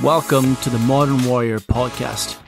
Welcome 0.00 0.56
to 0.56 0.70
the 0.70 0.78
Modern 0.80 1.22
Warrior 1.26 1.60
podcast. 1.60 2.40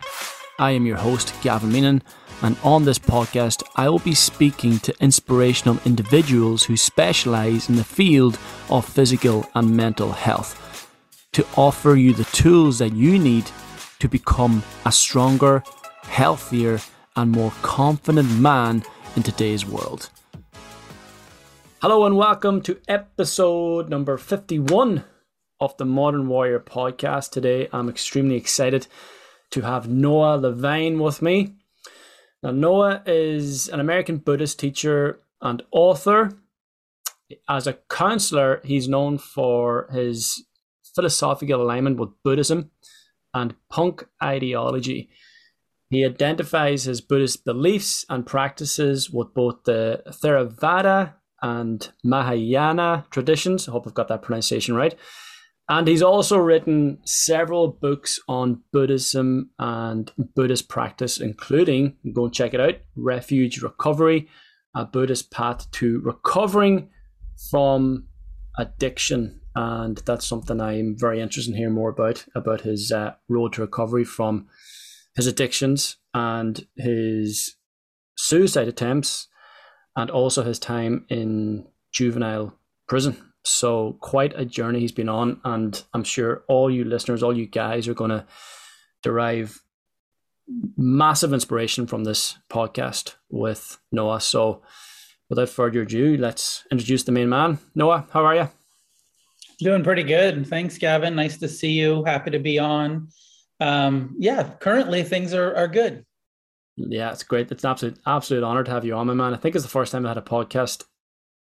I 0.59 0.73
am 0.73 0.87
your 0.87 0.97
host, 0.97 1.33
Gavin 1.41 1.71
Meenan, 1.71 2.03
and 2.43 2.57
on 2.65 2.85
this 2.85 2.99
podcast, 2.99 3.63
I 3.77 3.89
will 3.89 4.01
be 4.01 4.15
speaking 4.15 4.81
to 4.81 4.95
inspirational 4.99 5.79
individuals 5.85 6.65
who 6.65 6.77
specialize 6.77 7.69
in 7.69 7.77
the 7.77 7.85
field 7.85 8.41
of 8.71 8.85
physical 8.85 9.49
and 9.55 9.77
mental 9.77 10.11
health 10.11 10.91
to 11.33 11.47
offer 11.57 11.95
you 11.95 12.13
the 12.13 12.25
tools 12.25 12.79
that 12.81 12.95
you 12.95 13.21
need 13.21 13.49
to 14.01 14.09
become 14.09 14.65
a 14.85 14.91
stronger, 14.91 15.63
healthier, 16.03 16.81
and 17.15 17.31
more 17.31 17.53
confident 17.63 18.33
man 18.41 18.83
in 19.15 19.23
today's 19.23 19.65
world. 19.65 20.11
Hello, 21.81 22.05
and 22.05 22.17
welcome 22.17 22.63
to 22.63 22.81
episode 22.89 23.91
number 23.91 24.17
51 24.17 25.05
of 25.61 25.77
the 25.77 25.85
Modern 25.85 26.29
Warrior 26.29 26.61
podcast. 26.61 27.31
Today, 27.31 27.69
I'm 27.73 27.89
extremely 27.89 28.37
excited 28.37 28.87
to 29.51 29.63
have 29.63 29.89
Noah 29.89 30.37
Levine 30.37 30.99
with 30.99 31.23
me. 31.23 31.55
Now, 32.43 32.51
Noah 32.51 33.03
is 33.07 33.69
an 33.69 33.81
American 33.81 34.19
Buddhist 34.19 34.59
teacher 34.59 35.21
and 35.41 35.63
author. 35.71 36.33
As 37.49 37.67
a 37.67 37.79
counselor, 37.89 38.61
he's 38.65 38.89
known 38.89 39.19
for 39.19 39.89
his 39.93 40.45
philosophical 40.95 41.63
alignment 41.63 41.99
with 41.99 42.11
Buddhism 42.23 42.71
and 43.33 43.55
punk 43.69 44.07
ideology. 44.23 45.09
He 45.91 46.05
identifies 46.05 46.85
his 46.85 47.01
Buddhist 47.01 47.45
beliefs 47.45 48.05
and 48.09 48.27
practices 48.27 49.11
with 49.11 49.35
both 49.35 49.65
the 49.65 50.03
Theravada 50.09 51.15
and 51.43 51.91
Mahayana 52.03 53.07
traditions. 53.11 53.69
I 53.69 53.73
hope 53.73 53.87
I've 53.87 53.95
got 53.95 54.09
that 54.09 54.23
pronunciation 54.23 54.75
right. 54.75 54.95
And 55.69 55.89
he's 55.89 56.03
also 56.03 56.37
written 56.37 56.99
several 57.05 57.69
books 57.69 58.21
on 58.29 58.63
Buddhism 58.71 59.51
and 59.59 60.13
Buddhist 60.37 60.69
practice, 60.69 61.19
including, 61.19 61.97
go 62.13 62.27
and 62.27 62.35
check 62.35 62.53
it 62.53 62.61
out, 62.61 62.75
Refuge 62.97 63.63
Recovery, 63.63 64.29
a 64.77 64.85
Buddhist 64.85 65.31
path 65.31 65.71
to 65.73 66.01
recovering 66.01 66.91
from 67.51 68.09
addiction. 68.59 69.41
And 69.55 69.99
that's 70.05 70.27
something 70.27 70.61
I'm 70.61 70.97
very 70.99 71.21
interested 71.21 71.53
in 71.53 71.57
hearing 71.57 71.75
more 71.75 71.91
about, 71.91 72.27
about 72.35 72.63
his 72.63 72.93
uh, 72.93 73.15
road 73.29 73.55
to 73.55 73.63
recovery 73.63 74.05
from 74.05 74.49
his 75.17 75.27
addictions 75.27 75.97
and 76.13 76.67
his 76.77 77.55
suicide 78.17 78.69
attempts, 78.69 79.29
and 79.97 80.11
also 80.11 80.43
his 80.43 80.59
time 80.59 81.07
in 81.09 81.67
juvenile 81.93 82.59
prison. 82.87 83.34
So 83.45 83.97
quite 84.01 84.33
a 84.39 84.45
journey 84.45 84.81
he's 84.81 84.93
been 84.93 85.09
on, 85.09 85.41
and 85.45 85.83
I'm 85.93 86.05
sure 86.05 86.45
all 86.49 86.71
you 86.71 86.85
listeners, 86.85 87.23
all 87.23 87.37
you 87.37 87.47
guys, 87.47 87.87
are 87.89 87.95
going 87.95 88.11
to 88.11 88.27
derive 89.03 89.61
massive 90.77 91.33
inspiration 91.33 91.87
from 91.87 92.05
this 92.05 92.39
podcast 92.51 93.15
with 93.31 93.79
Noah. 93.93 94.21
So 94.21 94.63
without 95.29 95.49
further 95.51 95.83
ado, 95.83 96.17
let's 96.17 96.65
introduce 96.71 97.05
the 97.05 97.13
main 97.13 97.29
man. 97.29 97.59
Noah, 97.75 98.07
how 98.11 98.25
are 98.25 98.35
you? 98.35 98.49
Doing 99.59 99.85
pretty 99.85 100.03
good. 100.03 100.47
Thanks, 100.47 100.79
Gavin. 100.79 101.15
Nice 101.15 101.39
to 101.39 101.49
see 101.49 101.73
you. 101.73 102.03
Happy 102.05 102.31
to 102.31 102.39
be 102.39 102.59
on. 102.59 103.09
Um, 103.61 104.17
yeah, 104.19 104.43
currently 104.61 105.03
things 105.05 105.33
are, 105.33 105.55
are 105.55 105.69
good. 105.69 106.05
Yeah, 106.77 107.13
it's 107.13 107.23
great. 107.23 107.53
It's 107.53 107.63
an 107.63 107.71
absolute 107.71 107.99
absolute 108.05 108.43
honor 108.43 108.65
to 108.65 108.71
have 108.71 108.85
you 108.85 108.95
on, 108.95 109.07
my 109.07 109.15
man. 109.15 109.33
I 109.33 109.37
think 109.37 109.55
it's 109.55 109.65
the 109.65 109.71
first 109.71 109.93
time 109.93 110.05
I 110.05 110.09
had 110.09 110.19
a 110.19 110.23
podcast 110.23 110.85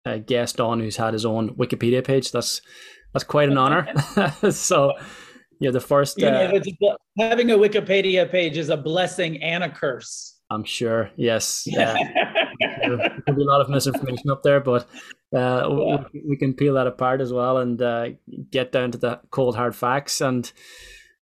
uh, 0.08 0.18
guest 0.18 0.60
on 0.60 0.80
who's 0.80 0.96
had 0.96 1.12
his 1.12 1.24
own 1.24 1.50
Wikipedia 1.56 2.04
page. 2.04 2.32
That's 2.32 2.60
that's 3.12 3.24
quite 3.24 3.48
an 3.48 3.58
honor. 3.58 3.88
so, 4.50 4.92
yeah, 5.60 5.70
the 5.70 5.80
first 5.80 6.22
uh, 6.22 6.50
having 7.18 7.50
a 7.50 7.56
Wikipedia 7.56 8.30
page 8.30 8.56
is 8.56 8.68
a 8.68 8.76
blessing 8.76 9.42
and 9.42 9.64
a 9.64 9.70
curse. 9.70 10.38
I'm 10.50 10.64
sure. 10.64 11.10
Yes. 11.16 11.66
Yeah. 12.60 12.96
there 12.96 13.22
could 13.24 13.36
be 13.36 13.42
a 13.42 13.46
lot 13.46 13.60
of 13.60 13.68
misinformation 13.68 14.30
up 14.30 14.42
there, 14.42 14.58
but 14.58 14.88
uh, 15.32 15.68
yeah. 15.68 16.04
we, 16.12 16.24
we, 16.30 16.36
can 16.36 16.54
peel 16.54 16.74
that 16.74 16.88
apart 16.88 17.20
as 17.20 17.32
well 17.32 17.58
and 17.58 17.80
uh, 17.80 18.08
get 18.50 18.72
down 18.72 18.90
to 18.90 18.98
the 18.98 19.20
cold 19.30 19.54
hard 19.54 19.76
facts. 19.76 20.20
And 20.20 20.50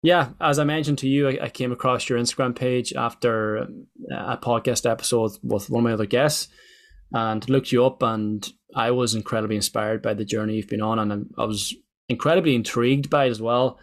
yeah, 0.02 0.30
as 0.40 0.58
I 0.58 0.64
mentioned 0.64 0.98
to 0.98 1.08
you, 1.08 1.28
I, 1.28 1.38
I 1.42 1.48
came 1.50 1.72
across 1.72 2.08
your 2.08 2.18
Instagram 2.18 2.56
page 2.56 2.94
after 2.94 3.56
a 4.10 4.38
podcast 4.38 4.88
episode 4.90 5.32
with 5.42 5.68
one 5.68 5.80
of 5.80 5.84
my 5.84 5.92
other 5.92 6.06
guests 6.06 6.48
and 7.12 7.48
looked 7.48 7.72
you 7.72 7.84
up 7.84 8.02
and 8.02 8.52
I 8.76 8.90
was 8.90 9.14
incredibly 9.14 9.56
inspired 9.56 10.02
by 10.02 10.14
the 10.14 10.24
journey 10.24 10.56
you've 10.56 10.68
been 10.68 10.82
on, 10.82 10.98
and 10.98 11.32
I 11.38 11.44
was 11.46 11.74
incredibly 12.08 12.54
intrigued 12.54 13.08
by 13.08 13.24
it 13.24 13.30
as 13.30 13.40
well. 13.40 13.78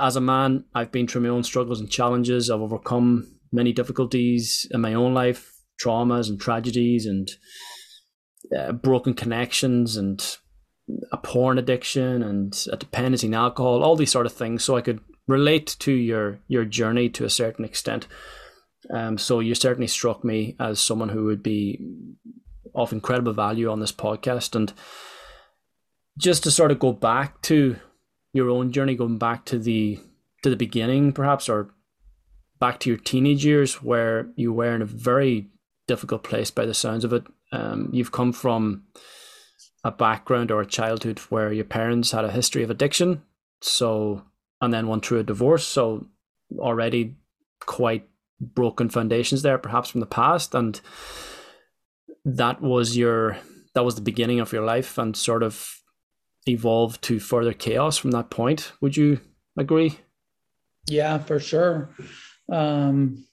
As 0.00 0.16
a 0.16 0.20
man, 0.20 0.64
I've 0.74 0.92
been 0.92 1.06
through 1.06 1.22
my 1.22 1.28
own 1.28 1.44
struggles 1.44 1.80
and 1.80 1.90
challenges. 1.90 2.50
I've 2.50 2.60
overcome 2.60 3.28
many 3.52 3.72
difficulties 3.72 4.66
in 4.72 4.80
my 4.80 4.94
own 4.94 5.14
life, 5.14 5.52
traumas 5.82 6.28
and 6.28 6.40
tragedies, 6.40 7.06
and 7.06 7.30
uh, 8.56 8.72
broken 8.72 9.14
connections, 9.14 9.96
and 9.96 10.20
a 11.12 11.16
porn 11.16 11.56
addiction, 11.56 12.22
and 12.22 12.66
a 12.72 12.76
dependency 12.76 13.28
on 13.28 13.34
alcohol. 13.34 13.84
All 13.84 13.96
these 13.96 14.10
sort 14.10 14.26
of 14.26 14.32
things. 14.32 14.64
So 14.64 14.76
I 14.76 14.80
could 14.80 15.00
relate 15.28 15.76
to 15.78 15.92
your 15.92 16.40
your 16.48 16.64
journey 16.64 17.08
to 17.10 17.24
a 17.24 17.30
certain 17.30 17.64
extent. 17.64 18.08
Um, 18.92 19.18
so 19.18 19.40
you 19.40 19.54
certainly 19.54 19.86
struck 19.86 20.24
me 20.24 20.56
as 20.58 20.80
someone 20.80 21.10
who 21.10 21.24
would 21.26 21.42
be 21.42 21.80
of 22.74 22.92
incredible 22.92 23.32
value 23.32 23.70
on 23.70 23.80
this 23.80 23.92
podcast. 23.92 24.54
And 24.54 24.72
just 26.18 26.42
to 26.44 26.50
sort 26.50 26.70
of 26.70 26.78
go 26.78 26.92
back 26.92 27.40
to 27.42 27.76
your 28.32 28.50
own 28.50 28.72
journey, 28.72 28.94
going 28.94 29.18
back 29.18 29.44
to 29.46 29.58
the 29.58 29.98
to 30.42 30.50
the 30.50 30.56
beginning, 30.56 31.12
perhaps, 31.12 31.48
or 31.48 31.70
back 32.58 32.80
to 32.80 32.90
your 32.90 32.98
teenage 32.98 33.44
years, 33.44 33.82
where 33.82 34.28
you 34.36 34.52
were 34.52 34.74
in 34.74 34.82
a 34.82 34.86
very 34.86 35.48
difficult 35.86 36.22
place 36.22 36.50
by 36.50 36.64
the 36.64 36.74
sounds 36.74 37.04
of 37.04 37.12
it. 37.12 37.24
Um, 37.52 37.90
you've 37.92 38.12
come 38.12 38.32
from 38.32 38.84
a 39.84 39.90
background 39.90 40.50
or 40.50 40.60
a 40.60 40.66
childhood 40.66 41.18
where 41.30 41.52
your 41.52 41.64
parents 41.64 42.12
had 42.12 42.24
a 42.24 42.30
history 42.30 42.62
of 42.62 42.70
addiction, 42.70 43.22
so 43.60 44.22
and 44.60 44.72
then 44.72 44.88
went 44.88 45.04
through 45.04 45.20
a 45.20 45.24
divorce, 45.24 45.66
so 45.66 46.06
already 46.58 47.16
quite 47.60 48.06
broken 48.40 48.88
foundations 48.88 49.42
there, 49.42 49.58
perhaps 49.58 49.90
from 49.90 50.00
the 50.00 50.06
past, 50.06 50.54
and 50.54 50.80
that 52.24 52.60
was 52.60 52.96
your 52.96 53.38
that 53.74 53.84
was 53.84 53.94
the 53.94 54.00
beginning 54.00 54.40
of 54.40 54.52
your 54.52 54.64
life 54.64 54.98
and 54.98 55.16
sort 55.16 55.42
of 55.42 55.76
evolved 56.46 57.02
to 57.02 57.20
further 57.20 57.52
chaos 57.52 57.96
from 57.96 58.10
that 58.10 58.30
point. 58.30 58.72
Would 58.80 58.96
you 58.96 59.20
agree? 59.56 59.98
Yeah, 60.86 61.18
for 61.18 61.38
sure. 61.38 61.90
Um, 62.50 63.24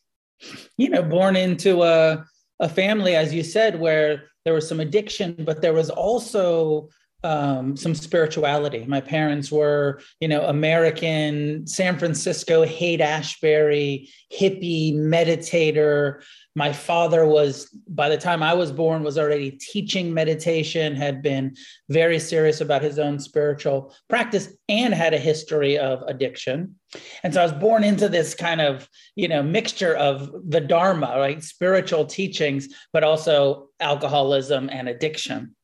you 0.78 0.90
know, 0.90 1.03
born 1.03 1.35
into 1.35 1.84
a 1.84 2.25
a 2.59 2.69
family, 2.69 3.16
as 3.16 3.34
you 3.34 3.44
said, 3.44 3.79
where 3.79 4.24
there 4.44 4.53
was 4.53 4.68
some 4.68 4.79
addiction, 4.79 5.35
but 5.39 5.62
there 5.62 5.74
was 5.74 5.89
also 5.89 6.89
um, 7.27 7.75
some 7.75 7.93
spirituality. 7.93 8.85
My 8.88 9.01
parents 9.01 9.51
were, 9.51 9.99
you 10.21 10.29
know, 10.29 10.45
American, 10.45 11.67
San 11.67 11.99
Francisco, 11.99 12.65
Haight 12.65 13.01
Ashbury, 13.01 14.09
hippie, 14.33 14.95
meditator. 14.95 16.23
My 16.55 16.71
father 16.71 17.27
was, 17.27 17.69
by 17.89 18.07
the 18.07 18.17
time 18.17 18.41
I 18.41 18.53
was 18.53 18.71
born, 18.71 19.03
was 19.03 19.17
already 19.17 19.51
teaching 19.51 20.13
meditation, 20.13 20.95
had 20.95 21.21
been 21.21 21.53
very 21.89 22.17
serious 22.17 22.61
about 22.61 22.81
his 22.81 22.97
own 22.97 23.19
spiritual 23.19 23.94
practice, 24.07 24.47
and 24.69 24.94
had 24.94 25.13
a 25.13 25.19
history 25.19 25.77
of 25.77 26.03
addiction. 26.07 26.75
And 27.23 27.33
so 27.33 27.41
I 27.41 27.44
was 27.44 27.51
born 27.51 27.83
into 27.83 28.07
this 28.07 28.33
kind 28.35 28.61
of, 28.61 28.88
you 29.17 29.27
know, 29.27 29.44
mixture 29.44 29.95
of 29.95 30.31
the 30.49 30.61
Dharma, 30.61 31.15
right? 31.17 31.44
Spiritual 31.44 32.05
teachings, 32.05 32.69
but 32.94 33.03
also 33.03 33.67
alcoholism 33.81 34.69
and 34.71 34.88
addiction. 34.88 35.56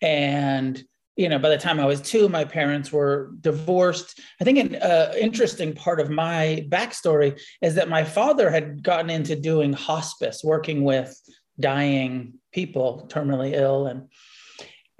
And 0.00 0.82
you 1.18 1.28
know, 1.28 1.40
by 1.40 1.48
the 1.48 1.58
time 1.58 1.80
I 1.80 1.84
was 1.84 2.00
two, 2.00 2.28
my 2.28 2.44
parents 2.44 2.92
were 2.92 3.32
divorced. 3.40 4.20
I 4.40 4.44
think 4.44 4.58
an 4.58 4.76
uh, 4.76 5.12
interesting 5.18 5.74
part 5.74 5.98
of 5.98 6.10
my 6.10 6.64
backstory 6.68 7.40
is 7.60 7.74
that 7.74 7.88
my 7.88 8.04
father 8.04 8.50
had 8.50 8.84
gotten 8.84 9.10
into 9.10 9.34
doing 9.34 9.72
hospice, 9.72 10.44
working 10.44 10.84
with 10.84 11.20
dying 11.58 12.34
people, 12.52 13.08
terminally 13.10 13.52
ill, 13.52 13.88
and 13.88 14.08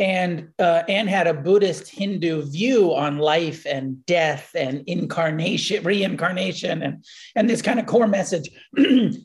and 0.01 0.49
uh, 0.59 0.83
and 0.89 1.09
had 1.09 1.29
a 1.29 1.35
Buddhist 1.35 1.89
Hindu 1.89 2.51
view 2.51 2.95
on 2.95 3.19
life 3.19 3.65
and 3.65 4.05
death 4.05 4.51
and 4.57 4.83
incarnation, 4.89 5.85
reincarnation, 5.85 6.83
and 6.83 7.05
and 7.37 7.49
this 7.49 7.63
kind 7.63 7.79
of 7.79 7.87
core 7.87 8.09
message 8.09 8.51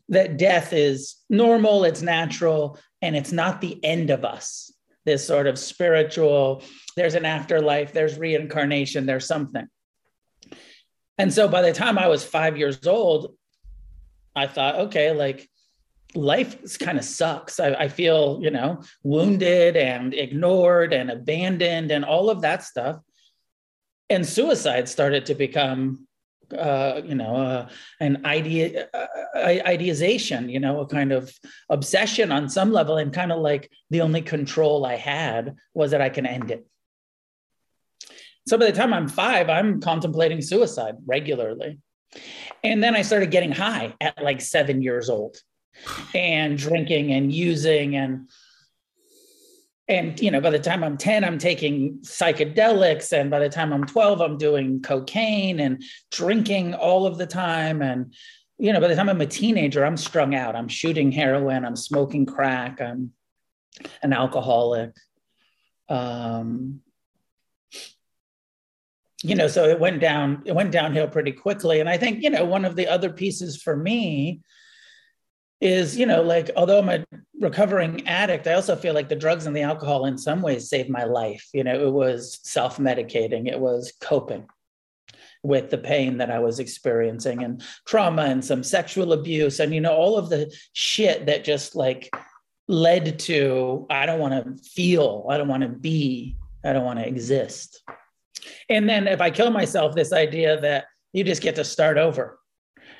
that 0.10 0.38
death 0.38 0.74
is 0.74 1.16
normal, 1.28 1.86
it's 1.86 2.04
natural, 2.04 2.78
and 3.02 3.16
it's 3.16 3.32
not 3.32 3.62
the 3.62 3.84
end 3.84 4.12
of 4.12 4.24
us 4.24 4.73
this 5.06 5.26
sort 5.26 5.48
of 5.48 5.60
spiritual, 5.60 6.64
there's 6.96 7.16
an 7.16 7.26
afterlife, 7.26 7.94
there's 7.94 8.18
reincarnation, 8.18 9.06
there's 9.06 9.28
something. 9.28 9.68
And 11.18 11.34
so 11.34 11.48
by 11.48 11.62
the 11.62 11.74
time 11.74 11.98
I 11.98 12.08
was 12.08 12.24
five 12.24 12.58
years 12.58 12.88
old, 12.88 13.36
I 14.36 14.48
thought, 14.48 14.76
okay, 14.76 15.12
like 15.12 15.48
life 16.16 16.80
kind 16.80 16.98
of 16.98 17.06
sucks. 17.06 17.60
I, 17.60 17.74
I, 17.74 17.88
feel, 17.88 18.40
you 18.42 18.52
know, 18.52 18.82
wounded 19.04 19.76
and 19.76 20.14
ignored 20.14 20.94
and 20.94 21.12
abandoned 21.12 21.92
and 21.92 22.06
all 22.06 22.30
of 22.30 22.42
that 22.42 22.64
stuff. 22.64 22.98
and 24.10 24.26
suicide 24.26 24.90
started 24.90 25.26
to 25.28 25.36
become 25.36 26.08
uh, 26.56 27.02
you 27.04 27.16
know, 27.16 27.36
uh, 27.36 27.70
an 28.00 28.26
idea, 28.26 28.88
uh, 28.94 29.08
idealization, 29.38 30.50
you 30.50 30.60
know, 30.60 30.82
a 30.82 30.88
kind 30.88 31.12
of 31.12 31.32
obsession 31.70 32.32
on 32.32 32.50
some 32.50 32.72
level, 32.72 32.98
and 32.98 33.14
kind 33.14 33.32
of 33.32 33.40
like 33.40 33.70
the 33.90 34.02
only 34.02 34.22
control 34.22 34.86
I 34.86 34.96
had 34.96 35.56
was 35.74 35.92
that 35.92 36.02
I 36.02 36.10
can 36.10 36.26
end 36.26 36.52
it. 36.52 36.66
So 38.48 38.58
by 38.58 38.66
the 38.66 38.72
time 38.74 38.94
I'm 38.94 39.08
five, 39.08 39.50
I'm 39.50 39.80
contemplating 39.80 40.42
suicide 40.42 40.96
regularly. 41.06 41.80
And 42.64 42.84
then 42.84 42.96
I 42.96 43.02
started 43.02 43.32
getting 43.32 43.52
high 43.52 43.96
at 44.02 44.22
like 44.22 44.42
seven 44.42 44.82
years 44.82 45.10
old 45.10 45.38
and 46.14 46.58
drinking 46.58 47.12
and 47.12 47.34
using 47.34 47.96
and 47.96 48.30
and 49.88 50.20
you 50.20 50.32
know 50.32 50.40
by 50.40 50.50
the 50.50 50.60
time 50.60 50.84
i'm 50.84 50.98
10 50.98 51.24
i'm 51.24 51.38
taking 51.38 52.00
psychedelics 52.00 53.12
and 53.12 53.30
by 53.30 53.40
the 53.40 53.50
time 53.50 53.74
i'm 53.74 53.86
12 53.86 54.22
i'm 54.22 54.38
doing 54.38 54.82
cocaine 54.82 55.60
and 55.60 55.84
drinking 56.12 56.74
all 56.74 57.06
of 57.06 57.18
the 57.18 57.28
time. 57.28 57.82
And 57.82 58.14
you 58.58 58.72
know 58.72 58.80
by 58.80 58.88
the 58.88 58.96
time 58.96 59.10
i'm 59.10 59.22
a 59.22 59.26
teenager 59.26 59.86
i'm 59.86 59.98
strung 59.98 60.36
out. 60.36 60.56
I'm 60.56 60.70
shooting 60.70 61.12
heroin 61.12 61.66
i'm 61.66 61.76
smoking 61.76 62.26
crack 62.26 62.82
i'm 62.82 63.12
an 64.02 64.14
alcoholic. 64.14 64.92
Um, 65.90 66.82
you 69.22 69.36
know 69.36 69.48
so 69.48 69.66
it 69.66 69.80
went 69.80 70.00
down 70.00 70.44
it 70.46 70.56
went 70.56 70.72
downhill 70.72 71.10
pretty 71.10 71.34
quickly. 71.34 71.82
And 71.82 71.90
i 71.90 71.98
think 71.98 72.24
you 72.24 72.30
know 72.30 72.46
one 72.46 72.64
of 72.64 72.78
the 72.78 72.88
other 72.88 73.12
pieces 73.12 73.62
for 73.62 73.76
me 73.76 74.42
is 75.64 75.98
you 75.98 76.06
know 76.06 76.22
like 76.22 76.52
although 76.58 76.80
i'm 76.80 76.90
a 76.90 77.06
recovering 77.40 78.06
addict 78.06 78.48
i 78.48 78.54
also 78.54 78.76
feel 78.76 78.94
like 78.94 79.08
the 79.08 79.16
drugs 79.16 79.46
and 79.46 79.56
the 79.56 79.62
alcohol 79.62 80.06
in 80.06 80.18
some 80.18 80.42
ways 80.42 80.70
saved 80.70 80.90
my 80.90 81.06
life. 81.06 81.48
You 81.54 81.64
know 81.64 81.88
it 81.88 81.92
was 81.92 82.40
self-medicating 82.44 83.48
it 83.48 83.60
was 83.60 83.94
coping 84.02 84.46
with 85.42 85.70
the 85.70 85.78
pain 85.78 86.18
that 86.18 86.30
i 86.30 86.40
was 86.40 86.60
experiencing 86.60 87.44
and 87.44 87.64
trauma 87.88 88.24
and 88.24 88.44
some 88.44 88.64
sexual 88.64 89.14
abuse 89.14 89.60
and 89.60 89.74
you 89.74 89.82
know 89.82 89.94
all 89.94 90.18
of 90.18 90.30
the 90.30 90.54
shit 90.74 91.26
that 91.28 91.44
just 91.46 91.76
like 91.76 92.14
led 92.68 93.20
to 93.20 93.86
i 93.90 94.06
don't 94.06 94.20
want 94.20 94.34
to 94.34 94.64
feel 94.70 95.26
i 95.30 95.38
don't 95.38 95.48
want 95.48 95.64
to 95.64 95.70
be 95.70 96.36
i 96.66 96.74
don't 96.74 96.86
want 96.86 97.00
to 97.00 97.08
exist. 97.08 97.84
And 98.70 98.90
then 98.90 99.08
if 99.08 99.22
I 99.22 99.30
kill 99.30 99.52
myself, 99.52 99.96
this 99.96 100.12
idea 100.12 100.60
that 100.62 100.86
you 101.14 101.24
just 101.24 101.42
get 101.42 101.56
to 101.56 101.64
start 101.64 101.98
over 101.98 102.40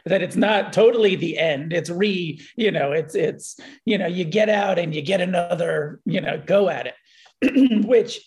that 0.06 0.22
it's 0.22 0.36
not 0.36 0.74
totally 0.74 1.16
the 1.16 1.38
end. 1.38 1.74
It's 1.74 1.90
re 1.90 2.42
you 2.56 2.72
know 2.72 2.92
it's 2.92 3.16
it's 3.16 3.60
you 3.86 3.98
know 3.98 4.08
you 4.08 4.26
get 4.26 4.50
out 4.50 4.80
and 4.80 4.94
you 4.94 5.02
get 5.02 5.22
another 5.22 6.00
you 6.06 6.22
know 6.22 6.42
go 6.46 6.70
at 6.70 6.88
it 7.42 7.86
which 7.88 8.20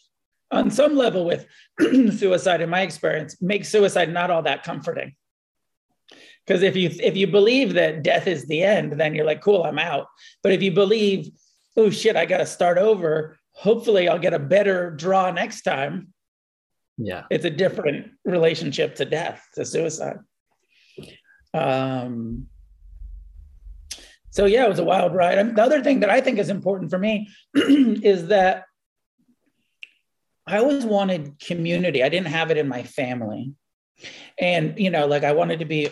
on 0.50 0.70
some 0.70 0.96
level 0.96 1.24
with 1.24 1.46
suicide 1.80 2.60
in 2.60 2.70
my 2.70 2.82
experience 2.82 3.40
makes 3.42 3.68
suicide 3.68 4.12
not 4.12 4.30
all 4.30 4.42
that 4.42 4.62
comforting. 4.62 5.14
Because 6.46 6.62
if 6.62 6.76
you 6.76 6.90
if 7.02 7.16
you 7.16 7.26
believe 7.26 7.74
that 7.74 8.02
death 8.02 8.26
is 8.26 8.46
the 8.46 8.62
end 8.62 8.92
then 8.92 9.14
you're 9.14 9.26
like 9.26 9.42
cool 9.42 9.64
i'm 9.64 9.78
out. 9.78 10.06
But 10.42 10.52
if 10.52 10.62
you 10.62 10.72
believe 10.72 11.30
oh 11.76 11.90
shit 11.90 12.16
i 12.16 12.24
got 12.24 12.38
to 12.38 12.46
start 12.46 12.78
over 12.78 13.36
hopefully 13.52 14.08
i'll 14.08 14.18
get 14.18 14.34
a 14.34 14.38
better 14.38 14.90
draw 14.90 15.30
next 15.30 15.62
time. 15.62 16.08
Yeah. 16.96 17.24
It's 17.30 17.44
a 17.44 17.50
different 17.50 18.12
relationship 18.24 18.94
to 18.94 19.04
death 19.04 19.46
to 19.54 19.66
suicide 19.66 20.18
um 21.56 22.46
so 24.30 24.44
yeah 24.44 24.66
it 24.66 24.68
was 24.68 24.78
a 24.78 24.84
wild 24.84 25.14
ride. 25.14 25.38
And 25.38 25.56
the 25.56 25.62
other 25.62 25.82
thing 25.82 26.00
that 26.00 26.10
i 26.10 26.20
think 26.20 26.38
is 26.38 26.50
important 26.50 26.90
for 26.90 26.98
me 26.98 27.28
is 27.54 28.28
that 28.28 28.64
i 30.46 30.58
always 30.58 30.84
wanted 30.84 31.40
community. 31.40 32.02
I 32.02 32.08
didn't 32.08 32.28
have 32.28 32.50
it 32.50 32.58
in 32.58 32.68
my 32.68 32.82
family. 32.82 33.52
And 34.38 34.78
you 34.78 34.90
know 34.90 35.06
like 35.06 35.24
i 35.24 35.32
wanted 35.32 35.58
to 35.60 35.64
be 35.64 35.88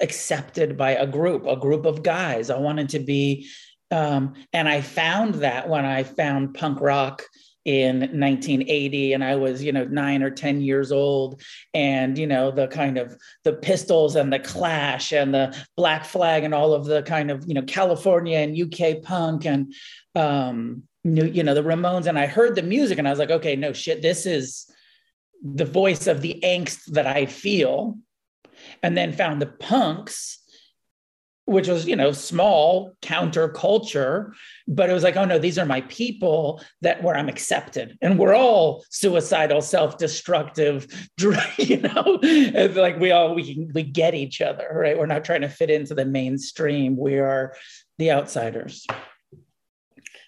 accepted 0.00 0.76
by 0.76 0.92
a 0.92 1.06
group 1.06 1.46
a 1.46 1.56
group 1.56 1.84
of 1.86 2.02
guys. 2.02 2.50
I 2.50 2.58
wanted 2.58 2.90
to 2.90 3.00
be 3.00 3.48
um, 3.90 4.34
and 4.52 4.68
i 4.68 4.80
found 4.80 5.36
that 5.36 5.68
when 5.68 5.84
i 5.84 6.02
found 6.02 6.54
punk 6.54 6.80
rock 6.80 7.22
in 7.68 7.98
1980 7.98 9.12
and 9.12 9.22
i 9.22 9.36
was 9.36 9.62
you 9.62 9.72
know 9.72 9.84
9 9.84 10.22
or 10.22 10.30
10 10.30 10.62
years 10.62 10.90
old. 10.90 11.42
And 11.74 12.16
you 12.16 12.26
know 12.26 12.50
the 12.50 12.66
kind 12.68 12.96
of 12.96 13.14
the 13.44 13.52
pistols 13.52 14.16
and 14.16 14.32
the 14.32 14.38
clash 14.38 15.12
and 15.12 15.34
the 15.34 15.54
black 15.76 16.06
flag 16.06 16.44
and 16.44 16.54
all 16.54 16.72
of 16.72 16.86
the 16.86 17.02
kind 17.02 17.30
of 17.30 17.46
you 17.46 17.52
know 17.52 17.62
california 17.62 18.38
and 18.38 18.56
uk 18.56 19.02
punk 19.02 19.44
and 19.44 19.74
um 20.14 20.82
you 21.04 21.42
know 21.42 21.52
the 21.52 21.62
ramones. 21.62 22.06
And 22.06 22.18
i 22.18 22.26
heard 22.26 22.54
the 22.54 22.62
music 22.62 22.98
and 22.98 23.06
i 23.06 23.10
was 23.10 23.18
like 23.18 23.30
okay 23.30 23.54
no 23.54 23.74
shit 23.74 24.00
this 24.00 24.24
is 24.24 24.66
the 25.44 25.66
voice 25.66 26.06
of 26.06 26.22
the 26.22 26.40
angst 26.42 26.86
that 26.92 27.06
i 27.06 27.26
feel. 27.26 27.98
And 28.82 28.96
then 28.96 29.12
found 29.12 29.42
the 29.42 29.46
punks 29.46 30.37
which 31.48 31.66
was 31.66 31.86
you 31.86 31.96
know 31.96 32.12
small 32.12 32.94
counterculture 33.00 34.32
but 34.66 34.90
it 34.90 34.92
was 34.92 35.02
like 35.02 35.16
oh 35.16 35.24
no 35.24 35.38
these 35.38 35.58
are 35.58 35.64
my 35.64 35.80
people 35.82 36.62
that 36.82 37.02
where 37.02 37.16
i'm 37.16 37.28
accepted. 37.28 37.96
And 38.02 38.18
we're 38.18 38.34
all 38.34 38.84
suicidal 38.90 39.62
self-destructive 39.62 40.86
you 41.58 41.80
know 41.80 42.18
it's 42.22 42.76
like 42.76 42.98
we 42.98 43.10
all 43.10 43.34
we 43.34 43.68
we 43.72 43.82
get 43.82 44.14
each 44.14 44.40
other 44.40 44.68
right? 44.72 44.98
We're 44.98 45.06
not 45.06 45.24
trying 45.24 45.40
to 45.40 45.48
fit 45.48 45.70
into 45.70 45.94
the 45.94 46.04
mainstream. 46.04 46.96
We 46.96 47.18
are 47.18 47.54
the 47.98 48.12
outsiders. 48.12 48.86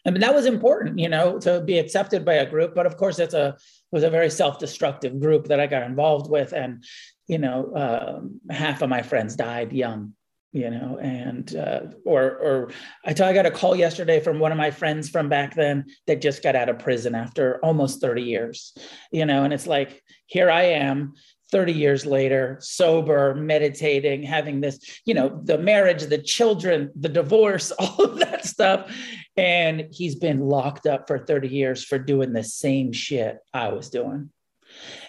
Mean, 0.07 0.21
that 0.23 0.35
was 0.35 0.47
important, 0.47 0.99
you 0.99 1.09
know, 1.09 1.39
to 1.41 1.61
be 1.61 1.79
accepted 1.79 2.25
by 2.25 2.35
a 2.35 2.49
group. 2.49 2.75
But 2.75 2.87
of 2.87 2.97
course, 2.97 3.19
it's 3.19 3.35
a 3.35 3.49
it 3.49 3.93
was 3.93 4.03
a 4.03 4.11
very 4.11 4.31
self-destructive 4.31 5.21
group 5.21 5.49
that 5.49 5.61
I 5.61 5.67
got 5.67 5.83
involved 5.83 6.31
with, 6.31 6.53
and 6.53 6.83
you 7.29 7.39
know, 7.39 7.73
uh, 7.75 8.21
half 8.53 8.83
of 8.83 8.89
my 8.89 9.03
friends 9.03 9.37
died 9.37 9.73
young 9.73 10.15
you 10.53 10.71
know 10.71 10.99
and 11.01 11.55
uh, 11.55 11.81
or 12.05 12.23
or 12.23 12.71
I, 13.07 13.11
I 13.11 13.33
got 13.33 13.47
a 13.47 13.51
call 13.51 13.77
yesterday 13.77 14.21
from 14.21 14.39
one 14.39 14.53
of 14.53 14.59
my 14.59 14.71
friends 14.71 15.09
from 15.09 15.29
back 15.29 15.55
then 15.55 15.87
that 16.07 16.21
just 16.21 16.43
got 16.43 16.57
out 16.57 16.69
of 16.69 16.79
prison 16.79 17.15
after 17.15 17.65
almost 17.65 18.01
30 18.01 18.23
years 18.23 18.77
you 19.13 19.27
know 19.27 19.45
and 19.45 19.53
it's 19.53 19.67
like 19.67 20.03
here 20.27 20.51
i 20.51 20.63
am 20.63 21.15
30 21.51 21.73
years 21.73 22.07
later 22.07 22.59
sober 22.61 23.35
meditating 23.35 24.23
having 24.23 24.61
this 24.61 25.01
you 25.05 25.15
know 25.15 25.41
the 25.45 25.59
marriage 25.59 26.03
the 26.05 26.19
children 26.19 26.91
the 26.99 27.09
divorce 27.09 27.71
all 27.79 28.05
of 28.05 28.19
that 28.19 28.31
stuff. 28.45 28.95
And 29.37 29.87
he's 29.91 30.17
been 30.17 30.41
locked 30.41 30.87
up 30.87 31.07
for 31.07 31.19
30 31.19 31.49
years 31.49 31.85
for 31.85 31.99
doing 31.99 32.33
the 32.33 32.45
same 32.45 32.93
shit 32.93 33.39
i 33.55 33.69
was 33.69 33.91
doing. 33.91 34.31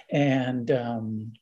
And 0.10 0.70
um 0.72 1.34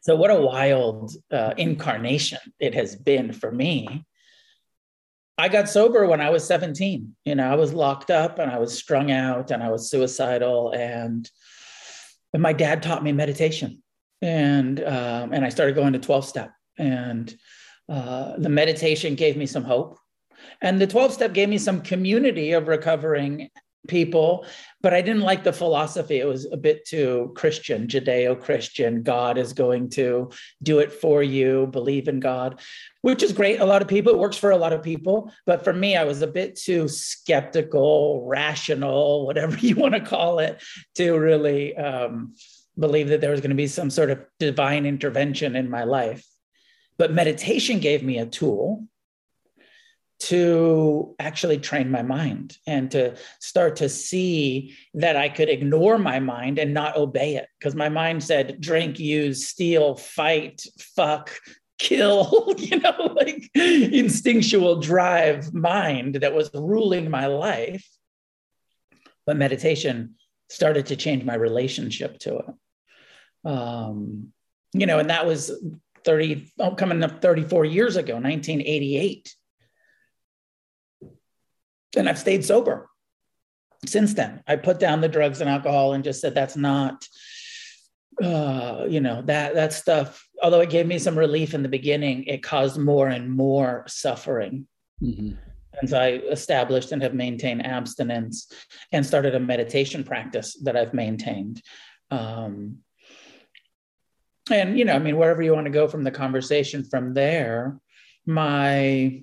so, 0.00 0.16
what 0.16 0.30
a 0.30 0.40
wild 0.40 1.12
uh, 1.30 1.54
incarnation 1.56 2.38
it 2.58 2.74
has 2.74 2.96
been 2.96 3.32
for 3.32 3.50
me. 3.50 4.04
I 5.38 5.48
got 5.48 5.68
sober 5.68 6.06
when 6.06 6.20
I 6.20 6.30
was 6.30 6.46
17. 6.46 7.14
You 7.24 7.34
know, 7.34 7.50
I 7.50 7.56
was 7.56 7.72
locked 7.72 8.10
up 8.10 8.38
and 8.38 8.50
I 8.50 8.58
was 8.58 8.76
strung 8.76 9.10
out 9.10 9.50
and 9.50 9.62
I 9.62 9.70
was 9.70 9.90
suicidal. 9.90 10.72
And, 10.72 11.30
and 12.32 12.42
my 12.42 12.54
dad 12.54 12.82
taught 12.82 13.04
me 13.04 13.12
meditation. 13.12 13.82
And, 14.22 14.80
um, 14.80 15.34
and 15.34 15.44
I 15.44 15.50
started 15.50 15.74
going 15.74 15.92
to 15.92 15.98
12 15.98 16.24
step. 16.24 16.52
And 16.78 17.34
uh, 17.88 18.36
the 18.38 18.48
meditation 18.48 19.14
gave 19.14 19.36
me 19.36 19.46
some 19.46 19.64
hope. 19.64 19.98
And 20.62 20.80
the 20.80 20.86
12 20.86 21.12
step 21.12 21.32
gave 21.34 21.48
me 21.48 21.58
some 21.58 21.82
community 21.82 22.52
of 22.52 22.68
recovering 22.68 23.50
people, 23.86 24.46
but 24.82 24.94
I 24.94 25.02
didn't 25.02 25.22
like 25.22 25.42
the 25.42 25.52
philosophy. 25.52 26.18
It 26.18 26.26
was 26.26 26.46
a 26.46 26.56
bit 26.56 26.84
too 26.86 27.32
Christian, 27.34 27.86
Judeo 27.86 28.40
Christian. 28.40 29.02
God 29.02 29.38
is 29.38 29.52
going 29.52 29.90
to 29.90 30.30
do 30.62 30.78
it 30.78 30.92
for 30.92 31.22
you, 31.22 31.68
believe 31.68 32.08
in 32.08 32.20
God, 32.20 32.60
which 33.02 33.22
is 33.22 33.32
great. 33.32 33.60
A 33.60 33.64
lot 33.64 33.82
of 33.82 33.88
people, 33.88 34.12
it 34.12 34.18
works 34.18 34.36
for 34.36 34.50
a 34.50 34.56
lot 34.56 34.72
of 34.72 34.82
people. 34.82 35.32
But 35.44 35.64
for 35.64 35.72
me, 35.72 35.96
I 35.96 36.04
was 36.04 36.22
a 36.22 36.26
bit 36.26 36.56
too 36.56 36.88
skeptical, 36.88 38.24
rational, 38.26 39.26
whatever 39.26 39.56
you 39.60 39.76
want 39.76 39.94
to 39.94 40.00
call 40.00 40.38
it, 40.38 40.62
to 40.96 41.12
really 41.12 41.76
um, 41.76 42.34
believe 42.78 43.08
that 43.08 43.20
there 43.20 43.30
was 43.30 43.40
going 43.40 43.50
to 43.50 43.56
be 43.56 43.66
some 43.66 43.90
sort 43.90 44.10
of 44.10 44.24
divine 44.38 44.86
intervention 44.86 45.56
in 45.56 45.70
my 45.70 45.84
life. 45.84 46.24
But 46.98 47.12
meditation 47.12 47.80
gave 47.80 48.02
me 48.02 48.18
a 48.18 48.26
tool 48.26 48.86
to 50.18 51.14
actually 51.18 51.58
train 51.58 51.90
my 51.90 52.02
mind 52.02 52.56
and 52.66 52.90
to 52.90 53.16
start 53.38 53.76
to 53.76 53.88
see 53.88 54.74
that 54.94 55.16
I 55.16 55.28
could 55.28 55.48
ignore 55.48 55.98
my 55.98 56.20
mind 56.20 56.58
and 56.58 56.72
not 56.72 56.96
obey 56.96 57.36
it. 57.36 57.48
Because 57.58 57.74
my 57.74 57.88
mind 57.88 58.24
said, 58.24 58.60
drink, 58.60 58.98
use, 58.98 59.46
steal, 59.46 59.96
fight, 59.96 60.62
fuck, 60.94 61.38
kill, 61.78 62.54
you 62.58 62.78
know, 62.80 63.14
like 63.14 63.50
instinctual 63.54 64.80
drive 64.80 65.52
mind 65.52 66.16
that 66.16 66.34
was 66.34 66.50
ruling 66.54 67.10
my 67.10 67.26
life. 67.26 67.86
But 69.26 69.36
meditation 69.36 70.14
started 70.48 70.86
to 70.86 70.96
change 70.96 71.24
my 71.24 71.34
relationship 71.34 72.18
to 72.20 72.38
it. 72.38 73.50
Um, 73.50 74.32
you 74.72 74.86
know, 74.86 74.98
and 74.98 75.10
that 75.10 75.26
was 75.26 75.52
30, 76.04 76.52
oh, 76.60 76.74
coming 76.74 77.02
up 77.02 77.20
34 77.20 77.64
years 77.64 77.96
ago, 77.96 78.14
1988 78.14 79.34
and 81.96 82.08
I've 82.08 82.18
stayed 82.18 82.44
sober 82.44 82.88
since 83.84 84.14
then. 84.14 84.42
I 84.46 84.56
put 84.56 84.78
down 84.78 85.00
the 85.00 85.08
drugs 85.08 85.40
and 85.40 85.50
alcohol 85.50 85.92
and 85.92 86.04
just 86.04 86.20
said 86.20 86.34
that's 86.34 86.56
not 86.56 87.06
uh, 88.22 88.86
you 88.88 89.00
know 89.00 89.22
that 89.22 89.54
that 89.54 89.72
stuff 89.72 90.26
although 90.42 90.60
it 90.60 90.70
gave 90.70 90.86
me 90.86 90.98
some 90.98 91.18
relief 91.18 91.54
in 91.54 91.62
the 91.62 91.68
beginning 91.68 92.24
it 92.24 92.42
caused 92.42 92.78
more 92.78 93.08
and 93.08 93.30
more 93.30 93.84
suffering 93.86 94.66
mm-hmm. 95.02 95.32
and 95.78 95.90
so 95.90 95.98
i 95.98 96.12
established 96.30 96.92
and 96.92 97.02
have 97.02 97.12
maintained 97.12 97.64
abstinence 97.64 98.50
and 98.92 99.04
started 99.04 99.34
a 99.34 99.40
meditation 99.40 100.02
practice 100.02 100.54
that 100.62 100.76
i've 100.76 100.94
maintained 100.94 101.60
um, 102.10 102.78
and 104.50 104.78
you 104.78 104.86
know 104.86 104.94
i 104.94 104.98
mean 104.98 105.18
wherever 105.18 105.42
you 105.42 105.52
want 105.52 105.66
to 105.66 105.70
go 105.70 105.86
from 105.86 106.02
the 106.02 106.10
conversation 106.10 106.84
from 106.84 107.12
there 107.12 107.78
my 108.24 109.22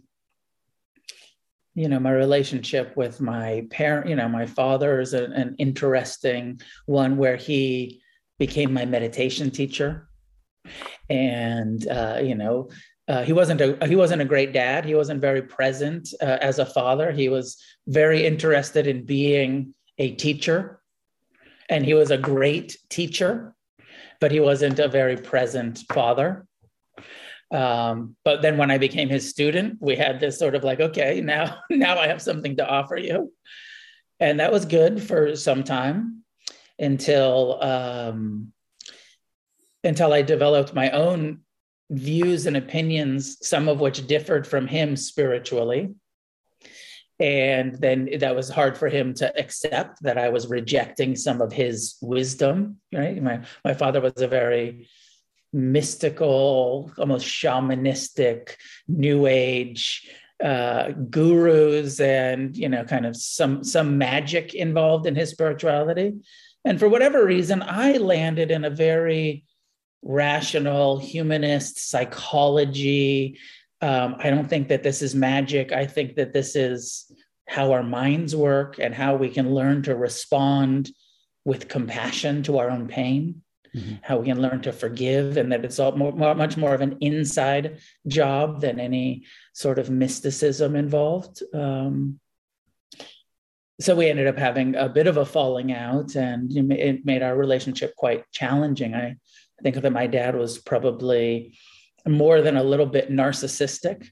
you 1.76 1.88
know 1.88 2.00
my 2.00 2.12
relationship 2.12 2.96
with 2.96 3.20
my 3.20 3.66
parent 3.70 4.08
you 4.08 4.16
know 4.16 4.28
my 4.28 4.46
father 4.46 5.00
is 5.00 5.14
a, 5.14 5.26
an 5.26 5.56
interesting 5.58 6.60
one 6.86 7.18
where 7.18 7.36
he 7.36 8.02
became 8.40 8.74
my 8.74 8.86
meditation 8.86 9.52
teacher. 9.52 10.10
And 11.10 11.88
uh, 11.88 12.20
you 12.24 12.36
know 12.36 12.70
uh, 13.08 13.24
he 13.24 13.34
wasn't 13.34 13.62
a 13.62 13.78
he 13.86 13.96
wasn't 13.96 14.22
a 14.22 14.26
great 14.26 14.54
dad. 14.54 14.86
He 14.86 14.96
wasn't 14.96 15.22
very 15.22 15.42
present 15.42 16.10
uh, 16.22 16.38
as 16.42 16.60
a 16.60 16.66
father. 16.66 17.12
He 17.12 17.28
was 17.30 17.62
very 17.88 18.26
interested 18.26 18.88
in 18.88 19.06
being 19.06 19.74
a 19.98 20.12
teacher. 20.12 20.80
And 21.70 21.86
he 21.86 21.94
was 21.94 22.12
a 22.12 22.18
great 22.18 22.78
teacher 22.90 23.54
but 24.24 24.32
he 24.32 24.40
wasn't 24.40 24.80
a 24.80 24.88
very 24.88 25.18
present 25.18 25.84
father 25.92 26.48
um, 27.54 28.16
but 28.26 28.42
then 28.42 28.58
when 28.58 28.72
I 28.72 28.80
became 28.80 29.10
his 29.10 29.30
student, 29.30 29.78
we 29.80 29.96
had 29.96 30.20
this 30.20 30.40
sort 30.40 30.56
of 30.56 30.64
like, 30.64 30.80
okay, 30.80 31.22
now 31.22 31.60
now 31.70 31.98
I 31.98 32.08
have 32.08 32.22
something 32.22 32.58
to 32.58 32.68
offer 32.68 32.98
you, 32.98 33.32
and 34.20 34.40
that 34.40 34.52
was 34.52 34.66
good 34.66 35.02
for 35.02 35.36
some 35.36 35.64
time 35.64 36.24
until 36.80 37.64
um, 37.64 38.52
until 39.84 40.14
I 40.14 40.24
developed 40.24 40.74
my 40.74 40.90
own 40.90 41.42
views 41.92 42.48
and 42.48 42.58
opinions, 42.58 43.38
some 43.48 43.68
of 43.68 43.80
which 43.80 44.08
differed 44.08 44.48
from 44.48 44.68
him 44.68 44.96
spiritually. 44.96 45.94
And 47.20 47.76
then 47.76 48.10
that 48.20 48.36
was 48.36 48.50
hard 48.50 48.78
for 48.78 48.90
him 48.90 49.14
to 49.16 49.38
accept 49.40 50.02
that 50.02 50.18
I 50.18 50.30
was 50.30 50.48
rejecting 50.48 51.16
some 51.16 51.42
of 51.42 51.54
his 51.54 51.96
wisdom. 52.02 52.78
Right. 52.92 53.22
My, 53.22 53.42
my 53.64 53.76
father 53.76 54.02
was 54.02 54.14
a 54.18 54.28
very 54.28 54.90
mystical, 55.54 56.92
almost 56.98 57.26
shamanistic, 57.26 58.56
new 58.88 59.28
age 59.28 60.10
uh, 60.44 60.92
gurus 61.10 62.02
and 62.02 62.58
you 62.58 62.68
know 62.68 62.84
kind 62.84 63.06
of 63.06 63.16
some 63.16 63.64
some 63.64 63.98
magic 63.98 64.54
involved 64.54 65.06
in 65.06 65.16
his 65.16 65.30
spirituality. 65.30 66.14
And 66.66 66.80
for 66.80 66.90
whatever 66.90 67.26
reason 67.26 67.62
i 67.62 67.94
landed 67.94 68.52
in 68.52 68.66
a 68.66 68.70
very 68.70 69.46
rational 70.02 71.00
humanist 71.00 71.90
psychology. 71.90 73.40
Um, 73.82 74.16
i 74.20 74.30
don't 74.30 74.50
think 74.50 74.68
that 74.68 74.84
this 74.84 75.02
is 75.02 75.16
magic. 75.16 75.72
I 75.72 75.86
think 75.86 76.16
that 76.16 76.34
this 76.34 76.56
is 76.56 77.10
how 77.48 77.72
our 77.72 77.84
minds 77.84 78.36
work 78.36 78.80
and 78.80 78.94
how 78.94 79.16
we 79.16 79.30
can 79.30 79.54
learn 79.54 79.84
to 79.84 79.96
respond 79.96 80.92
with 81.46 81.68
compassion 81.68 82.44
to 82.44 82.58
our 82.58 82.70
own 82.70 82.88
pain 82.88 83.42
mm-hmm. 83.76 83.96
how 84.02 84.18
we 84.18 84.28
can 84.28 84.42
learn 84.42 84.62
to 84.62 84.72
forgive, 84.72 85.38
and 85.38 85.52
that 85.52 85.66
it's 85.66 85.80
all 85.80 85.94
more, 85.94 86.12
much 86.36 86.58
more 86.58 86.74
of 86.74 86.82
an 86.82 86.98
inside 87.02 87.80
job 88.08 88.62
than 88.62 88.80
any 88.80 89.26
sort 89.54 89.80
of 89.80 89.90
mysticism 89.90 90.76
involved. 90.76 91.44
Um, 91.54 92.20
so 93.80 93.96
we 93.96 94.08
ended 94.08 94.28
up 94.28 94.38
having 94.38 94.76
a 94.76 94.88
bit 94.88 95.08
of 95.08 95.18
a 95.18 95.26
falling 95.26 95.74
out, 95.74 96.16
and 96.16 96.52
it 96.72 97.06
made 97.06 97.24
our 97.24 97.36
relationship 97.36 97.96
quite 97.96 98.24
challenging. 98.32 98.94
I 98.94 99.18
think 99.62 99.76
that 99.76 99.92
my 99.92 100.08
dad 100.08 100.36
was 100.36 100.58
probably 100.58 101.58
more 102.08 102.42
than 102.42 102.58
a 102.58 102.64
little 102.64 102.86
bit 102.86 103.10
narcissistic 103.12 104.10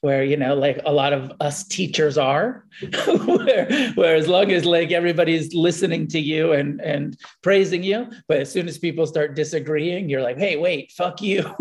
where 0.00 0.22
you 0.22 0.36
know 0.36 0.54
like 0.54 0.80
a 0.84 0.92
lot 0.92 1.12
of 1.12 1.32
us 1.40 1.64
teachers 1.64 2.16
are 2.16 2.64
where, 3.06 3.92
where 3.94 4.14
as 4.14 4.28
long 4.28 4.50
as 4.52 4.64
like 4.64 4.92
everybody's 4.92 5.54
listening 5.54 6.06
to 6.08 6.20
you 6.20 6.52
and 6.52 6.80
and 6.80 7.18
praising 7.42 7.82
you 7.82 8.08
but 8.28 8.38
as 8.38 8.50
soon 8.50 8.68
as 8.68 8.78
people 8.78 9.06
start 9.06 9.34
disagreeing 9.34 10.08
you're 10.08 10.22
like 10.22 10.38
hey 10.38 10.56
wait 10.56 10.92
fuck 10.92 11.20
you. 11.22 11.44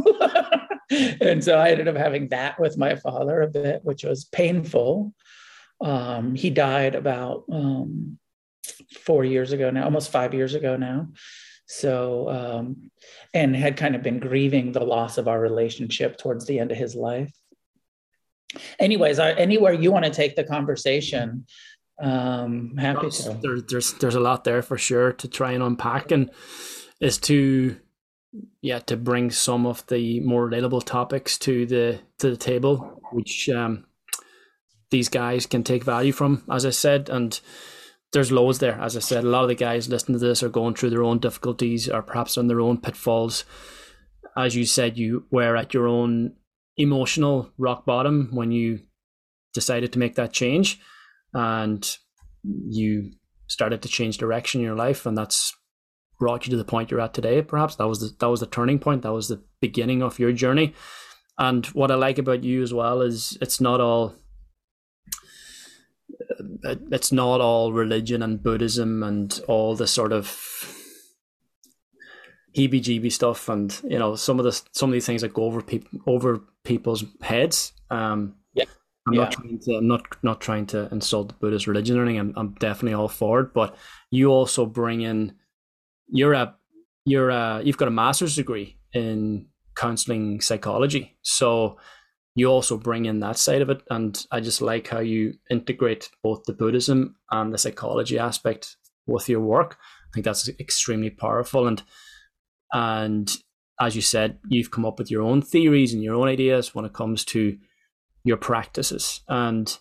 And 1.19 1.43
so 1.43 1.57
i 1.57 1.71
ended 1.71 1.89
up 1.89 1.97
having 1.97 2.29
that 2.29 2.57
with 2.61 2.77
my 2.77 2.95
father 2.95 3.41
a 3.41 3.47
bit 3.47 3.81
which 3.83 4.05
was 4.05 4.23
painful. 4.23 5.13
Um, 5.81 6.33
he 6.33 6.49
died 6.49 6.95
about 6.95 7.43
um, 7.51 8.17
four 9.01 9.25
years 9.25 9.51
ago 9.51 9.69
now 9.69 9.83
almost 9.83 10.13
five 10.13 10.33
years 10.33 10.55
ago 10.55 10.77
now. 10.77 11.09
So 11.67 12.29
um, 12.29 12.91
and 13.33 13.53
had 13.55 13.75
kind 13.75 13.95
of 13.95 14.01
been 14.01 14.19
grieving 14.19 14.71
the 14.71 14.85
loss 14.85 15.17
of 15.17 15.27
our 15.27 15.39
relationship 15.39 16.17
towards 16.17 16.45
the 16.45 16.59
end 16.59 16.71
of 16.71 16.77
his 16.77 16.95
life 16.95 17.33
anyways 18.79 19.19
anywhere 19.19 19.73
you 19.73 19.91
want 19.91 20.05
to 20.05 20.11
take 20.11 20.35
the 20.35 20.43
conversation 20.43 21.45
um 22.01 22.75
happy 22.77 23.09
to. 23.09 23.37
there, 23.41 23.59
there's 23.61 23.93
there's 23.93 24.15
a 24.15 24.19
lot 24.19 24.43
there 24.43 24.61
for 24.61 24.77
sure 24.77 25.11
to 25.13 25.27
try 25.27 25.51
and 25.51 25.63
unpack 25.63 26.11
and 26.11 26.29
is 27.01 27.17
to 27.17 27.75
yeah 28.61 28.79
to 28.79 28.95
bring 28.95 29.31
some 29.31 29.65
of 29.65 29.85
the 29.87 30.19
more 30.19 30.49
relatable 30.49 30.83
topics 30.83 31.37
to 31.37 31.65
the 31.65 31.99
to 32.19 32.29
the 32.29 32.37
table 32.37 33.01
which 33.11 33.49
um 33.49 33.85
these 34.91 35.09
guys 35.09 35.45
can 35.47 35.63
take 35.63 35.83
value 35.83 36.11
from 36.11 36.43
as 36.51 36.65
i 36.65 36.69
said 36.69 37.09
and 37.09 37.41
there's 38.13 38.31
loads 38.31 38.59
there. 38.59 38.79
As 38.79 38.95
i 38.95 38.99
said 38.99 39.23
a 39.23 39.27
lot 39.27 39.43
of 39.43 39.49
the 39.49 39.55
guys 39.55 39.89
listening 39.89 40.19
to 40.19 40.25
this 40.25 40.43
are 40.43 40.49
going 40.49 40.75
through 40.75 40.91
their 40.91 41.03
own 41.03 41.19
difficulties 41.19 41.89
or 41.89 42.01
perhaps 42.01 42.37
on 42.37 42.47
their 42.47 42.61
own 42.61 42.79
pitfalls. 42.79 43.43
As 44.35 44.55
you 44.55 44.65
said 44.65 44.97
you 44.97 45.25
were 45.31 45.55
at 45.55 45.73
your 45.73 45.87
own 45.87 46.35
emotional 46.77 47.51
rock 47.57 47.85
bottom 47.85 48.29
when 48.31 48.51
you 48.51 48.79
decided 49.53 49.91
to 49.93 49.99
make 49.99 50.15
that 50.15 50.31
change 50.33 50.79
and 51.33 51.97
you 52.43 53.11
started 53.47 53.81
to 53.81 53.89
change 53.89 54.17
direction 54.17 54.61
in 54.61 54.65
your 54.65 54.75
life 54.75 55.05
and 55.05 55.17
that's 55.17 55.55
brought 56.19 56.45
you 56.45 56.51
to 56.51 56.57
the 56.57 56.65
point 56.65 56.91
you're 56.91 57.01
at 57.01 57.13
today 57.13 57.41
perhaps. 57.41 57.75
That 57.75 57.87
was 57.87 57.99
the 57.99 58.15
that 58.19 58.29
was 58.29 58.39
the 58.39 58.47
turning 58.47 58.79
point. 58.79 59.01
That 59.01 59.13
was 59.13 59.27
the 59.27 59.43
beginning 59.61 60.01
of 60.01 60.19
your 60.19 60.31
journey. 60.31 60.73
And 61.39 61.65
what 61.67 61.91
i 61.91 61.95
like 61.95 62.17
about 62.17 62.43
you 62.43 62.63
as 62.63 62.73
well 62.73 63.01
is 63.01 63.37
it's 63.41 63.61
not 63.61 63.79
all 63.79 64.15
uh, 66.65 66.75
it's 66.91 67.11
not 67.11 67.41
all 67.41 67.73
religion 67.73 68.23
and 68.23 68.41
buddhism 68.41 69.03
and 69.03 69.39
all 69.47 69.75
the 69.75 69.87
sort 69.87 70.11
of 70.11 70.76
heebie-jeebie 72.57 73.11
stuff 73.11 73.49
and 73.49 73.79
you 73.83 73.99
know 73.99 74.15
some 74.15 74.39
of 74.39 74.45
the 74.45 74.61
some 74.71 74.89
of 74.89 74.93
these 74.93 75.05
things 75.05 75.21
that 75.21 75.33
go 75.33 75.43
over 75.43 75.61
people 75.61 75.99
over 76.07 76.41
people's 76.63 77.05
heads 77.21 77.73
um 77.91 78.33
yeah 78.53 78.65
I'm 79.07 79.13
yeah. 79.13 79.23
not 79.23 79.31
trying 79.31 79.59
to 79.59 79.71
I'm 79.75 79.87
not 79.87 80.23
not 80.23 80.41
trying 80.41 80.65
to 80.67 80.89
insult 80.91 81.29
the 81.29 81.35
Buddhist 81.35 81.67
religion 81.67 81.97
or 81.97 82.01
anything. 82.01 82.19
I'm, 82.19 82.33
I'm 82.35 82.55
definitely 82.59 82.93
all 82.93 83.07
for 83.07 83.39
it. 83.39 83.53
But 83.53 83.77
you 84.11 84.27
also 84.29 84.65
bring 84.65 84.99
in 84.99 85.33
you're 86.09 86.33
a 86.33 86.55
you're 87.05 87.29
a 87.29 87.61
you've 87.63 87.77
got 87.77 87.87
a 87.87 87.91
master's 87.91 88.35
degree 88.35 88.77
in 88.93 89.47
counseling 89.75 90.41
psychology. 90.41 91.17
So 91.21 91.77
you 92.35 92.47
also 92.47 92.77
bring 92.77 93.05
in 93.05 93.19
that 93.21 93.37
side 93.37 93.61
of 93.61 93.69
it. 93.69 93.81
And 93.89 94.25
I 94.31 94.41
just 94.41 94.61
like 94.61 94.87
how 94.89 94.99
you 94.99 95.35
integrate 95.49 96.09
both 96.21 96.43
the 96.43 96.53
Buddhism 96.53 97.15
and 97.31 97.53
the 97.53 97.57
psychology 97.57 98.19
aspect 98.19 98.75
with 99.05 99.29
your 99.29 99.39
work. 99.39 99.77
I 99.79 100.09
think 100.13 100.25
that's 100.25 100.49
extremely 100.59 101.09
powerful. 101.09 101.67
And 101.67 101.81
and 102.71 103.29
as 103.79 103.95
you 103.95 104.01
said, 104.01 104.39
you've 104.47 104.71
come 104.71 104.85
up 104.85 104.97
with 104.97 105.11
your 105.11 105.21
own 105.21 105.41
theories 105.41 105.93
and 105.93 106.03
your 106.03 106.15
own 106.15 106.27
ideas 106.27 106.73
when 106.73 106.85
it 106.85 106.93
comes 106.93 107.23
to 107.25 107.57
your 108.23 108.37
practices. 108.37 109.21
And 109.27 109.77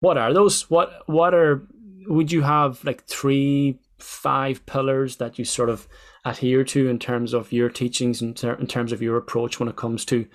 what 0.00 0.18
are 0.18 0.32
those? 0.32 0.68
What 0.70 1.02
what 1.06 1.34
are 1.34 1.66
would 2.06 2.32
you 2.32 2.42
have 2.42 2.84
like 2.84 3.06
three, 3.06 3.78
five 3.98 4.64
pillars 4.66 5.16
that 5.16 5.38
you 5.38 5.44
sort 5.44 5.70
of 5.70 5.88
adhere 6.24 6.64
to 6.64 6.88
in 6.88 6.98
terms 6.98 7.32
of 7.32 7.52
your 7.52 7.68
teachings 7.68 8.20
and 8.20 8.36
ter- 8.36 8.54
in 8.54 8.66
terms 8.66 8.92
of 8.92 9.00
your 9.00 9.16
approach 9.16 9.58
when 9.58 9.68
it 9.68 9.76
comes 9.76 10.04
to 10.06 10.26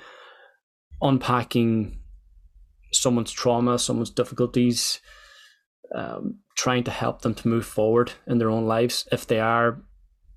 unpacking 1.02 2.00
someone's 2.92 3.32
trauma, 3.32 3.78
someone's 3.78 4.10
difficulties, 4.10 5.00
um, 5.94 6.40
trying 6.56 6.84
to 6.84 6.92
help 6.92 7.22
them 7.22 7.36
to 7.36 7.48
move 7.48 7.66
forward 7.66 8.14
in 8.26 8.38
their 8.38 8.50
own 8.50 8.66
lives 8.66 9.08
if 9.12 9.28
they 9.28 9.40
are 9.40 9.82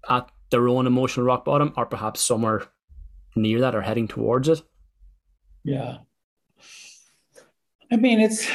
at 0.09 0.29
their 0.51 0.69
own 0.69 0.87
emotional 0.87 1.27
rock 1.27 1.45
bottom 1.45 1.73
or 1.77 1.87
perhaps 1.87 2.21
somewhere 2.21 2.65
near 3.37 3.61
that 3.61 3.75
or 3.75 3.83
heading 3.83 4.09
towards 4.09 4.49
it? 4.49 4.63
Yeah. 5.65 5.99
I 7.93 7.97
mean, 7.97 8.21
it's 8.21 8.49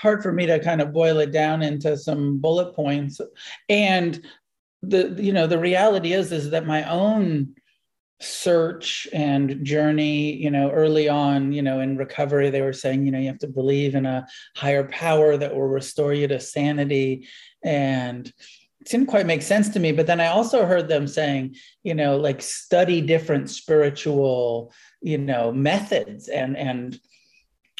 hard 0.00 0.22
for 0.22 0.32
me 0.32 0.46
to 0.46 0.58
kind 0.60 0.80
of 0.80 0.92
boil 0.92 1.18
it 1.18 1.32
down 1.32 1.62
into 1.62 1.96
some 1.96 2.38
bullet 2.38 2.74
points. 2.74 3.20
And 3.68 4.24
the 4.82 5.14
you 5.18 5.32
know, 5.32 5.46
the 5.46 5.58
reality 5.58 6.12
is 6.12 6.32
is 6.32 6.50
that 6.50 6.66
my 6.66 6.88
own 6.88 7.54
search 8.20 9.06
and 9.12 9.64
journey, 9.64 10.34
you 10.34 10.50
know, 10.50 10.70
early 10.70 11.08
on, 11.08 11.52
you 11.52 11.62
know, 11.62 11.80
in 11.80 11.96
recovery, 11.96 12.50
they 12.50 12.62
were 12.62 12.72
saying, 12.72 13.04
you 13.04 13.12
know, 13.12 13.18
you 13.18 13.28
have 13.28 13.38
to 13.38 13.46
believe 13.46 13.94
in 13.94 14.06
a 14.06 14.26
higher 14.56 14.84
power 14.88 15.36
that 15.36 15.54
will 15.54 15.68
restore 15.68 16.12
you 16.12 16.26
to 16.26 16.40
sanity. 16.40 17.28
And 17.62 18.32
didn't 18.88 19.06
quite 19.06 19.26
make 19.26 19.42
sense 19.42 19.68
to 19.70 19.80
me. 19.80 19.92
But 19.92 20.06
then 20.06 20.20
I 20.20 20.26
also 20.28 20.66
heard 20.66 20.88
them 20.88 21.06
saying, 21.06 21.56
you 21.82 21.94
know, 21.94 22.16
like 22.16 22.42
study 22.42 23.00
different 23.00 23.50
spiritual, 23.50 24.72
you 25.00 25.18
know, 25.18 25.52
methods 25.52 26.28
and 26.28 26.56
and 26.56 26.98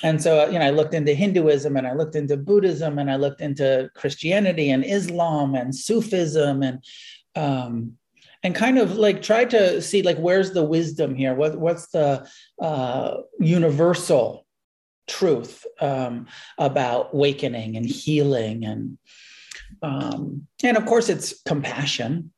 and 0.02 0.22
so 0.22 0.48
you 0.48 0.58
know 0.58 0.64
i 0.64 0.70
looked 0.70 0.94
into 0.94 1.12
hinduism 1.12 1.76
and 1.76 1.86
i 1.86 1.92
looked 1.92 2.14
into 2.14 2.36
buddhism 2.36 2.98
and 2.98 3.10
i 3.10 3.16
looked 3.16 3.40
into 3.40 3.90
christianity 3.94 4.70
and 4.70 4.84
islam 4.84 5.54
and 5.54 5.74
sufism 5.74 6.62
and 6.62 6.84
um, 7.34 7.92
and 8.42 8.54
kind 8.54 8.78
of 8.78 8.96
like 8.96 9.22
try 9.22 9.44
to 9.44 9.82
see 9.82 10.02
like 10.02 10.18
where's 10.18 10.52
the 10.52 10.64
wisdom 10.64 11.14
here 11.14 11.34
what 11.34 11.58
what's 11.58 11.88
the 11.88 12.28
uh, 12.60 13.16
universal 13.40 14.46
truth 15.06 15.64
um, 15.80 16.26
about 16.58 17.10
awakening 17.12 17.76
and 17.76 17.86
healing 17.86 18.64
and 18.64 18.98
um, 19.82 20.46
and 20.62 20.76
of 20.76 20.86
course 20.86 21.08
it's 21.08 21.42
compassion 21.42 22.32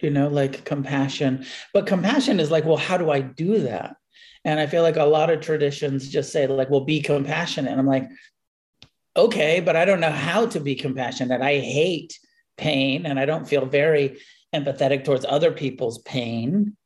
you 0.00 0.10
know 0.10 0.28
like 0.28 0.64
compassion 0.64 1.44
but 1.74 1.86
compassion 1.86 2.40
is 2.40 2.50
like 2.50 2.64
well 2.64 2.76
how 2.76 2.96
do 2.96 3.10
i 3.10 3.20
do 3.20 3.60
that 3.60 3.96
and 4.44 4.58
I 4.58 4.66
feel 4.66 4.82
like 4.82 4.96
a 4.96 5.04
lot 5.04 5.30
of 5.30 5.40
traditions 5.40 6.08
just 6.08 6.32
say, 6.32 6.46
like, 6.46 6.70
well, 6.70 6.84
be 6.84 7.00
compassionate. 7.00 7.70
And 7.70 7.80
I'm 7.80 7.86
like, 7.86 8.08
okay, 9.16 9.60
but 9.60 9.76
I 9.76 9.84
don't 9.84 10.00
know 10.00 10.10
how 10.10 10.46
to 10.46 10.60
be 10.60 10.74
compassionate. 10.74 11.42
I 11.42 11.58
hate 11.58 12.18
pain 12.56 13.06
and 13.06 13.18
I 13.18 13.26
don't 13.26 13.48
feel 13.48 13.66
very 13.66 14.18
empathetic 14.54 15.04
towards 15.04 15.26
other 15.26 15.52
people's 15.52 15.98
pain. 15.98 16.76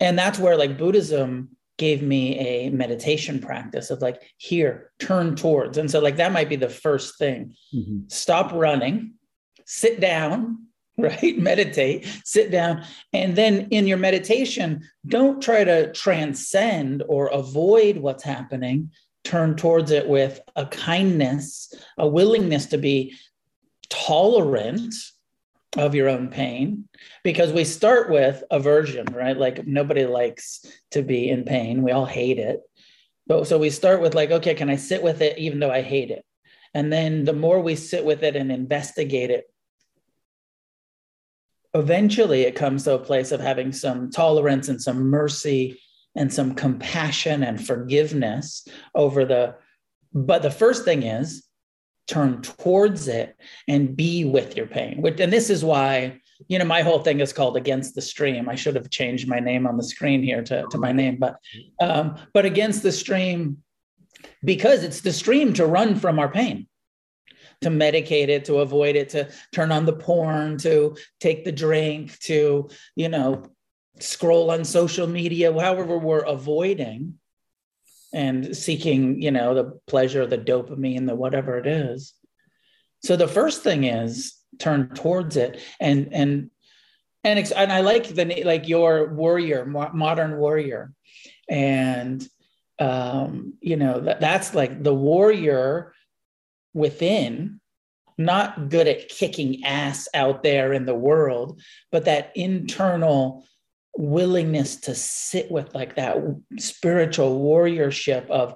And 0.00 0.18
that's 0.18 0.38
where 0.38 0.56
like 0.56 0.78
Buddhism 0.78 1.56
gave 1.78 2.02
me 2.02 2.38
a 2.38 2.70
meditation 2.70 3.38
practice 3.38 3.90
of 3.90 4.02
like, 4.02 4.20
here, 4.36 4.90
turn 4.98 5.34
towards. 5.34 5.78
And 5.78 5.90
so, 5.90 6.00
like, 6.00 6.16
that 6.16 6.32
might 6.32 6.48
be 6.48 6.56
the 6.56 6.68
first 6.68 7.16
thing. 7.18 7.54
Mm-hmm. 7.74 8.00
Stop 8.08 8.52
running, 8.52 9.14
sit 9.64 10.00
down, 10.00 10.66
right? 10.98 11.38
Meditate, 11.38 12.04
sit 12.24 12.50
down. 12.50 12.84
And 13.12 13.36
then 13.36 13.68
in 13.70 13.86
your 13.86 13.98
meditation, 13.98 14.82
don't 15.06 15.40
try 15.40 15.64
to 15.64 15.92
transcend 15.92 17.04
or 17.08 17.28
avoid 17.28 17.98
what's 17.98 18.24
happening. 18.24 18.90
Turn 19.22 19.56
towards 19.56 19.92
it 19.92 20.08
with 20.08 20.40
a 20.56 20.66
kindness, 20.66 21.72
a 21.96 22.08
willingness 22.08 22.66
to 22.66 22.78
be 22.78 23.14
tolerant 23.88 24.94
of 25.76 25.94
your 25.94 26.08
own 26.08 26.28
pain 26.28 26.88
because 27.22 27.52
we 27.52 27.64
start 27.64 28.10
with 28.10 28.42
aversion 28.50 29.06
right? 29.12 29.36
Like 29.36 29.66
nobody 29.66 30.06
likes 30.06 30.64
to 30.92 31.02
be 31.02 31.28
in 31.28 31.44
pain. 31.44 31.82
We 31.82 31.92
all 31.92 32.06
hate 32.06 32.38
it. 32.38 32.60
But 33.26 33.46
so 33.46 33.58
we 33.58 33.70
start 33.70 34.00
with 34.00 34.14
like 34.14 34.30
okay 34.30 34.54
can 34.54 34.70
i 34.70 34.76
sit 34.76 35.02
with 35.02 35.20
it 35.20 35.38
even 35.38 35.60
though 35.60 35.70
i 35.70 35.82
hate 35.82 36.10
it? 36.10 36.24
And 36.74 36.92
then 36.92 37.24
the 37.24 37.32
more 37.32 37.60
we 37.60 37.76
sit 37.76 38.04
with 38.04 38.22
it 38.22 38.36
and 38.36 38.50
investigate 38.52 39.30
it 39.30 39.44
eventually 41.74 42.42
it 42.42 42.54
comes 42.54 42.84
to 42.84 42.94
a 42.94 42.98
place 42.98 43.30
of 43.32 43.40
having 43.40 43.72
some 43.72 44.10
tolerance 44.10 44.68
and 44.68 44.80
some 44.80 45.02
mercy 45.10 45.80
and 46.16 46.32
some 46.32 46.54
compassion 46.54 47.42
and 47.42 47.64
forgiveness 47.64 48.66
over 48.94 49.24
the 49.24 49.54
but 50.14 50.42
the 50.42 50.50
first 50.50 50.84
thing 50.84 51.02
is 51.02 51.47
turn 52.08 52.42
towards 52.42 53.06
it 53.06 53.36
and 53.68 53.96
be 53.96 54.24
with 54.24 54.56
your 54.56 54.66
pain 54.66 55.04
and 55.20 55.32
this 55.32 55.50
is 55.50 55.64
why 55.64 56.18
you 56.48 56.58
know 56.58 56.64
my 56.64 56.82
whole 56.82 57.00
thing 57.00 57.20
is 57.20 57.32
called 57.32 57.56
against 57.56 57.94
the 57.94 58.02
stream. 58.02 58.48
I 58.48 58.54
should 58.54 58.76
have 58.76 58.90
changed 58.90 59.28
my 59.28 59.40
name 59.40 59.66
on 59.66 59.76
the 59.76 59.82
screen 59.82 60.22
here 60.22 60.42
to, 60.44 60.64
to 60.70 60.78
my 60.78 60.92
name 60.92 61.16
but 61.18 61.36
um 61.80 62.16
but 62.32 62.44
against 62.44 62.82
the 62.82 62.92
stream 62.92 63.58
because 64.44 64.82
it's 64.82 65.00
the 65.00 65.12
stream 65.12 65.52
to 65.54 65.66
run 65.66 65.96
from 65.96 66.18
our 66.18 66.28
pain 66.28 66.66
to 67.60 67.70
medicate 67.70 68.28
it, 68.28 68.44
to 68.44 68.58
avoid 68.58 68.94
it, 68.94 69.08
to 69.10 69.28
turn 69.52 69.72
on 69.72 69.84
the 69.84 69.92
porn, 69.92 70.58
to 70.58 70.96
take 71.18 71.44
the 71.44 71.52
drink, 71.52 72.16
to, 72.20 72.68
you 72.94 73.08
know, 73.08 73.42
scroll 73.98 74.50
on 74.50 74.64
social 74.64 75.06
media, 75.06 75.52
however 75.52 75.98
we're 75.98 76.20
avoiding 76.20 77.18
and 78.12 78.56
seeking, 78.56 79.20
you 79.20 79.30
know, 79.30 79.54
the 79.54 79.78
pleasure, 79.86 80.26
the 80.26 80.38
dopamine, 80.38 81.06
the 81.06 81.14
whatever 81.14 81.58
it 81.58 81.66
is. 81.66 82.14
So 83.02 83.16
the 83.16 83.28
first 83.28 83.62
thing 83.62 83.84
is 83.84 84.34
turn 84.58 84.88
towards 84.90 85.36
it 85.36 85.60
and 85.78 86.08
and 86.12 86.50
and 87.24 87.52
and 87.52 87.72
I 87.72 87.80
like 87.80 88.08
the 88.08 88.42
like 88.44 88.68
your 88.68 89.12
warrior, 89.12 89.64
modern 89.66 90.36
warrior, 90.36 90.92
and 91.48 92.26
um, 92.78 93.54
you 93.60 93.76
know 93.76 94.00
that 94.00 94.20
that's 94.20 94.54
like 94.54 94.82
the 94.82 94.94
warrior 94.94 95.94
within, 96.74 97.60
not 98.16 98.68
good 98.68 98.86
at 98.86 99.08
kicking 99.08 99.64
ass 99.64 100.08
out 100.14 100.42
there 100.42 100.72
in 100.72 100.86
the 100.86 100.94
world, 100.94 101.60
but 101.90 102.04
that 102.04 102.32
internal 102.36 103.44
willingness 103.98 104.76
to 104.76 104.94
sit 104.94 105.50
with 105.50 105.74
like 105.74 105.96
that 105.96 106.16
spiritual 106.58 107.40
warriorship 107.40 108.30
of 108.30 108.54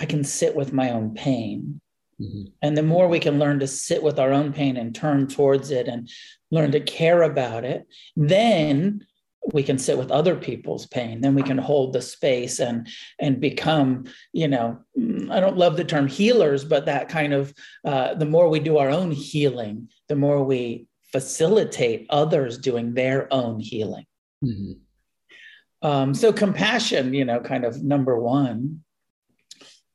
I 0.00 0.06
can 0.06 0.24
sit 0.24 0.56
with 0.56 0.72
my 0.72 0.90
own 0.90 1.14
pain. 1.14 1.80
Mm-hmm. 2.20 2.50
And 2.62 2.76
the 2.76 2.82
more 2.82 3.08
we 3.08 3.20
can 3.20 3.38
learn 3.38 3.60
to 3.60 3.68
sit 3.68 4.02
with 4.02 4.18
our 4.18 4.32
own 4.32 4.52
pain 4.52 4.76
and 4.76 4.92
turn 4.92 5.28
towards 5.28 5.70
it 5.70 5.86
and 5.86 6.10
learn 6.50 6.72
to 6.72 6.80
care 6.80 7.22
about 7.22 7.64
it, 7.64 7.86
then 8.16 9.06
we 9.52 9.62
can 9.62 9.78
sit 9.78 9.96
with 9.96 10.10
other 10.10 10.36
people's 10.36 10.86
pain 10.86 11.20
then 11.20 11.34
we 11.34 11.42
can 11.42 11.56
hold 11.56 11.92
the 11.92 12.02
space 12.02 12.58
and 12.58 12.88
and 13.18 13.40
become 13.40 14.04
you 14.32 14.48
know 14.48 14.78
mm, 14.98 15.30
i 15.30 15.40
don't 15.40 15.56
love 15.56 15.76
the 15.76 15.84
term 15.84 16.06
healers 16.06 16.64
but 16.64 16.86
that 16.86 17.08
kind 17.08 17.32
of 17.32 17.54
uh, 17.84 18.14
the 18.14 18.26
more 18.26 18.48
we 18.48 18.58
do 18.58 18.78
our 18.78 18.90
own 18.90 19.10
healing 19.10 19.88
the 20.08 20.16
more 20.16 20.42
we 20.42 20.87
facilitate 21.12 22.06
others 22.10 22.58
doing 22.58 22.94
their 22.94 23.32
own 23.32 23.60
healing 23.60 24.06
mm-hmm. 24.44 24.72
um, 25.88 26.14
so 26.14 26.32
compassion 26.32 27.14
you 27.14 27.24
know 27.24 27.40
kind 27.40 27.64
of 27.64 27.82
number 27.82 28.18
one 28.18 28.82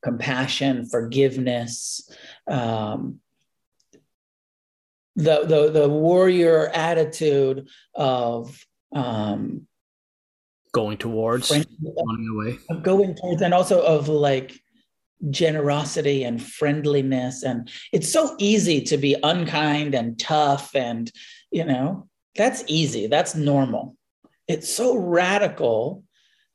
compassion 0.02 0.86
forgiveness 0.86 2.10
um, 2.50 3.20
the, 5.16 5.44
the 5.44 5.70
the 5.70 5.88
warrior 5.88 6.68
attitude 6.74 7.68
of 7.94 8.64
um, 8.94 9.66
going 10.72 10.98
towards 10.98 11.50
running 11.50 12.28
away 12.32 12.58
going 12.82 13.14
towards 13.14 13.40
and 13.42 13.54
also 13.54 13.80
of 13.80 14.08
like 14.08 14.60
generosity 15.30 16.24
and 16.24 16.42
friendliness. 16.42 17.42
And 17.42 17.70
it's 17.92 18.12
so 18.12 18.34
easy 18.38 18.80
to 18.82 18.96
be 18.96 19.16
unkind 19.22 19.94
and 19.94 20.18
tough 20.18 20.74
and 20.74 21.10
you 21.50 21.64
know 21.64 22.08
that's 22.34 22.64
easy 22.66 23.06
that's 23.06 23.34
normal. 23.34 23.96
It's 24.48 24.68
so 24.68 24.96
radical 24.96 26.04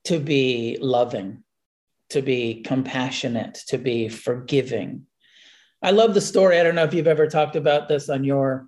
to 0.05 0.19
be 0.19 0.77
loving 0.82 1.43
to 2.10 2.21
be 2.21 2.62
compassionate 2.62 3.55
to 3.67 3.77
be 3.77 4.10
forgiving. 4.10 5.05
I 5.82 5.91
love 5.91 6.13
the 6.13 6.21
story. 6.21 6.60
I 6.60 6.63
don't 6.63 6.75
know 6.75 6.84
if 6.84 6.93
you've 6.93 7.08
ever 7.08 7.27
talked 7.27 7.55
about 7.55 7.88
this 7.88 8.10
on 8.10 8.23
your 8.23 8.67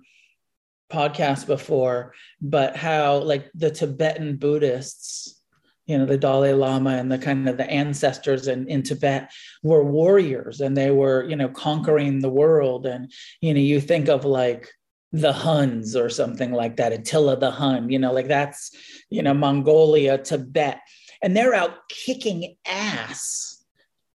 podcast 0.90 1.46
before, 1.46 2.14
but 2.40 2.76
how 2.76 3.18
like 3.18 3.50
the 3.54 3.70
Tibetan 3.70 4.36
Buddhists, 4.36 5.41
you 5.86 5.98
know, 5.98 6.06
the 6.06 6.16
Dalai 6.16 6.52
Lama 6.52 6.90
and 6.90 7.10
the 7.10 7.18
kind 7.18 7.48
of 7.48 7.56
the 7.56 7.68
ancestors 7.68 8.46
in, 8.46 8.68
in 8.68 8.82
Tibet 8.82 9.30
were 9.62 9.84
warriors 9.84 10.60
and 10.60 10.76
they 10.76 10.90
were, 10.90 11.24
you 11.28 11.36
know, 11.36 11.48
conquering 11.48 12.20
the 12.20 12.30
world. 12.30 12.86
And, 12.86 13.12
you 13.40 13.52
know, 13.52 13.60
you 13.60 13.80
think 13.80 14.08
of 14.08 14.24
like 14.24 14.68
the 15.12 15.32
Huns 15.32 15.96
or 15.96 16.08
something 16.08 16.52
like 16.52 16.76
that, 16.76 16.92
Attila 16.92 17.36
the 17.36 17.50
Hun, 17.50 17.90
you 17.90 17.98
know, 17.98 18.12
like 18.12 18.28
that's, 18.28 18.70
you 19.10 19.22
know, 19.22 19.34
Mongolia, 19.34 20.18
Tibet. 20.18 20.80
And 21.22 21.36
they're 21.36 21.54
out 21.54 21.88
kicking 21.88 22.56
ass, 22.66 23.64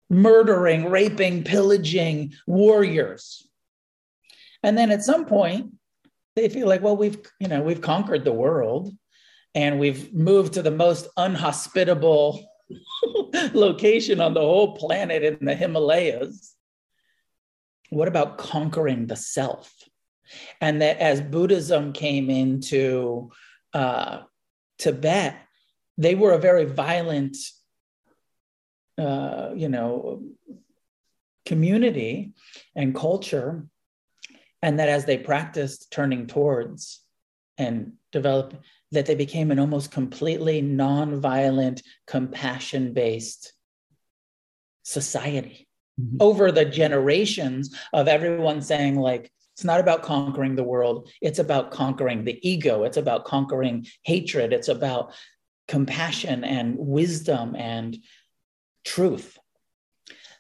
murdering, 0.10 0.90
raping, 0.90 1.44
pillaging 1.44 2.34
warriors. 2.48 3.48
And 4.64 4.78
then 4.78 4.90
at 4.90 5.04
some 5.04 5.26
point, 5.26 5.74
they 6.36 6.50
feel 6.50 6.68
like, 6.68 6.82
well, 6.82 6.98
we've, 6.98 7.18
you 7.40 7.48
know, 7.48 7.62
we've 7.62 7.82
conquered 7.82 8.24
the 8.24 8.34
world 8.34 8.94
and 9.58 9.80
we've 9.80 10.14
moved 10.14 10.54
to 10.54 10.62
the 10.62 10.70
most 10.70 11.08
unhospitable 11.18 12.48
location 13.54 14.22
on 14.22 14.36
the 14.36 14.40
whole 14.40 14.76
planet 14.76 15.24
in 15.24 15.44
the 15.44 15.56
Himalayas. 15.56 16.54
What 17.90 18.08
about 18.08 18.38
conquering 18.38 19.08
the 19.08 19.16
self? 19.16 19.74
And 20.62 20.84
that 20.84 21.00
as 21.00 21.22
Buddhism 21.22 21.92
came 21.92 22.30
into 22.30 23.32
uh, 23.74 24.20
Tibet, 24.78 25.36
they 25.98 26.14
were 26.14 26.34
a 26.34 26.40
very 26.40 26.66
violent, 26.66 27.36
uh, 29.00 29.54
you 29.56 29.70
know, 29.70 30.22
community 31.48 32.34
and 32.76 32.94
culture 32.94 33.66
and 34.62 34.78
that 34.78 34.90
as 34.90 35.06
they 35.06 35.18
practiced 35.18 35.92
turning 35.92 36.28
towards 36.28 37.00
and 37.58 37.94
develop 38.12 38.54
that 38.92 39.06
they 39.06 39.16
became 39.16 39.52
an 39.52 39.60
almost 39.60 39.92
completely 39.92 40.62
non-violent 40.62 41.82
compassion-based 42.06 43.54
society 44.84 45.68
mm-hmm. 46.00 46.18
over 46.20 46.52
the 46.52 46.66
generations 46.66 47.76
of 47.94 48.08
everyone 48.08 48.62
saying 48.62 48.96
like 48.96 49.32
It's 49.56 49.66
not 49.66 49.80
about 49.80 50.04
conquering 50.04 50.56
the 50.56 50.64
world. 50.64 51.10
It's 51.20 51.40
about 51.40 51.72
conquering 51.72 52.24
the 52.24 52.40
ego. 52.48 52.84
It's 52.84 52.98
about 52.98 53.26
conquering 53.26 53.88
hatred. 54.04 54.54
It's 54.54 54.68
about 54.70 55.14
compassion 55.68 56.44
and 56.44 56.78
wisdom 56.78 57.56
and 57.56 57.98
truth. 58.86 59.38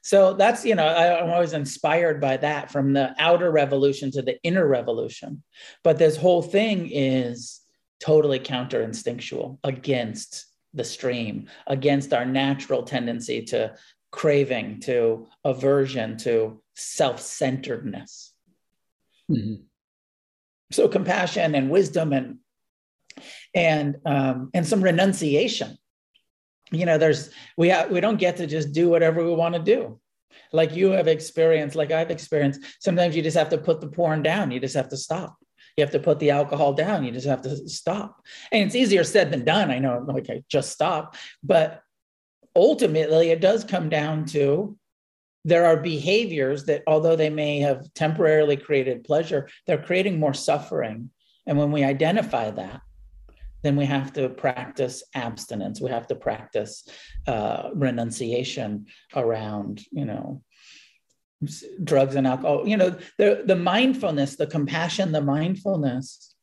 So 0.03 0.33
that's, 0.35 0.63
you 0.63 0.75
know, 0.75 0.87
I, 0.87 1.21
am 1.21 1.31
always 1.31 1.51
inspired 1.53 2.21
by 2.21 2.37
that 2.37 2.71
from 2.71 2.93
the 2.93 3.13
outer 3.19 3.51
revolution 3.51 4.11
to 4.11 4.21
the 4.21 4.41
inner 4.41 4.65
revolution. 4.65 5.43
But 5.83 5.97
this 5.97 6.15
whole 6.15 6.41
thing 6.41 6.89
is 6.89 7.59
totally 7.99 8.39
counter 8.39 8.81
instinctual 8.81 9.59
against 9.63 10.45
the 10.73 10.83
stream, 10.83 11.47
against 11.65 12.13
our 12.13 12.25
natural 12.25 12.83
tendency 12.83 13.43
to 13.45 13.75
craving, 14.11 14.79
to 14.81 15.27
aversion, 15.43 16.17
to 16.17 16.61
self 16.75 17.19
centeredness. 17.19 18.33
Mm-hmm. 19.29 19.63
So 20.71 20.87
compassion 20.87 21.55
and 21.55 21.69
wisdom 21.69 22.13
and 22.13 22.37
and 23.53 23.97
um, 24.05 24.49
and 24.53 24.65
some 24.65 24.83
renunciation. 24.83 25.77
You 26.71 26.85
know, 26.85 26.97
there's 26.97 27.31
we 27.57 27.69
ha- 27.69 27.87
we 27.89 28.01
don't 28.01 28.19
get 28.19 28.37
to 28.37 28.47
just 28.47 28.73
do 28.73 28.89
whatever 28.89 29.23
we 29.23 29.33
want 29.33 29.55
to 29.55 29.61
do. 29.61 29.99
Like 30.51 30.75
you 30.75 30.91
have 30.91 31.07
experienced, 31.07 31.75
like 31.75 31.91
I've 31.91 32.11
experienced. 32.11 32.61
Sometimes 32.79 33.15
you 33.15 33.21
just 33.21 33.37
have 33.37 33.49
to 33.49 33.57
put 33.57 33.81
the 33.81 33.87
porn 33.87 34.23
down. 34.23 34.51
You 34.51 34.59
just 34.59 34.75
have 34.75 34.89
to 34.89 34.97
stop. 34.97 35.37
You 35.77 35.83
have 35.83 35.91
to 35.91 35.99
put 35.99 36.19
the 36.19 36.31
alcohol 36.31 36.73
down. 36.73 37.03
You 37.03 37.11
just 37.11 37.27
have 37.27 37.43
to 37.43 37.69
stop. 37.69 38.25
And 38.51 38.65
it's 38.65 38.75
easier 38.75 39.03
said 39.03 39.31
than 39.31 39.45
done. 39.45 39.69
I 39.69 39.77
know, 39.77 40.03
like 40.07 40.27
I 40.29 40.43
just 40.49 40.71
stop, 40.71 41.15
but 41.43 41.81
ultimately 42.55 43.29
it 43.29 43.41
does 43.41 43.63
come 43.63 43.87
down 43.87 44.25
to 44.25 44.75
there 45.45 45.65
are 45.65 45.77
behaviors 45.77 46.65
that, 46.65 46.83
although 46.87 47.15
they 47.15 47.29
may 47.29 47.59
have 47.59 47.93
temporarily 47.93 48.57
created 48.57 49.03
pleasure, 49.03 49.47
they're 49.65 49.81
creating 49.81 50.19
more 50.19 50.33
suffering. 50.33 51.11
And 51.45 51.57
when 51.57 51.71
we 51.71 51.83
identify 51.83 52.49
that, 52.51 52.81
then 53.63 53.75
we 53.75 53.85
have 53.85 54.11
to 54.13 54.29
practice 54.29 55.03
abstinence. 55.13 55.79
We 55.79 55.89
have 55.89 56.07
to 56.07 56.15
practice 56.15 56.87
uh, 57.27 57.69
renunciation 57.73 58.87
around, 59.15 59.81
you 59.91 60.05
know, 60.05 60.41
drugs 61.83 62.15
and 62.15 62.27
alcohol. 62.27 62.67
You 62.67 62.77
know, 62.77 62.97
the 63.17 63.43
the 63.45 63.55
mindfulness, 63.55 64.35
the 64.35 64.47
compassion, 64.47 65.11
the 65.11 65.21
mindfulness. 65.21 66.33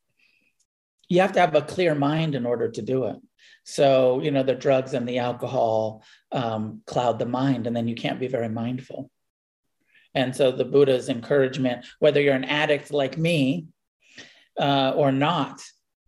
You 1.07 1.21
have 1.21 1.33
to 1.33 1.39
have 1.39 1.53
a 1.53 1.61
clear 1.61 1.93
mind 1.93 2.33
in 2.33 2.45
order 2.45 2.69
to 2.69 2.81
do 2.81 3.05
it. 3.05 3.17
So, 3.63 4.21
you 4.21 4.31
know, 4.31 4.43
the 4.43 4.55
drugs 4.55 4.93
and 4.93 5.07
the 5.07 5.19
alcohol 5.19 6.03
um, 6.31 6.81
cloud 6.85 7.19
the 7.19 7.25
mind, 7.25 7.67
and 7.67 7.75
then 7.75 7.87
you 7.87 7.95
can't 7.95 8.19
be 8.19 8.27
very 8.27 8.49
mindful. 8.49 9.09
And 10.13 10.35
so, 10.35 10.51
the 10.51 10.65
Buddha's 10.65 11.09
encouragement, 11.09 11.85
whether 11.99 12.21
you're 12.21 12.35
an 12.35 12.43
addict 12.43 12.91
like 12.91 13.17
me 13.17 13.67
uh, 14.59 14.93
or 14.95 15.11
not, 15.11 15.61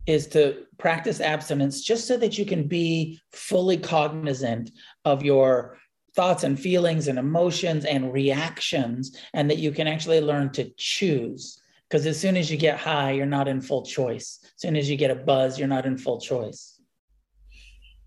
is 0.06 0.28
to 0.28 0.64
practice 0.78 1.20
abstinence 1.20 1.82
just 1.82 2.06
so 2.06 2.16
that 2.16 2.38
you 2.38 2.46
can 2.46 2.66
be 2.66 3.20
fully 3.32 3.76
cognizant 3.76 4.70
of 5.04 5.22
your 5.22 5.78
thoughts 6.14 6.44
and 6.44 6.58
feelings 6.58 7.08
and 7.08 7.18
emotions 7.18 7.84
and 7.84 8.12
reactions, 8.12 9.16
and 9.34 9.50
that 9.50 9.58
you 9.58 9.72
can 9.72 9.86
actually 9.86 10.20
learn 10.20 10.50
to 10.52 10.70
choose. 10.76 11.60
Because 11.88 12.06
as 12.06 12.20
soon 12.20 12.36
as 12.36 12.50
you 12.50 12.56
get 12.56 12.78
high, 12.78 13.12
you're 13.12 13.26
not 13.26 13.48
in 13.48 13.60
full 13.60 13.82
choice. 13.82 14.40
As 14.42 14.60
soon 14.60 14.76
as 14.76 14.90
you 14.90 14.96
get 14.96 15.10
a 15.10 15.14
buzz, 15.14 15.58
you're 15.58 15.68
not 15.68 15.86
in 15.86 15.96
full 15.96 16.20
choice 16.20 16.78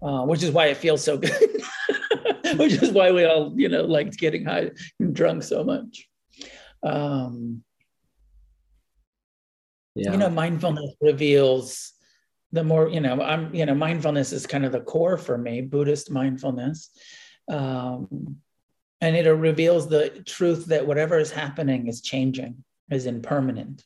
uh, 0.01 0.23
which 0.23 0.43
is 0.43 0.51
why 0.51 0.67
it 0.67 0.77
feels 0.77 1.03
so 1.03 1.17
good, 1.17 1.31
which 2.57 2.73
is 2.81 2.91
why 2.91 3.11
we 3.11 3.25
all, 3.25 3.53
you 3.55 3.69
know, 3.69 3.83
liked 3.83 4.17
getting 4.17 4.45
high 4.45 4.71
and 4.99 5.15
drunk 5.15 5.43
so 5.43 5.63
much. 5.63 6.07
Um, 6.83 7.63
yeah. 9.95 10.11
You 10.11 10.17
know, 10.17 10.29
mindfulness 10.29 10.91
reveals 11.01 11.93
the 12.51 12.63
more, 12.63 12.89
you 12.89 12.99
know, 12.99 13.21
I'm, 13.21 13.53
you 13.53 13.65
know, 13.65 13.75
mindfulness 13.75 14.31
is 14.31 14.47
kind 14.47 14.65
of 14.65 14.71
the 14.71 14.81
core 14.81 15.17
for 15.17 15.37
me, 15.37 15.61
Buddhist 15.61 16.09
mindfulness. 16.09 16.89
Um, 17.49 18.37
and 18.99 19.15
it 19.15 19.29
reveals 19.29 19.87
the 19.87 20.09
truth 20.25 20.67
that 20.67 20.85
whatever 20.85 21.17
is 21.17 21.31
happening 21.31 21.87
is 21.87 22.01
changing, 22.01 22.63
is 22.89 23.05
impermanent. 23.05 23.83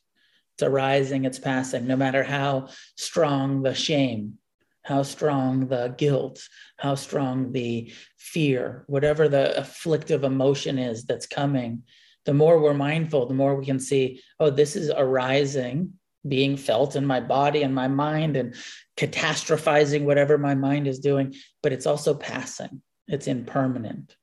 It's 0.54 0.62
arising, 0.62 1.24
it's 1.24 1.38
passing, 1.38 1.86
no 1.86 1.96
matter 1.96 2.22
how 2.22 2.68
strong 2.96 3.62
the 3.62 3.74
shame, 3.74 4.38
how 4.82 5.02
strong 5.02 5.68
the 5.68 5.94
guilt, 5.98 6.48
how 6.76 6.94
strong 6.94 7.52
the 7.52 7.92
fear, 8.16 8.84
whatever 8.86 9.28
the 9.28 9.58
afflictive 9.58 10.24
emotion 10.24 10.78
is 10.78 11.04
that's 11.04 11.26
coming, 11.26 11.82
the 12.24 12.34
more 12.34 12.60
we're 12.60 12.74
mindful, 12.74 13.26
the 13.26 13.34
more 13.34 13.54
we 13.54 13.64
can 13.64 13.80
see, 13.80 14.20
oh, 14.40 14.50
this 14.50 14.76
is 14.76 14.90
arising, 14.96 15.94
being 16.26 16.56
felt 16.56 16.96
in 16.96 17.06
my 17.06 17.20
body 17.20 17.62
and 17.62 17.74
my 17.74 17.88
mind, 17.88 18.36
and 18.36 18.54
catastrophizing 18.96 20.04
whatever 20.04 20.38
my 20.38 20.54
mind 20.54 20.86
is 20.86 20.98
doing, 20.98 21.34
but 21.62 21.72
it's 21.72 21.86
also 21.86 22.14
passing, 22.14 22.82
it's 23.08 23.26
impermanent. 23.26 24.16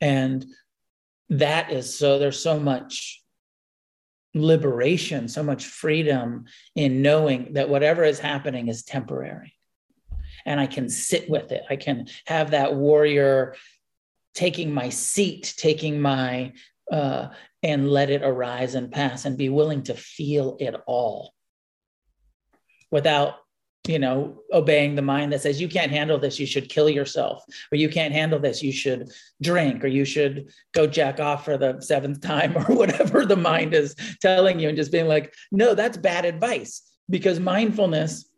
And 0.00 0.44
that 1.30 1.72
is 1.72 1.96
so, 1.98 2.18
there's 2.18 2.40
so 2.40 2.60
much 2.60 3.22
liberation, 4.34 5.28
so 5.28 5.42
much 5.42 5.64
freedom 5.64 6.44
in 6.74 7.02
knowing 7.02 7.54
that 7.54 7.68
whatever 7.68 8.04
is 8.04 8.18
happening 8.18 8.68
is 8.68 8.82
temporary 8.82 9.54
and 10.44 10.60
I 10.60 10.66
can 10.66 10.88
sit 10.88 11.28
with 11.28 11.52
it. 11.52 11.62
I 11.70 11.76
can 11.76 12.08
have 12.26 12.50
that 12.50 12.74
warrior 12.74 13.54
taking 14.34 14.72
my 14.72 14.88
seat, 14.88 15.54
taking 15.56 16.00
my, 16.00 16.52
uh, 16.90 17.28
and 17.62 17.88
let 17.88 18.10
it 18.10 18.22
arise 18.22 18.74
and 18.74 18.92
pass 18.92 19.24
and 19.24 19.38
be 19.38 19.48
willing 19.48 19.84
to 19.84 19.94
feel 19.94 20.56
it 20.60 20.74
all 20.86 21.32
without 22.90 23.36
you 23.86 23.98
know 23.98 24.40
obeying 24.52 24.94
the 24.94 25.02
mind 25.02 25.32
that 25.32 25.42
says 25.42 25.60
you 25.60 25.68
can't 25.68 25.90
handle 25.90 26.18
this 26.18 26.38
you 26.38 26.46
should 26.46 26.70
kill 26.70 26.88
yourself 26.88 27.44
or 27.70 27.76
you 27.76 27.88
can't 27.88 28.14
handle 28.14 28.38
this 28.38 28.62
you 28.62 28.72
should 28.72 29.10
drink 29.42 29.84
or 29.84 29.88
you 29.88 30.06
should 30.06 30.48
go 30.72 30.86
jack 30.86 31.20
off 31.20 31.44
for 31.44 31.58
the 31.58 31.78
seventh 31.80 32.20
time 32.22 32.56
or 32.68 32.74
whatever 32.74 33.26
the 33.26 33.36
mind 33.36 33.74
is 33.74 33.94
telling 34.22 34.58
you 34.58 34.68
and 34.68 34.76
just 34.78 34.90
being 34.90 35.06
like 35.06 35.34
no 35.52 35.74
that's 35.74 35.98
bad 35.98 36.24
advice 36.24 36.94
because 37.10 37.38
mindfulness 37.38 38.30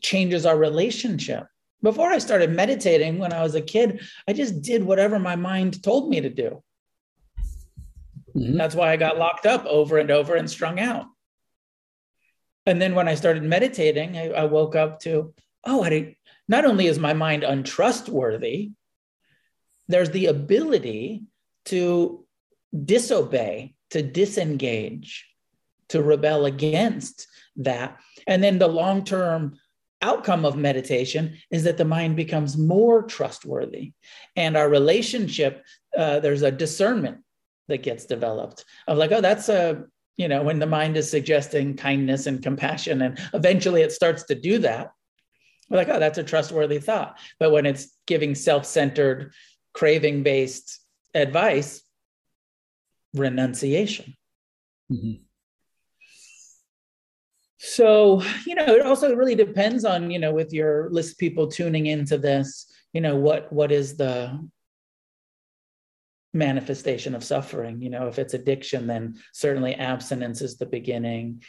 changes 0.00 0.46
our 0.46 0.56
relationship. 0.56 1.46
Before 1.82 2.10
I 2.10 2.18
started 2.18 2.50
meditating 2.50 3.18
when 3.18 3.32
I 3.32 3.42
was 3.42 3.54
a 3.54 3.60
kid, 3.60 4.02
I 4.28 4.32
just 4.32 4.62
did 4.62 4.82
whatever 4.82 5.18
my 5.18 5.36
mind 5.36 5.82
told 5.82 6.08
me 6.08 6.20
to 6.20 6.30
do. 6.30 6.62
Mm-hmm. 8.34 8.56
That's 8.56 8.74
why 8.74 8.92
I 8.92 8.96
got 8.96 9.18
locked 9.18 9.46
up 9.46 9.64
over 9.66 9.98
and 9.98 10.10
over 10.10 10.34
and 10.34 10.50
strung 10.50 10.80
out. 10.80 11.06
And 12.66 12.82
then 12.82 12.94
when 12.94 13.08
I 13.08 13.14
started 13.14 13.44
meditating, 13.44 14.16
I, 14.16 14.30
I 14.30 14.44
woke 14.44 14.74
up 14.74 15.00
to, 15.00 15.32
oh, 15.64 15.84
I 15.84 16.16
not 16.48 16.64
only 16.64 16.86
is 16.86 16.98
my 16.98 17.12
mind 17.12 17.44
untrustworthy, 17.44 18.72
there's 19.88 20.10
the 20.10 20.26
ability 20.26 21.24
to 21.66 22.24
disobey, 22.84 23.74
to 23.90 24.02
disengage, 24.02 25.26
to 25.88 26.02
rebel 26.02 26.46
against 26.46 27.28
that. 27.56 27.98
And 28.26 28.42
then 28.42 28.58
the 28.58 28.68
long 28.68 29.04
term 29.04 29.58
outcome 30.02 30.44
of 30.44 30.56
meditation 30.56 31.36
is 31.50 31.64
that 31.64 31.78
the 31.78 31.84
mind 31.84 32.16
becomes 32.16 32.56
more 32.56 33.02
trustworthy 33.02 33.92
and 34.36 34.56
our 34.56 34.68
relationship 34.68 35.64
uh, 35.96 36.20
there's 36.20 36.42
a 36.42 36.50
discernment 36.50 37.18
that 37.68 37.82
gets 37.82 38.04
developed 38.04 38.64
of 38.86 38.98
like 38.98 39.10
oh 39.10 39.22
that's 39.22 39.48
a 39.48 39.84
you 40.16 40.28
know 40.28 40.42
when 40.42 40.58
the 40.58 40.66
mind 40.66 40.96
is 40.96 41.10
suggesting 41.10 41.76
kindness 41.76 42.26
and 42.26 42.42
compassion 42.42 43.02
and 43.02 43.18
eventually 43.34 43.82
it 43.82 43.92
starts 43.92 44.24
to 44.24 44.34
do 44.34 44.58
that 44.58 44.90
we're 45.68 45.76
like 45.76 45.88
oh 45.88 45.98
that's 45.98 46.18
a 46.18 46.24
trustworthy 46.24 46.78
thought 46.78 47.18
but 47.38 47.52
when 47.52 47.66
it's 47.66 47.96
giving 48.06 48.34
self-centered 48.34 49.32
craving 49.72 50.22
based 50.22 50.80
advice 51.14 51.82
renunciation 53.14 54.14
mm-hmm. 54.90 55.22
So, 57.58 58.22
you 58.46 58.54
know, 58.54 58.64
it 58.66 58.86
also 58.86 59.14
really 59.16 59.34
depends 59.34 59.84
on, 59.84 60.08
you 60.10 60.20
know, 60.20 60.32
with 60.32 60.52
your 60.52 60.88
list 60.90 61.18
people 61.18 61.48
tuning 61.48 61.86
into 61.86 62.16
this, 62.16 62.72
you 62.92 63.00
know, 63.00 63.16
what 63.16 63.52
what 63.52 63.72
is 63.72 63.96
the 63.96 64.38
manifestation 66.36 67.14
of 67.14 67.24
suffering? 67.24 67.82
You 67.82 67.90
know, 67.90 68.06
if 68.06 68.18
it's 68.18 68.34
addiction, 68.34 68.86
then 68.86 69.16
certainly 69.32 69.74
abstinence 69.74 70.42
is 70.42 70.56
the 70.56 70.66
beginning 70.66 71.42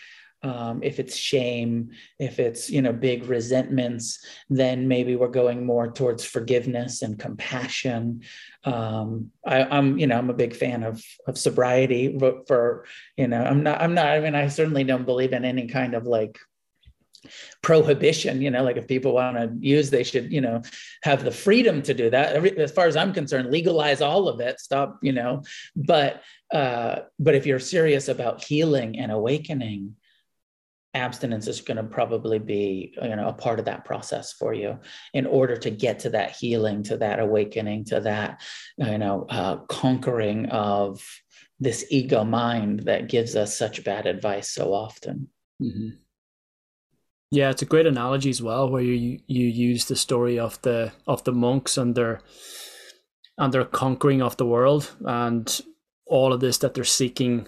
um, 0.44 0.82
if 0.84 1.00
it's 1.00 1.16
shame 1.16 1.90
if 2.20 2.40
it's 2.40 2.70
you 2.70 2.82
know 2.82 2.94
big 2.94 3.26
resentments 3.26 4.24
then 4.50 4.88
maybe 4.88 5.16
we're 5.16 5.28
going 5.28 5.66
more 5.66 5.92
towards 5.92 6.24
forgiveness 6.24 7.02
and 7.02 7.18
compassion 7.18 8.22
um, 8.64 9.32
I, 9.46 9.78
am 9.78 9.98
you 9.98 10.06
know 10.06 10.18
i'm 10.18 10.30
a 10.30 10.36
big 10.36 10.56
fan 10.56 10.84
of 10.84 11.04
of 11.28 11.38
sobriety 11.38 12.10
but 12.10 12.48
for 12.48 12.86
you 13.16 13.28
know 13.28 13.42
i'm 13.42 13.64
not 13.64 13.82
i'm 13.82 13.96
not 13.96 14.08
i 14.08 14.20
mean 14.20 14.36
i 14.36 14.48
certainly 14.48 14.84
don't 14.84 15.06
believe 15.06 15.34
in 15.34 15.44
any 15.44 15.68
kind 15.68 15.96
of 15.96 16.06
like 16.06 16.38
prohibition 17.62 18.42
you 18.42 18.52
know 18.52 18.64
like 18.64 18.78
if 18.78 18.88
people 18.88 19.14
want 19.14 19.38
to 19.38 19.52
use 19.60 19.90
they 19.90 20.04
should 20.04 20.32
you 20.32 20.42
know 20.42 20.62
have 21.04 21.24
the 21.24 21.32
freedom 21.32 21.82
to 21.82 21.94
do 21.94 22.10
that. 22.10 22.36
Every, 22.36 22.58
as 22.58 22.72
far 22.72 22.88
as 22.88 22.96
i'm 22.96 23.14
concerned 23.14 23.52
legalize 23.52 24.02
all 24.02 24.28
of 24.28 24.40
it 24.40 24.60
stop 24.60 25.00
you 25.02 25.12
know. 25.12 25.44
But 25.76 26.22
uh 26.54 27.00
but 27.20 27.36
if 27.36 27.46
you're 27.46 27.60
serious 27.60 28.08
about 28.08 28.44
healing 28.44 29.00
and 29.00 29.12
awakening 29.12 29.96
abstinence 30.94 31.48
is 31.48 31.62
going 31.62 31.78
to 31.78 31.84
probably 31.84 32.40
be 32.40 32.96
you 33.02 33.16
know 33.16 33.28
a 33.28 33.34
part 33.34 33.60
of 33.60 33.66
that 33.66 33.86
process 33.86 34.34
for 34.34 34.54
you 34.54 34.80
in 35.14 35.26
order 35.26 35.56
to 35.56 35.70
get 35.70 36.00
to 36.00 36.10
that 36.10 36.32
healing 36.32 36.82
to 36.82 36.98
that 36.98 37.20
awakening 37.20 37.84
to 37.86 38.00
that 38.00 38.42
you 38.78 38.98
know 38.98 39.26
uh, 39.30 39.58
conquering 39.68 40.48
of 40.48 41.04
this 41.60 41.86
ego 41.90 42.24
mind 42.24 42.82
that 42.82 43.10
gives 43.10 43.36
us 43.36 43.58
such 43.58 43.84
bad 43.84 44.06
advice 44.06 44.52
so 44.52 44.74
often. 44.74 45.30
Mm-hmm. 45.62 45.90
Yeah, 47.30 47.50
it's 47.50 47.62
a 47.62 47.66
great 47.66 47.86
analogy 47.86 48.30
as 48.30 48.42
well, 48.42 48.70
where 48.70 48.82
you 48.82 49.20
you 49.28 49.48
use 49.48 49.86
the 49.86 49.96
story 49.98 50.40
of 50.40 50.62
the 50.62 50.94
of 51.06 51.24
the 51.26 51.34
monks 51.34 51.78
and 51.78 51.94
their 51.94 52.22
and 53.38 53.54
their 53.54 53.66
conquering 53.66 54.22
of 54.22 54.38
the 54.38 54.46
world 54.46 54.96
and 55.02 55.62
all 56.08 56.32
of 56.32 56.40
this 56.40 56.58
that 56.60 56.74
they're 56.74 56.86
seeking 56.86 57.48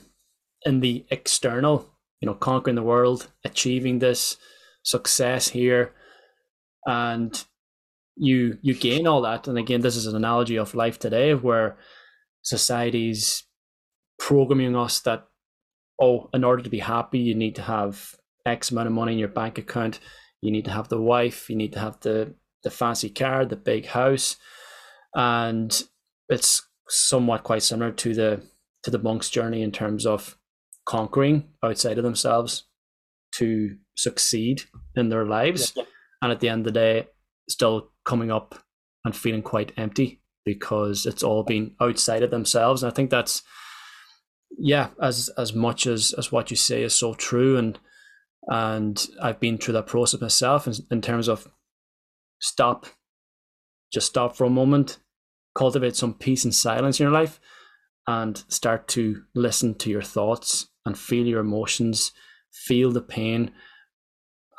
in 0.63 0.81
the 0.81 1.05
external, 1.09 1.89
you 2.19 2.25
know, 2.25 2.33
conquering 2.33 2.75
the 2.75 2.83
world, 2.83 3.31
achieving 3.45 3.99
this 3.99 4.35
success 4.83 5.47
here, 5.49 5.93
and 6.85 7.45
you 8.17 8.57
you 8.61 8.73
gain 8.75 9.07
all 9.07 9.21
that. 9.21 9.47
And 9.47 9.57
again, 9.57 9.79
this 9.79 9.95
is 9.95 10.07
an 10.07 10.15
analogy 10.15 10.57
of 10.57 10.75
life 10.75 10.99
today, 10.99 11.33
where 11.33 11.77
society's 12.41 13.43
programming 14.17 14.75
us 14.75 14.99
that 15.01 15.25
oh, 16.01 16.29
in 16.33 16.43
order 16.43 16.63
to 16.63 16.69
be 16.69 16.79
happy, 16.79 17.19
you 17.19 17.35
need 17.35 17.55
to 17.55 17.61
have 17.61 18.15
X 18.45 18.71
amount 18.71 18.87
of 18.87 18.93
money 18.93 19.13
in 19.13 19.19
your 19.19 19.27
bank 19.27 19.57
account. 19.57 19.99
You 20.41 20.51
need 20.51 20.65
to 20.65 20.71
have 20.71 20.89
the 20.89 21.01
wife. 21.01 21.49
You 21.49 21.55
need 21.55 21.73
to 21.73 21.79
have 21.79 21.99
the 22.01 22.33
the 22.63 22.69
fancy 22.69 23.09
car, 23.09 23.45
the 23.45 23.55
big 23.55 23.87
house, 23.87 24.35
and 25.15 25.83
it's 26.27 26.67
somewhat 26.87 27.43
quite 27.43 27.63
similar 27.63 27.91
to 27.91 28.13
the 28.13 28.41
to 28.83 28.91
the 28.91 28.99
monk's 28.99 29.29
journey 29.29 29.61
in 29.61 29.71
terms 29.71 30.05
of 30.05 30.37
conquering 30.85 31.49
outside 31.63 31.97
of 31.97 32.03
themselves 32.03 32.63
to 33.35 33.77
succeed 33.95 34.63
in 34.95 35.09
their 35.09 35.25
lives, 35.25 35.73
yeah. 35.75 35.83
and 36.21 36.31
at 36.31 36.39
the 36.39 36.49
end 36.49 36.61
of 36.61 36.73
the 36.73 36.79
day, 36.79 37.07
still 37.49 37.91
coming 38.05 38.31
up 38.31 38.55
and 39.05 39.15
feeling 39.15 39.41
quite 39.41 39.71
empty 39.77 40.21
because 40.45 41.05
it's 41.05 41.23
all 41.23 41.43
been 41.43 41.75
outside 41.79 42.23
of 42.23 42.31
themselves. 42.31 42.81
And 42.81 42.91
I 42.91 42.95
think 42.95 43.09
that's 43.09 43.43
yeah, 44.57 44.89
as 45.01 45.29
as 45.37 45.53
much 45.53 45.85
as 45.85 46.13
as 46.17 46.31
what 46.31 46.49
you 46.49 46.57
say 46.57 46.83
is 46.83 46.95
so 46.95 47.13
true 47.13 47.57
and 47.57 47.79
and 48.49 49.07
I've 49.21 49.39
been 49.39 49.57
through 49.57 49.75
that 49.75 49.87
process 49.87 50.19
myself 50.19 50.65
in, 50.65 50.73
in 50.89 51.01
terms 51.01 51.29
of 51.29 51.47
stop, 52.41 52.87
just 53.93 54.07
stop 54.07 54.35
for 54.35 54.45
a 54.45 54.49
moment, 54.49 54.97
cultivate 55.55 55.95
some 55.95 56.15
peace 56.15 56.43
and 56.43 56.53
silence 56.53 56.99
in 56.99 57.03
your 57.03 57.13
life, 57.13 57.39
and 58.07 58.43
start 58.47 58.87
to 58.89 59.23
listen 59.35 59.75
to 59.75 59.89
your 59.91 60.01
thoughts 60.01 60.67
and 60.83 60.97
feel 60.97 61.27
your 61.27 61.41
emotions, 61.41 62.11
feel 62.51 62.91
the 62.91 63.01
pain, 63.01 63.51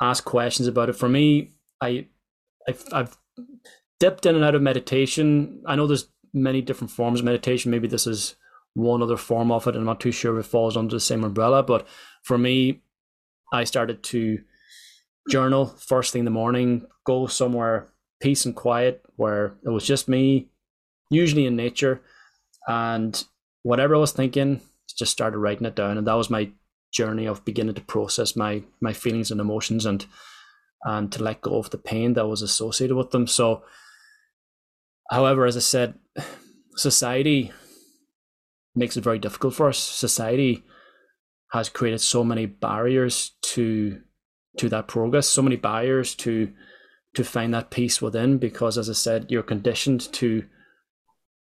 ask 0.01 0.23
questions 0.23 0.67
about 0.67 0.87
it. 0.87 0.95
For 0.95 1.09
me, 1.09 1.51
I, 1.81 2.07
I've, 2.67 2.85
I've 2.93 3.17
dipped 3.99 4.25
in 4.25 4.35
and 4.35 4.45
out 4.45 4.55
of 4.55 4.61
meditation. 4.61 5.61
I 5.67 5.75
know 5.75 5.85
there's 5.85 6.07
many 6.33 6.61
different 6.61 6.91
forms 6.91 7.19
of 7.19 7.25
meditation. 7.25 7.71
Maybe 7.71 7.89
this 7.89 8.07
is 8.07 8.35
one 8.73 9.01
other 9.01 9.17
form 9.17 9.51
of 9.51 9.67
it. 9.67 9.71
And 9.71 9.79
I'm 9.79 9.85
not 9.85 9.99
too 9.99 10.13
sure 10.13 10.39
if 10.39 10.45
it 10.45 10.49
falls 10.49 10.77
under 10.77 10.95
the 10.95 11.01
same 11.01 11.25
umbrella, 11.25 11.61
but 11.61 11.85
for 12.23 12.37
me, 12.37 12.81
I 13.51 13.63
started 13.65 14.03
to 14.03 14.39
journal 15.29 15.65
first 15.65 16.13
thing 16.13 16.21
in 16.21 16.25
the 16.25 16.31
morning, 16.31 16.85
go 17.05 17.27
somewhere 17.27 17.87
peace 18.21 18.45
and 18.45 18.55
quiet 18.55 19.03
where 19.15 19.55
it 19.65 19.69
was 19.69 19.85
just 19.85 20.07
me, 20.07 20.49
usually 21.09 21.45
in 21.45 21.55
nature, 21.55 22.01
and 22.67 23.23
whatever 23.63 23.95
I 23.95 23.99
was 23.99 24.11
thinking, 24.11 24.61
just 24.97 25.11
started 25.11 25.37
writing 25.37 25.65
it 25.65 25.75
down, 25.75 25.97
and 25.97 26.07
that 26.07 26.13
was 26.13 26.29
my 26.29 26.51
journey 26.93 27.25
of 27.25 27.45
beginning 27.45 27.75
to 27.75 27.81
process 27.81 28.35
my 28.35 28.63
my 28.81 28.93
feelings 28.93 29.31
and 29.31 29.39
emotions 29.39 29.85
and 29.85 30.05
and 30.83 31.11
to 31.11 31.23
let 31.23 31.41
go 31.41 31.57
of 31.57 31.69
the 31.69 31.77
pain 31.77 32.13
that 32.13 32.27
was 32.27 32.41
associated 32.41 32.95
with 32.95 33.11
them. 33.11 33.27
So, 33.27 33.63
however, 35.09 35.45
as 35.45 35.55
I 35.55 35.61
said, 35.61 35.93
society 36.75 37.51
makes 38.75 38.97
it 38.97 39.03
very 39.03 39.19
difficult 39.19 39.53
for 39.53 39.69
us. 39.69 39.77
Society 39.77 40.63
has 41.51 41.69
created 41.69 41.99
so 41.99 42.23
many 42.23 42.45
barriers 42.45 43.31
to 43.55 44.01
to 44.57 44.69
that 44.69 44.87
progress, 44.87 45.27
so 45.27 45.41
many 45.41 45.55
barriers 45.55 46.15
to 46.15 46.51
to 47.13 47.23
find 47.23 47.53
that 47.53 47.71
peace 47.71 48.01
within 48.01 48.37
because 48.37 48.77
as 48.77 48.89
I 48.89 48.93
said, 48.93 49.27
you're 49.29 49.43
conditioned 49.43 50.11
to 50.13 50.45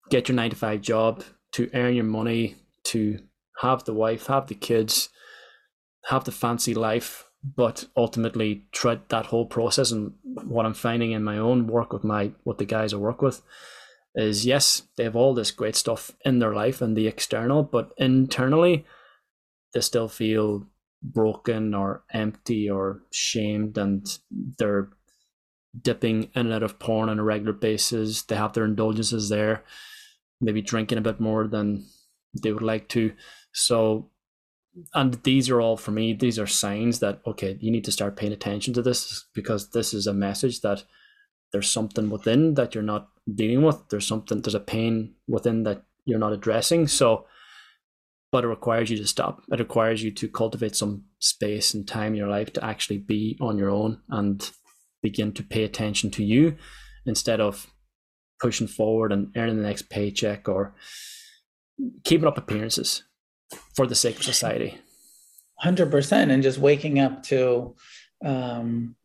get 0.10 0.27
your 0.27 0.36
nine 0.36 0.49
to 0.49 0.56
five 0.56 0.82
job, 0.82 1.23
to 1.53 1.69
earn 1.73 1.95
your 1.95 2.06
money, 2.06 2.56
to 2.86 3.19
have 3.62 3.84
the 3.84 3.93
wife, 3.93 4.27
have 4.27 4.47
the 4.47 4.56
kids, 4.56 5.10
have 6.06 6.23
the 6.23 6.32
fancy 6.32 6.73
life, 6.73 7.25
but 7.43 7.86
ultimately 7.95 8.65
tread 8.71 9.01
that 9.10 9.27
whole 9.27 9.45
process. 9.45 9.91
And 9.91 10.13
what 10.23 10.65
I'm 10.65 10.73
finding 10.73 11.12
in 11.12 11.23
my 11.23 11.38
own 11.38 11.67
work 11.67 11.93
with 11.93 12.03
my 12.03 12.32
what 12.43 12.58
the 12.58 12.65
guys 12.65 12.93
I 12.93 12.97
work 12.97 13.21
with 13.21 13.41
is 14.15 14.45
yes, 14.45 14.84
they 14.97 15.03
have 15.03 15.15
all 15.15 15.34
this 15.34 15.51
great 15.51 15.75
stuff 15.75 16.12
in 16.25 16.39
their 16.39 16.53
life 16.53 16.82
and 16.82 16.95
the 16.95 17.08
external, 17.08 17.63
but 17.63 17.93
internally 17.97 18.86
they 19.73 19.82
still 19.82 20.08
feel 20.08 20.67
broken 21.03 21.73
or 21.73 22.03
empty 22.13 22.69
or 22.69 23.01
shamed 23.11 23.77
and 23.77 24.17
they're 24.57 24.89
dipping 25.79 26.23
in 26.35 26.45
and 26.45 26.53
out 26.53 26.63
of 26.63 26.79
porn 26.79 27.09
on 27.09 27.19
a 27.19 27.23
regular 27.23 27.53
basis. 27.53 28.21
They 28.23 28.35
have 28.35 28.53
their 28.53 28.65
indulgences 28.65 29.29
there, 29.29 29.63
maybe 30.39 30.61
drinking 30.61 30.97
a 30.97 31.01
bit 31.01 31.19
more 31.19 31.47
than 31.47 31.85
they 32.41 32.51
would 32.51 32.63
like 32.63 32.87
to. 32.89 33.13
So, 33.51 34.09
and 34.93 35.15
these 35.23 35.49
are 35.49 35.61
all 35.61 35.77
for 35.77 35.91
me, 35.91 36.13
these 36.13 36.39
are 36.39 36.47
signs 36.47 36.99
that, 36.99 37.21
okay, 37.27 37.57
you 37.59 37.71
need 37.71 37.83
to 37.85 37.91
start 37.91 38.15
paying 38.15 38.33
attention 38.33 38.73
to 38.73 38.81
this 38.81 39.25
because 39.33 39.71
this 39.71 39.93
is 39.93 40.07
a 40.07 40.13
message 40.13 40.61
that 40.61 40.83
there's 41.51 41.69
something 41.69 42.09
within 42.09 42.55
that 42.55 42.73
you're 42.73 42.83
not 42.83 43.09
dealing 43.33 43.63
with. 43.63 43.77
There's 43.89 44.07
something, 44.07 44.41
there's 44.41 44.55
a 44.55 44.59
pain 44.59 45.13
within 45.27 45.63
that 45.63 45.83
you're 46.05 46.19
not 46.19 46.33
addressing. 46.33 46.87
So, 46.87 47.25
but 48.34 48.43
it 48.43 48.48
requires 48.48 48.89
you 48.89 48.98
to 48.98 49.06
stop. 49.06 49.43
It 49.52 49.60
requires 49.60 50.02
you 50.02 50.10
to 50.10 50.28
cultivate 50.28 50.76
some 50.76 51.04
space 51.19 51.76
and 51.76 51.88
time 51.88 52.13
in 52.13 52.17
your 52.17 52.30
life 52.30 52.52
to 52.54 52.65
actually 52.65 52.98
be 52.98 53.38
on 53.39 53.60
your 53.60 53.69
own 53.69 54.02
and 54.10 54.50
begin 55.04 55.34
to 55.34 55.43
pay 55.43 55.63
attention 55.63 56.10
to 56.10 56.24
you 56.24 56.56
instead 57.06 57.39
of 57.39 57.67
pushing 58.41 58.65
forward 58.65 59.12
and 59.12 59.32
earning 59.38 59.58
the 59.58 59.62
next 59.62 59.88
paycheck 59.88 60.50
or 60.50 60.74
keeping 62.04 62.28
up 62.28 62.39
appearances 62.39 63.04
for 63.76 63.86
the 63.86 63.93
sake 63.93 64.17
of 64.17 64.24
society. 64.24 64.80
100% 65.63 66.32
and 66.32 66.41
just 66.41 66.58
waking 66.58 67.00
up 67.00 67.22
to 67.22 67.76
um, 68.26 68.96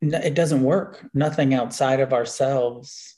it 0.00 0.34
doesn't 0.34 0.62
work 0.62 1.04
nothing 1.14 1.52
outside 1.52 1.98
of 1.98 2.12
ourselves 2.12 3.16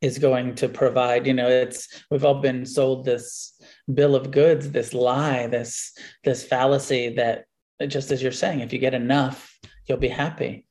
is 0.00 0.18
going 0.18 0.54
to 0.54 0.68
provide 0.68 1.26
you 1.26 1.34
know 1.34 1.48
it's 1.48 2.04
we've 2.10 2.24
all 2.24 2.40
been 2.40 2.64
sold 2.64 3.04
this 3.04 3.60
bill 3.92 4.14
of 4.14 4.30
goods 4.30 4.70
this 4.70 4.94
lie 4.94 5.46
this 5.48 5.92
this 6.24 6.44
fallacy 6.44 7.14
that 7.14 7.46
just 7.88 8.10
as 8.10 8.22
you're 8.22 8.30
saying 8.32 8.60
if 8.60 8.72
you 8.72 8.78
get 8.78 8.94
enough 8.94 9.58
you'll 9.88 9.98
be 9.98 10.08
happy. 10.08 10.66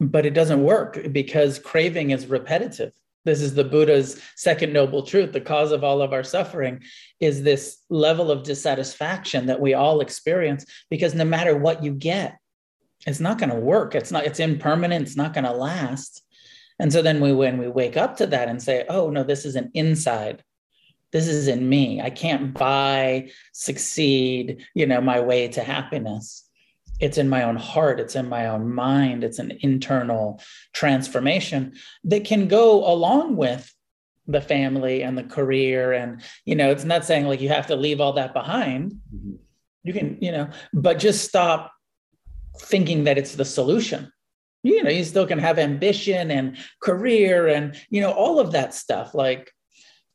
But 0.00 0.26
it 0.26 0.34
doesn't 0.34 0.62
work 0.62 1.12
because 1.12 1.58
craving 1.58 2.10
is 2.10 2.26
repetitive. 2.26 2.92
This 3.24 3.40
is 3.40 3.54
the 3.54 3.64
buddha's 3.64 4.20
second 4.36 4.72
noble 4.72 5.02
truth. 5.02 5.32
The 5.32 5.40
cause 5.40 5.72
of 5.72 5.82
all 5.82 6.02
of 6.02 6.12
our 6.12 6.24
suffering 6.24 6.82
is 7.20 7.42
this 7.42 7.78
level 7.88 8.30
of 8.30 8.42
dissatisfaction 8.42 9.46
that 9.46 9.60
we 9.60 9.72
all 9.72 10.00
experience 10.00 10.66
because 10.90 11.14
no 11.14 11.24
matter 11.24 11.56
what 11.56 11.82
you 11.82 11.92
get 11.92 12.36
it's 13.06 13.20
not 13.20 13.38
going 13.38 13.50
to 13.50 13.56
work. 13.56 13.94
It's 13.94 14.10
not 14.10 14.24
it's 14.24 14.40
impermanent. 14.40 15.06
It's 15.06 15.16
not 15.16 15.34
going 15.34 15.44
to 15.44 15.52
last 15.52 16.23
and 16.78 16.92
so 16.92 17.02
then 17.02 17.20
we 17.20 17.32
when 17.32 17.58
we 17.58 17.68
wake 17.68 17.96
up 17.96 18.16
to 18.18 18.26
that 18.26 18.48
and 18.48 18.62
say, 18.62 18.84
oh 18.88 19.10
no, 19.10 19.22
this 19.22 19.44
is 19.44 19.56
an 19.56 19.70
inside. 19.74 20.42
This 21.12 21.28
is 21.28 21.46
in 21.46 21.68
me. 21.68 22.00
I 22.00 22.10
can't 22.10 22.52
buy, 22.52 23.30
succeed, 23.52 24.66
you 24.74 24.86
know, 24.86 25.00
my 25.00 25.20
way 25.20 25.46
to 25.48 25.62
happiness. 25.62 26.48
It's 27.00 27.18
in 27.18 27.28
my 27.28 27.44
own 27.44 27.56
heart, 27.56 28.00
it's 28.00 28.16
in 28.16 28.28
my 28.28 28.46
own 28.46 28.72
mind, 28.72 29.24
it's 29.24 29.38
an 29.38 29.58
internal 29.60 30.40
transformation 30.72 31.74
that 32.04 32.24
can 32.24 32.48
go 32.48 32.84
along 32.84 33.36
with 33.36 33.72
the 34.26 34.40
family 34.40 35.02
and 35.02 35.18
the 35.18 35.24
career. 35.24 35.92
And, 35.92 36.22
you 36.44 36.54
know, 36.54 36.70
it's 36.70 36.84
not 36.84 37.04
saying 37.04 37.26
like 37.26 37.40
you 37.40 37.48
have 37.48 37.66
to 37.68 37.76
leave 37.76 38.00
all 38.00 38.14
that 38.14 38.32
behind. 38.32 38.92
Mm-hmm. 39.14 39.34
You 39.82 39.92
can, 39.92 40.18
you 40.20 40.32
know, 40.32 40.48
but 40.72 40.98
just 40.98 41.28
stop 41.28 41.72
thinking 42.58 43.04
that 43.04 43.18
it's 43.18 43.34
the 43.34 43.44
solution 43.44 44.10
you 44.64 44.82
know 44.82 44.90
you 44.90 45.04
still 45.04 45.26
can 45.26 45.38
have 45.38 45.58
ambition 45.58 46.30
and 46.32 46.56
career 46.80 47.46
and 47.46 47.76
you 47.90 48.00
know 48.00 48.10
all 48.10 48.40
of 48.40 48.52
that 48.52 48.74
stuff 48.74 49.14
like 49.14 49.52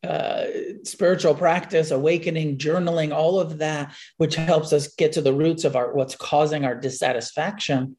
uh, 0.01 0.45
spiritual 0.83 1.35
practice, 1.35 1.91
awakening, 1.91 2.57
journaling, 2.57 3.13
all 3.13 3.37
of 3.37 3.57
that, 3.57 3.93
which 4.15 4.35
helps 4.35 4.71
us 4.71 4.95
get 4.95 5.11
to 5.11 5.21
the 5.21 5.33
roots 5.33 5.65
of 5.65 5.75
our 5.75 5.93
what's 5.93 6.15
causing 6.15 6.63
our 6.63 6.73
dissatisfaction, 6.73 7.97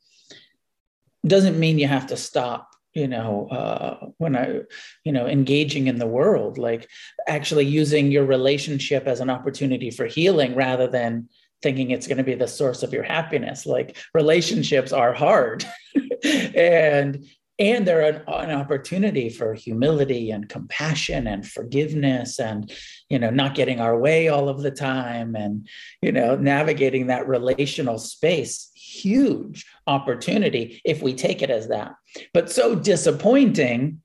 doesn't 1.27 1.61
mean 1.61 1.79
you 1.79 1.87
have 1.87 2.07
to 2.07 2.17
stop 2.17 2.69
you 2.95 3.07
know 3.07 3.47
uh, 3.49 4.09
when 4.19 4.35
i 4.35 4.61
you 5.05 5.13
know 5.13 5.29
engaging 5.29 5.87
in 5.87 5.99
the 5.99 6.07
world 6.07 6.59
like 6.59 6.89
actually 7.29 7.65
using 7.65 8.11
your 8.11 8.25
relationship 8.25 9.07
as 9.07 9.21
an 9.21 9.31
opportunity 9.31 9.93
for 9.93 10.07
healing 10.07 10.57
rather 10.57 10.89
than 10.89 11.29
thinking 11.63 11.91
it's 11.91 12.07
going 12.07 12.19
to 12.19 12.25
be 12.25 12.35
the 12.35 12.49
source 12.49 12.83
of 12.83 12.93
your 12.93 13.03
happiness. 13.03 13.67
Like 13.67 13.97
relationships 14.15 14.93
are 14.93 15.13
hard 15.13 15.65
and 16.25 17.25
and 17.61 17.87
they're 17.87 18.01
an, 18.01 18.23
an, 18.27 18.51
opportunity 18.51 19.29
for 19.29 19.53
humility 19.53 20.31
and 20.31 20.49
compassion 20.49 21.27
and 21.27 21.47
forgiveness 21.47 22.41
and 22.41 22.73
you 23.11 23.19
know 23.19 23.29
not 23.29 23.55
getting 23.55 23.81
our 23.81 23.99
way 23.99 24.29
all 24.29 24.49
of 24.49 24.63
the 24.63 24.71
time 24.71 25.37
and 25.37 25.69
you 26.01 26.11
know 26.11 26.37
navigating 26.37 27.07
that 27.07 27.29
relational 27.29 27.99
space. 27.99 28.71
Huge 28.75 29.67
opportunity 29.87 30.81
if 30.85 31.03
we 31.03 31.15
take 31.15 31.43
it 31.43 31.51
as 31.51 31.69
that. 31.69 31.95
But 32.35 32.51
so 32.51 32.75
disappointing 32.75 34.01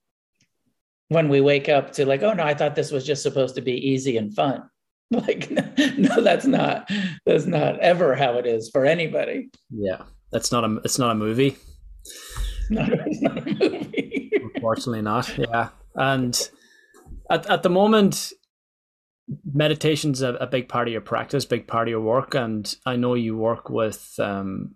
when 1.08 1.30
we 1.30 1.40
wake 1.40 1.70
up 1.70 1.92
to 1.94 2.06
like 2.06 2.24
oh 2.24 2.34
no 2.34 2.44
i 2.44 2.54
thought 2.54 2.76
this 2.76 2.92
was 2.92 3.06
just 3.06 3.24
supposed 3.24 3.56
to 3.56 3.62
be 3.62 3.90
easy 3.90 4.18
and 4.18 4.34
fun. 4.34 4.64
Like 5.12 5.52
no, 5.52 5.64
no 5.98 6.22
that's 6.22 6.48
not 6.48 6.90
that's 7.28 7.46
not 7.46 7.80
ever 7.80 8.16
how 8.16 8.40
it 8.40 8.48
is 8.48 8.72
for 8.72 8.86
anybody. 8.86 9.50
Yeah 9.70 10.02
that's 10.32 10.52
not 10.52 10.64
a 10.66 10.76
it's 10.84 11.00
not 11.00 11.12
a 11.12 11.16
movie 11.16 11.56
not. 12.70 12.90
Unfortunately, 14.56 15.02
not. 15.02 15.38
Yeah, 15.38 15.70
and 15.96 16.50
at 17.30 17.46
at 17.48 17.64
the 17.64 17.70
moment, 17.70 18.34
meditation's 19.54 20.22
a, 20.22 20.34
a 20.36 20.48
big 20.48 20.70
part 20.70 20.88
of 20.88 20.92
your 20.92 21.02
practice, 21.02 21.46
big 21.46 21.68
part 21.68 21.88
of 21.88 21.92
your 21.92 22.02
work, 22.02 22.36
and 22.36 22.74
I 22.86 22.96
know 22.96 23.14
you 23.14 23.38
work 23.38 23.70
with 23.70 24.16
um, 24.20 24.76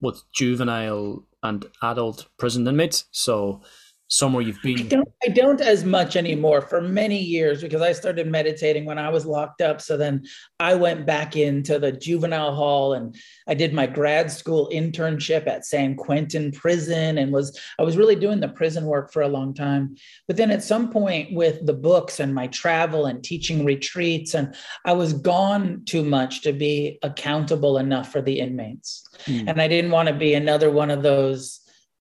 with 0.00 0.22
juvenile 0.32 1.24
and 1.42 1.66
adult 1.82 2.28
prison 2.38 2.66
inmates. 2.66 3.04
So 3.10 3.62
somewhere 4.08 4.42
you've 4.42 4.60
been? 4.62 4.80
I 4.80 4.82
don't, 4.82 5.08
I 5.22 5.28
don't 5.28 5.60
as 5.60 5.84
much 5.84 6.16
anymore 6.16 6.62
for 6.62 6.80
many 6.80 7.18
years 7.18 7.62
because 7.62 7.82
I 7.82 7.92
started 7.92 8.26
meditating 8.26 8.86
when 8.86 8.98
I 8.98 9.10
was 9.10 9.26
locked 9.26 9.60
up. 9.60 9.80
So 9.80 9.96
then 9.96 10.24
I 10.58 10.74
went 10.74 11.06
back 11.06 11.36
into 11.36 11.78
the 11.78 11.92
juvenile 11.92 12.54
hall 12.54 12.94
and 12.94 13.14
I 13.46 13.54
did 13.54 13.74
my 13.74 13.86
grad 13.86 14.32
school 14.32 14.70
internship 14.72 15.46
at 15.46 15.66
San 15.66 15.94
Quentin 15.94 16.52
prison 16.52 17.18
and 17.18 17.32
was 17.32 17.58
I 17.78 17.82
was 17.82 17.96
really 17.96 18.16
doing 18.16 18.40
the 18.40 18.48
prison 18.48 18.86
work 18.86 19.12
for 19.12 19.22
a 19.22 19.28
long 19.28 19.52
time. 19.52 19.96
But 20.26 20.36
then 20.36 20.50
at 20.50 20.64
some 20.64 20.90
point 20.90 21.32
with 21.32 21.64
the 21.66 21.74
books 21.74 22.18
and 22.18 22.34
my 22.34 22.46
travel 22.48 23.06
and 23.06 23.22
teaching 23.22 23.64
retreats 23.64 24.34
and 24.34 24.54
I 24.86 24.92
was 24.92 25.12
gone 25.12 25.82
too 25.84 26.02
much 26.02 26.42
to 26.42 26.52
be 26.52 26.98
accountable 27.02 27.76
enough 27.78 28.10
for 28.10 28.22
the 28.22 28.40
inmates. 28.40 29.06
Mm. 29.26 29.48
And 29.48 29.62
I 29.62 29.68
didn't 29.68 29.90
want 29.90 30.08
to 30.08 30.14
be 30.14 30.32
another 30.32 30.70
one 30.70 30.90
of 30.90 31.02
those 31.02 31.60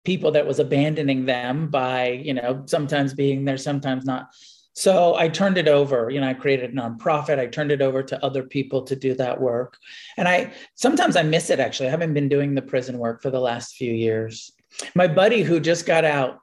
people 0.04 0.32
that 0.32 0.48
was 0.48 0.60
abandoning 0.60 1.26
them 1.26 1.68
by 1.68 2.10
you 2.10 2.34
know 2.34 2.64
sometimes 2.66 3.14
being 3.14 3.46
there 3.46 3.58
sometimes 3.58 4.06
not. 4.06 4.30
So 4.74 5.16
i 5.16 5.28
turned 5.28 5.58
it 5.58 5.68
over 5.68 6.10
you 6.10 6.22
know 6.22 6.28
i 6.28 6.34
created 6.34 6.72
a 6.72 6.74
nonprofit 6.74 7.40
i 7.40 7.46
turned 7.46 7.72
it 7.72 7.82
over 7.82 8.02
to 8.04 8.26
other 8.26 8.44
people 8.44 8.84
to 8.84 8.96
do 8.96 9.14
that 9.16 9.40
work. 9.40 9.78
And 10.18 10.28
i 10.28 10.54
sometimes 10.76 11.16
i 11.16 11.24
miss 11.24 11.50
it 11.50 11.60
actually. 11.60 11.88
I 11.88 11.92
haven't 11.92 12.14
been 12.14 12.30
doing 12.30 12.56
the 12.56 12.62
prison 12.62 12.98
work 12.98 13.22
for 13.22 13.30
the 13.30 13.40
last 13.40 13.76
few 13.76 13.94
years. 13.94 14.52
My 14.96 15.08
buddy 15.08 15.44
who 15.44 15.60
just 15.60 15.86
got 15.86 16.06
out 16.06 16.40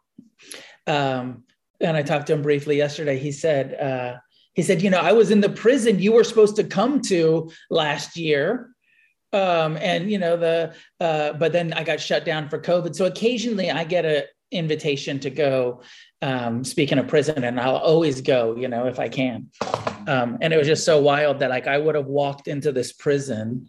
um, 0.86 1.44
and 1.80 1.96
i 1.96 2.02
talked 2.02 2.26
to 2.26 2.32
him 2.34 2.42
briefly 2.42 2.76
yesterday 2.76 3.18
he 3.18 3.32
said 3.32 3.74
uh, 3.74 4.18
he 4.54 4.62
said 4.62 4.82
you 4.82 4.90
know 4.90 5.00
i 5.00 5.12
was 5.12 5.30
in 5.30 5.40
the 5.40 5.48
prison 5.48 5.98
you 5.98 6.12
were 6.12 6.24
supposed 6.24 6.56
to 6.56 6.64
come 6.64 7.00
to 7.00 7.50
last 7.70 8.16
year 8.16 8.70
um, 9.32 9.76
and 9.76 10.10
you 10.10 10.18
know 10.18 10.36
the 10.36 10.74
uh, 11.00 11.32
but 11.34 11.52
then 11.52 11.72
I 11.72 11.84
got 11.84 12.00
shut 12.00 12.24
down 12.24 12.48
for 12.48 12.58
COVID. 12.58 12.94
So 12.94 13.06
occasionally 13.06 13.70
I 13.70 13.84
get 13.84 14.04
a 14.04 14.26
invitation 14.50 15.20
to 15.20 15.30
go 15.30 15.82
um, 16.22 16.64
speak 16.64 16.90
in 16.90 16.98
a 16.98 17.04
prison, 17.04 17.44
and 17.44 17.60
I'll 17.60 17.76
always 17.76 18.20
go, 18.20 18.56
you 18.56 18.68
know, 18.68 18.86
if 18.86 18.98
I 18.98 19.08
can. 19.08 19.48
Um, 20.06 20.38
and 20.40 20.52
it 20.52 20.56
was 20.56 20.66
just 20.66 20.84
so 20.84 21.00
wild 21.00 21.40
that 21.40 21.50
like 21.50 21.66
I 21.66 21.78
would 21.78 21.94
have 21.94 22.06
walked 22.06 22.48
into 22.48 22.72
this 22.72 22.92
prison 22.92 23.68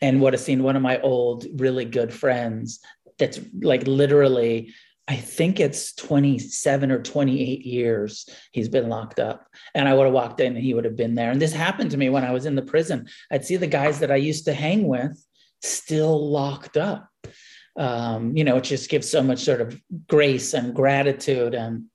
and 0.00 0.20
would 0.20 0.32
have 0.32 0.40
seen 0.40 0.62
one 0.62 0.76
of 0.76 0.82
my 0.82 1.00
old 1.00 1.46
really 1.56 1.84
good 1.84 2.12
friends 2.12 2.80
that's 3.18 3.40
like 3.60 3.86
literally 3.86 4.72
I 5.08 5.16
think 5.16 5.58
it's 5.58 5.92
27 5.94 6.92
or 6.92 7.02
28 7.02 7.66
years 7.66 8.28
he's 8.52 8.68
been 8.68 8.88
locked 8.88 9.18
up. 9.18 9.46
And 9.74 9.88
I 9.88 9.94
would 9.94 10.04
have 10.04 10.12
walked 10.14 10.40
in 10.40 10.54
and 10.54 10.64
he 10.64 10.72
would 10.72 10.84
have 10.84 10.96
been 10.96 11.16
there. 11.16 11.30
And 11.30 11.42
this 11.42 11.52
happened 11.52 11.90
to 11.90 11.96
me 11.96 12.10
when 12.10 12.24
I 12.24 12.30
was 12.30 12.46
in 12.46 12.54
the 12.54 12.62
prison. 12.62 13.08
I'd 13.30 13.44
see 13.44 13.56
the 13.56 13.66
guys 13.66 13.98
that 14.00 14.12
I 14.12 14.16
used 14.16 14.44
to 14.44 14.54
hang 14.54 14.86
with 14.86 15.20
still 15.62 16.30
locked 16.30 16.76
up. 16.76 17.08
Um, 17.76 18.36
you 18.36 18.44
know, 18.44 18.58
it 18.58 18.64
just 18.64 18.88
gives 18.88 19.10
so 19.10 19.22
much 19.22 19.40
sort 19.40 19.60
of 19.60 19.80
grace 20.08 20.54
and 20.54 20.74
gratitude 20.74 21.54
and 21.54 21.86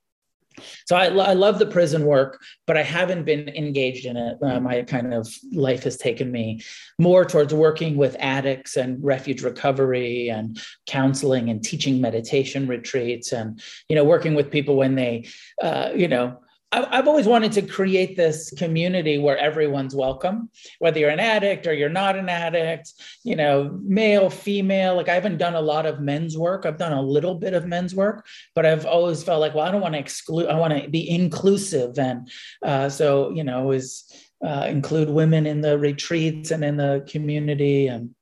so 0.86 0.96
I, 0.96 1.06
I, 1.06 1.34
love 1.34 1.60
the 1.60 1.65
prison 1.65 2.06
work, 2.06 2.41
but 2.68 2.78
I 2.78 2.84
haven't 2.84 3.24
been 3.24 3.50
engaged 3.50 4.06
in 4.06 4.18
it. 4.18 4.38
Uh, 4.41 4.60
my 4.60 4.84
kind 4.84 5.13
of 5.13 5.28
life 5.52 5.84
has 5.84 5.98
taken 5.98 6.32
me 6.32 6.62
more 7.00 7.26
towards 7.26 7.54
working 7.54 7.98
with 7.98 8.15
addicts 8.20 8.78
and 8.78 9.04
refuge 9.04 9.41
recovery 9.41 10.30
and 10.30 10.60
counseling 10.88 11.50
and 11.50 11.63
teaching 11.63 12.02
meditation 12.02 12.68
retreats 12.68 13.32
and 13.32 13.62
you 13.89 13.96
know 13.96 14.04
working 14.04 14.36
with 14.36 14.52
people 14.52 14.76
when 14.76 14.96
they 14.96 15.28
uh, 15.62 15.91
you 15.96 16.08
know 16.08 16.39
I've 16.71 17.08
always 17.08 17.28
wanted 17.28 17.54
to 17.54 17.62
create 17.62 18.17
this 18.17 18.51
community 18.51 19.17
where 19.17 19.38
everyone's 19.38 19.95
welcome, 19.95 20.49
whether 20.80 20.99
you're 20.99 21.10
an 21.10 21.19
addict 21.19 21.67
or 21.67 21.73
you're 21.73 21.89
not 21.89 22.17
an 22.17 22.28
addict, 22.28 22.91
you 23.23 23.36
know, 23.36 23.80
male, 23.82 24.30
female. 24.30 24.95
Like 24.95 25.08
I 25.08 25.13
haven't 25.13 25.38
done 25.38 25.56
a 25.56 25.62
lot 25.62 25.86
of 25.86 26.01
men's 26.01 26.38
work. 26.38 26.65
I've 26.65 26.78
done 26.78 26.91
a 26.91 27.01
little 27.01 27.36
bit 27.36 27.54
of 27.54 27.65
men's 27.65 27.95
work, 27.95 28.25
but 28.56 28.65
I've 28.65 28.86
always 28.86 29.23
felt 29.23 29.39
like, 29.39 29.56
well, 29.56 29.65
I 29.65 29.71
don't 29.71 29.82
want 29.82 29.93
to 29.93 29.99
exclude, 29.99 30.47
I 30.47 30.60
want 30.60 30.84
to 30.84 30.89
be 30.89 31.10
inclusive. 31.10 31.97
And 31.97 32.30
uh, 32.62 32.89
so, 32.89 33.30
you 33.30 33.43
know, 33.43 33.71
is 33.71 34.12
uh, 34.45 34.65
include 34.67 35.10
women 35.10 35.45
in 35.45 35.62
the 35.62 35.78
retreats 35.78 36.51
and 36.51 36.63
in 36.63 36.75
the 36.75 37.06
community. 37.10 37.88
And, 37.88 38.15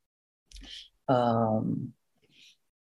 um, 1.07 1.93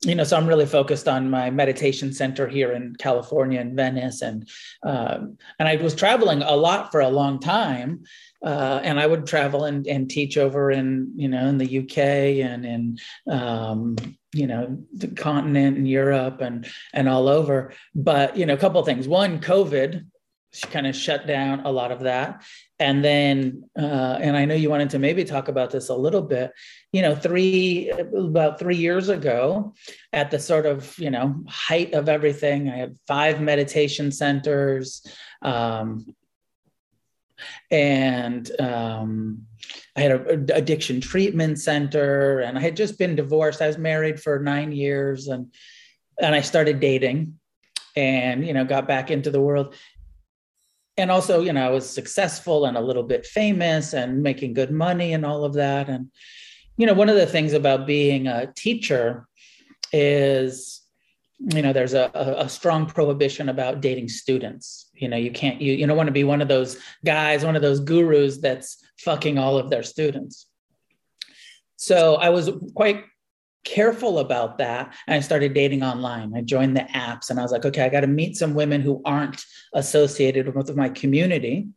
you 0.01 0.15
know, 0.15 0.23
so 0.23 0.37
I'm 0.37 0.47
really 0.47 0.65
focused 0.65 1.09
on 1.09 1.29
my 1.29 1.49
meditation 1.49 2.13
center 2.13 2.47
here 2.47 2.71
in 2.71 2.95
California 2.99 3.59
in 3.59 3.75
Venice, 3.75 4.21
and 4.21 4.47
um, 4.83 5.37
and 5.59 5.67
I 5.67 5.75
was 5.75 5.93
traveling 5.93 6.41
a 6.41 6.55
lot 6.55 6.91
for 6.91 7.01
a 7.01 7.09
long 7.09 7.39
time, 7.39 8.03
uh, 8.45 8.79
and 8.81 8.97
I 8.97 9.05
would 9.05 9.27
travel 9.27 9.65
and, 9.65 9.85
and 9.87 10.09
teach 10.09 10.37
over 10.37 10.71
in 10.71 11.11
you 11.17 11.27
know 11.27 11.45
in 11.47 11.57
the 11.57 11.79
UK 11.79 11.97
and 11.97 12.65
in 12.65 12.97
um, 13.29 13.97
you 14.31 14.47
know 14.47 14.77
the 14.93 15.09
continent 15.09 15.77
and 15.77 15.87
Europe 15.87 16.39
and 16.39 16.65
and 16.93 17.09
all 17.09 17.27
over. 17.27 17.73
But 17.93 18.37
you 18.37 18.45
know, 18.45 18.53
a 18.53 18.57
couple 18.57 18.81
things. 18.83 19.05
One, 19.05 19.41
COVID 19.41 20.05
kind 20.71 20.87
of 20.87 20.95
shut 20.95 21.27
down 21.27 21.61
a 21.65 21.71
lot 21.71 21.91
of 21.91 22.01
that. 22.01 22.43
And 22.79 23.03
then 23.03 23.69
uh, 23.77 24.17
and 24.21 24.37
i 24.37 24.45
know 24.45 24.55
you 24.55 24.69
wanted 24.69 24.89
to 24.91 24.99
maybe 24.99 25.25
talk 25.25 25.49
about 25.49 25.69
this 25.69 25.89
a 25.89 25.95
little 25.95 26.21
bit 26.21 26.51
you 26.93 27.01
know 27.01 27.13
three 27.13 27.89
about 27.89 28.57
three 28.57 28.77
years 28.77 29.09
ago 29.09 29.73
at 30.13 30.31
the 30.31 30.39
sort 30.39 30.65
of 30.65 30.97
you 30.97 31.09
know 31.09 31.43
height 31.47 31.93
of 31.93 32.07
everything 32.07 32.69
i 32.69 32.77
had 32.77 32.97
five 33.05 33.41
meditation 33.41 34.11
centers 34.11 35.05
um, 35.41 36.15
and 37.69 38.49
um, 38.61 39.43
i 39.97 40.01
had 40.01 40.11
an 40.11 40.49
addiction 40.53 41.01
treatment 41.01 41.59
center 41.59 42.39
and 42.39 42.57
i 42.57 42.61
had 42.61 42.77
just 42.77 42.97
been 42.97 43.15
divorced. 43.15 43.61
I 43.61 43.67
was 43.67 43.77
married 43.77 44.21
for 44.21 44.39
nine 44.39 44.71
years 44.71 45.27
and 45.27 45.53
and 46.17 46.33
i 46.33 46.41
started 46.41 46.79
dating 46.79 47.39
and 47.95 48.45
you 48.45 48.53
know 48.53 48.63
got 48.63 48.87
back 48.87 49.11
into 49.11 49.31
the 49.31 49.41
world 49.41 49.75
and 50.99 51.11
also 51.11 51.41
you 51.41 51.53
know 51.53 51.65
i 51.65 51.69
was 51.69 51.89
successful 51.89 52.65
and 52.65 52.77
a 52.77 52.81
little 52.81 53.03
bit 53.03 53.25
famous 53.25 53.93
and 53.93 54.21
making 54.21 54.53
good 54.53 54.71
money 54.71 55.13
and 55.13 55.25
all 55.25 55.43
of 55.43 55.53
that. 55.53 55.89
And 55.89 56.11
you 56.77 56.85
know 56.85 56.93
one 56.93 57.09
of 57.09 57.15
the 57.15 57.25
things 57.25 57.53
about 57.53 57.87
being 57.87 58.27
a 58.27 58.51
teacher 58.55 59.27
is 59.91 60.81
you 61.39 61.61
know 61.61 61.71
there's 61.71 61.93
a, 61.93 62.11
a, 62.13 62.49
strong 62.49 62.85
prohibition 62.85 63.47
about 63.49 63.81
dating 63.81 64.09
students. 64.09 64.89
You 64.93 65.07
know 65.07 65.17
you 65.17 65.31
can't 65.31 65.61
you, 65.61 65.73
you 65.73 65.87
don't 65.87 65.97
want 65.97 66.07
to 66.07 66.13
be 66.13 66.25
one 66.25 66.41
of 66.41 66.47
those 66.47 66.77
guys 67.05 67.45
one 67.45 67.55
of 67.55 67.61
those 67.61 67.79
gurus 67.79 68.37
that's 68.37 68.83
fucking 68.99 69.37
all 69.37 69.57
of 69.57 69.69
their 69.69 69.83
students. 69.83 70.47
So 71.77 72.15
i 72.15 72.29
was 72.29 72.51
quite 72.75 73.05
careful 73.65 74.19
about 74.19 74.57
that 74.57 74.93
and 75.07 75.15
i 75.15 75.19
started 75.19 75.53
dating 75.53 75.83
online 75.83 76.33
i 76.35 76.41
joined 76.41 76.75
the 76.75 76.87
apps 76.93 77.29
and 77.29 77.39
i 77.39 77.43
was 77.43 77.51
like 77.51 77.65
okay 77.65 77.83
i 77.83 77.89
got 77.89 78.01
to 78.01 78.07
meet 78.07 78.37
some 78.37 78.53
women 78.53 78.81
who 78.81 79.01
aren't 79.05 79.43
associated 79.73 80.53
with 80.55 80.75
my 80.75 80.89
community 80.89 81.67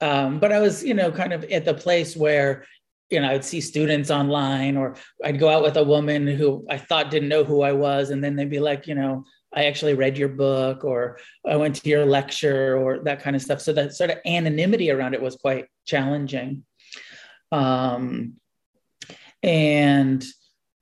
um, 0.00 0.40
but 0.40 0.52
i 0.52 0.60
was 0.60 0.84
you 0.84 0.94
know 0.94 1.12
kind 1.12 1.32
of 1.32 1.44
at 1.44 1.64
the 1.64 1.74
place 1.74 2.16
where 2.16 2.64
you 3.10 3.20
know 3.20 3.30
i'd 3.30 3.44
see 3.44 3.60
students 3.60 4.10
online 4.10 4.76
or 4.76 4.96
i'd 5.24 5.38
go 5.38 5.48
out 5.48 5.62
with 5.62 5.76
a 5.76 5.84
woman 5.84 6.26
who 6.26 6.66
i 6.68 6.76
thought 6.76 7.10
didn't 7.10 7.28
know 7.28 7.44
who 7.44 7.62
i 7.62 7.72
was 7.72 8.10
and 8.10 8.22
then 8.22 8.34
they'd 8.34 8.50
be 8.50 8.60
like 8.60 8.86
you 8.86 8.94
know 8.94 9.24
I 9.56 9.66
actually 9.66 9.94
read 9.94 10.18
your 10.18 10.28
book 10.28 10.84
or 10.84 11.18
I 11.46 11.56
went 11.56 11.76
to 11.76 11.88
your 11.88 12.04
lecture 12.04 12.76
or 12.76 12.98
that 13.04 13.22
kind 13.22 13.36
of 13.36 13.42
stuff. 13.42 13.60
So 13.60 13.72
that 13.74 13.94
sort 13.94 14.10
of 14.10 14.18
anonymity 14.26 14.90
around 14.90 15.14
it 15.14 15.22
was 15.22 15.36
quite 15.36 15.66
challenging. 15.86 16.64
Um, 17.52 18.34
and 19.42 20.24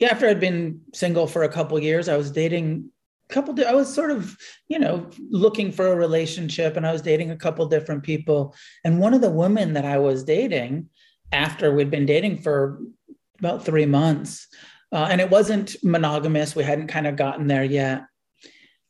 yeah, 0.02 0.08
after 0.10 0.26
I'd 0.26 0.40
been 0.40 0.80
single 0.92 1.28
for 1.28 1.44
a 1.44 1.48
couple 1.48 1.78
years, 1.78 2.08
I 2.08 2.16
was 2.16 2.32
dating 2.32 2.90
a 3.30 3.32
couple. 3.32 3.54
I 3.64 3.72
was 3.72 3.94
sort 3.94 4.10
of, 4.10 4.36
you 4.66 4.80
know, 4.80 5.08
looking 5.30 5.70
for 5.70 5.92
a 5.92 5.96
relationship, 5.96 6.76
and 6.76 6.84
I 6.84 6.90
was 6.90 7.02
dating 7.02 7.30
a 7.30 7.36
couple 7.36 7.64
different 7.66 8.02
people. 8.02 8.52
And 8.82 8.98
one 8.98 9.14
of 9.14 9.20
the 9.20 9.30
women 9.30 9.74
that 9.74 9.84
I 9.84 9.98
was 9.98 10.24
dating, 10.24 10.88
after 11.30 11.72
we'd 11.72 11.88
been 11.88 12.04
dating 12.04 12.38
for 12.38 12.80
about 13.38 13.64
three 13.64 13.86
months, 13.86 14.48
uh, 14.90 15.06
and 15.08 15.20
it 15.20 15.30
wasn't 15.30 15.76
monogamous. 15.84 16.56
We 16.56 16.64
hadn't 16.64 16.88
kind 16.88 17.06
of 17.06 17.14
gotten 17.14 17.46
there 17.46 17.62
yet 17.62 18.02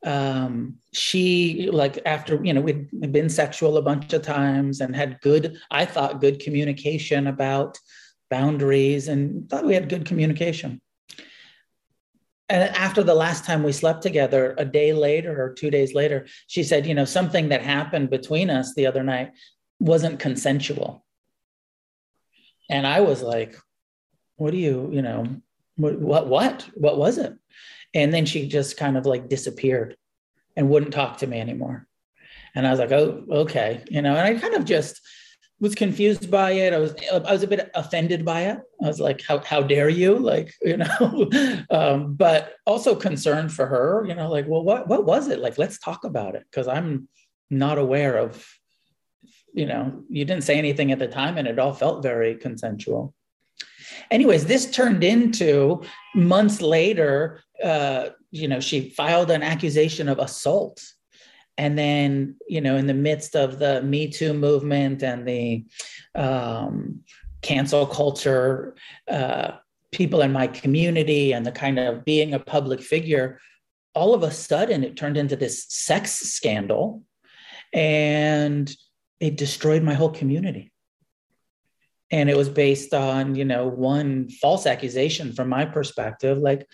um, 0.05 0.79
she 0.93 1.69
like 1.71 1.99
after 2.07 2.43
you 2.45 2.53
know 2.53 2.61
we'd 2.63 2.89
been 3.13 3.29
sexual 3.29 3.77
a 3.77 3.83
bunch 3.83 4.13
of 4.13 4.23
times 4.23 4.81
and 4.81 4.97
had 4.97 5.21
good 5.21 5.59
i 5.71 5.85
thought 5.85 6.21
good 6.21 6.41
communication 6.41 7.29
about 7.29 7.79
boundaries 8.29 9.07
and 9.09 9.49
thought 9.49 9.65
we 9.65 9.75
had 9.75 9.89
good 9.89 10.05
communication 10.05 10.82
and 12.53 12.63
after 12.77 13.03
the 13.03 13.15
last 13.15 13.45
time 13.45 13.63
we 13.63 13.73
slept 13.73 14.03
together 14.03 14.55
a 14.59 14.65
day 14.65 14.93
later 14.93 15.43
or 15.43 15.53
two 15.53 15.71
days 15.71 15.95
later 15.95 16.27
she 16.47 16.63
said 16.63 16.87
you 16.87 16.95
know 16.95 17.05
something 17.05 17.49
that 17.49 17.63
happened 17.63 18.11
between 18.11 18.51
us 18.51 18.75
the 18.75 18.87
other 18.87 19.03
night 19.03 19.33
wasn't 19.81 20.21
consensual 20.21 21.05
and 22.71 22.87
i 22.87 23.01
was 23.01 23.23
like 23.23 23.57
what 24.37 24.53
do 24.53 24.59
you 24.59 24.91
you 24.93 25.03
know 25.03 25.27
what 25.77 25.99
what 25.99 26.29
what, 26.29 26.69
what 26.75 26.99
was 26.99 27.19
it 27.19 27.35
and 27.95 28.13
then 28.13 28.27
she 28.27 28.49
just 28.49 28.77
kind 28.77 28.97
of 28.97 29.07
like 29.07 29.29
disappeared 29.29 29.97
and 30.57 30.69
wouldn't 30.69 30.93
talk 30.93 31.19
to 31.19 31.27
me 31.27 31.41
anymore. 31.41 31.87
And 32.55 32.67
I 32.67 32.71
was 32.71 32.79
like, 32.79 32.93
oh, 32.93 33.25
okay. 33.31 33.83
You 33.91 34.03
know, 34.03 34.15
and 34.15 34.37
I 34.37 34.41
kind 34.41 34.55
of 34.55 34.65
just 34.65 35.01
was 35.63 35.75
confused 35.75 36.31
by 36.31 36.51
it. 36.51 36.75
I 36.75 36.79
was 36.79 36.95
I 37.11 37.33
was 37.33 37.43
a 37.43 37.47
bit 37.47 37.71
offended 37.75 38.25
by 38.25 38.43
it. 38.43 38.59
I 38.85 38.87
was 38.87 39.01
like, 39.01 39.23
how 39.23 39.39
how 39.39 39.63
dare 39.63 39.89
you? 39.89 40.19
Like, 40.19 40.53
you 40.63 40.77
know, 40.77 41.31
um, 41.71 42.15
but 42.15 42.57
also 42.67 42.95
concerned 42.95 43.53
for 43.53 43.67
her, 43.67 44.05
you 44.07 44.15
know, 44.15 44.29
like, 44.29 44.47
well, 44.47 44.65
what 44.65 44.89
what 44.89 45.07
was 45.07 45.29
it? 45.29 45.39
Like, 45.39 45.57
let's 45.57 45.79
talk 45.79 46.05
about 46.05 46.35
it. 46.35 46.45
Cause 46.53 46.69
I'm 46.69 47.09
not 47.49 47.79
aware 47.79 48.19
of, 48.19 48.47
you 49.55 49.67
know, 49.67 50.03
you 50.11 50.25
didn't 50.25 50.45
say 50.45 50.59
anything 50.59 50.93
at 50.93 50.99
the 50.99 51.09
time 51.09 51.39
and 51.39 51.49
it 51.49 51.59
all 51.59 51.73
felt 51.73 52.03
very 52.03 52.35
consensual 52.35 53.15
anyways, 54.11 54.47
this 54.47 54.71
turned 54.71 55.05
into 55.05 55.83
months 56.15 56.61
later, 56.61 57.41
uh, 57.63 58.09
you 58.31 58.49
know, 58.49 58.61
she 58.61 58.91
filed 58.91 59.31
an 59.31 59.43
accusation 59.43 60.09
of 60.09 60.19
assault. 60.19 60.83
And 61.59 61.79
then, 61.79 62.37
you 62.49 62.61
know, 62.61 62.77
in 62.77 62.87
the 62.87 62.95
midst 62.95 63.37
of 63.37 63.59
the 63.59 63.83
Me 63.83 64.09
Too 64.09 64.33
movement 64.33 65.03
and 65.03 65.27
the 65.27 65.65
um, 66.15 67.01
cancel 67.43 67.87
culture, 67.87 68.75
uh, 69.09 69.53
people 69.91 70.23
in 70.23 70.33
my 70.33 70.47
community 70.47 71.33
and 71.33 71.45
the 71.45 71.53
kind 71.53 71.79
of 71.79 72.05
being 72.05 72.33
a 72.33 72.39
public 72.39 72.81
figure, 72.81 73.39
all 73.95 74.15
of 74.15 74.23
a 74.23 74.31
sudden 74.31 74.83
it 74.83 74.97
turned 74.97 75.17
into 75.17 75.37
this 75.37 75.67
sex 75.69 76.13
scandal 76.13 77.03
and 77.73 78.75
it 79.21 79.37
destroyed 79.37 79.83
my 79.83 79.95
whole 79.95 80.11
community. 80.11 80.73
And 82.11 82.29
it 82.29 82.37
was 82.37 82.49
based 82.49 82.93
on 82.93 83.35
you 83.35 83.45
know 83.45 83.67
one 83.69 84.29
false 84.29 84.67
accusation 84.67 85.33
from 85.33 85.49
my 85.49 85.65
perspective 85.65 86.37
like 86.37 86.67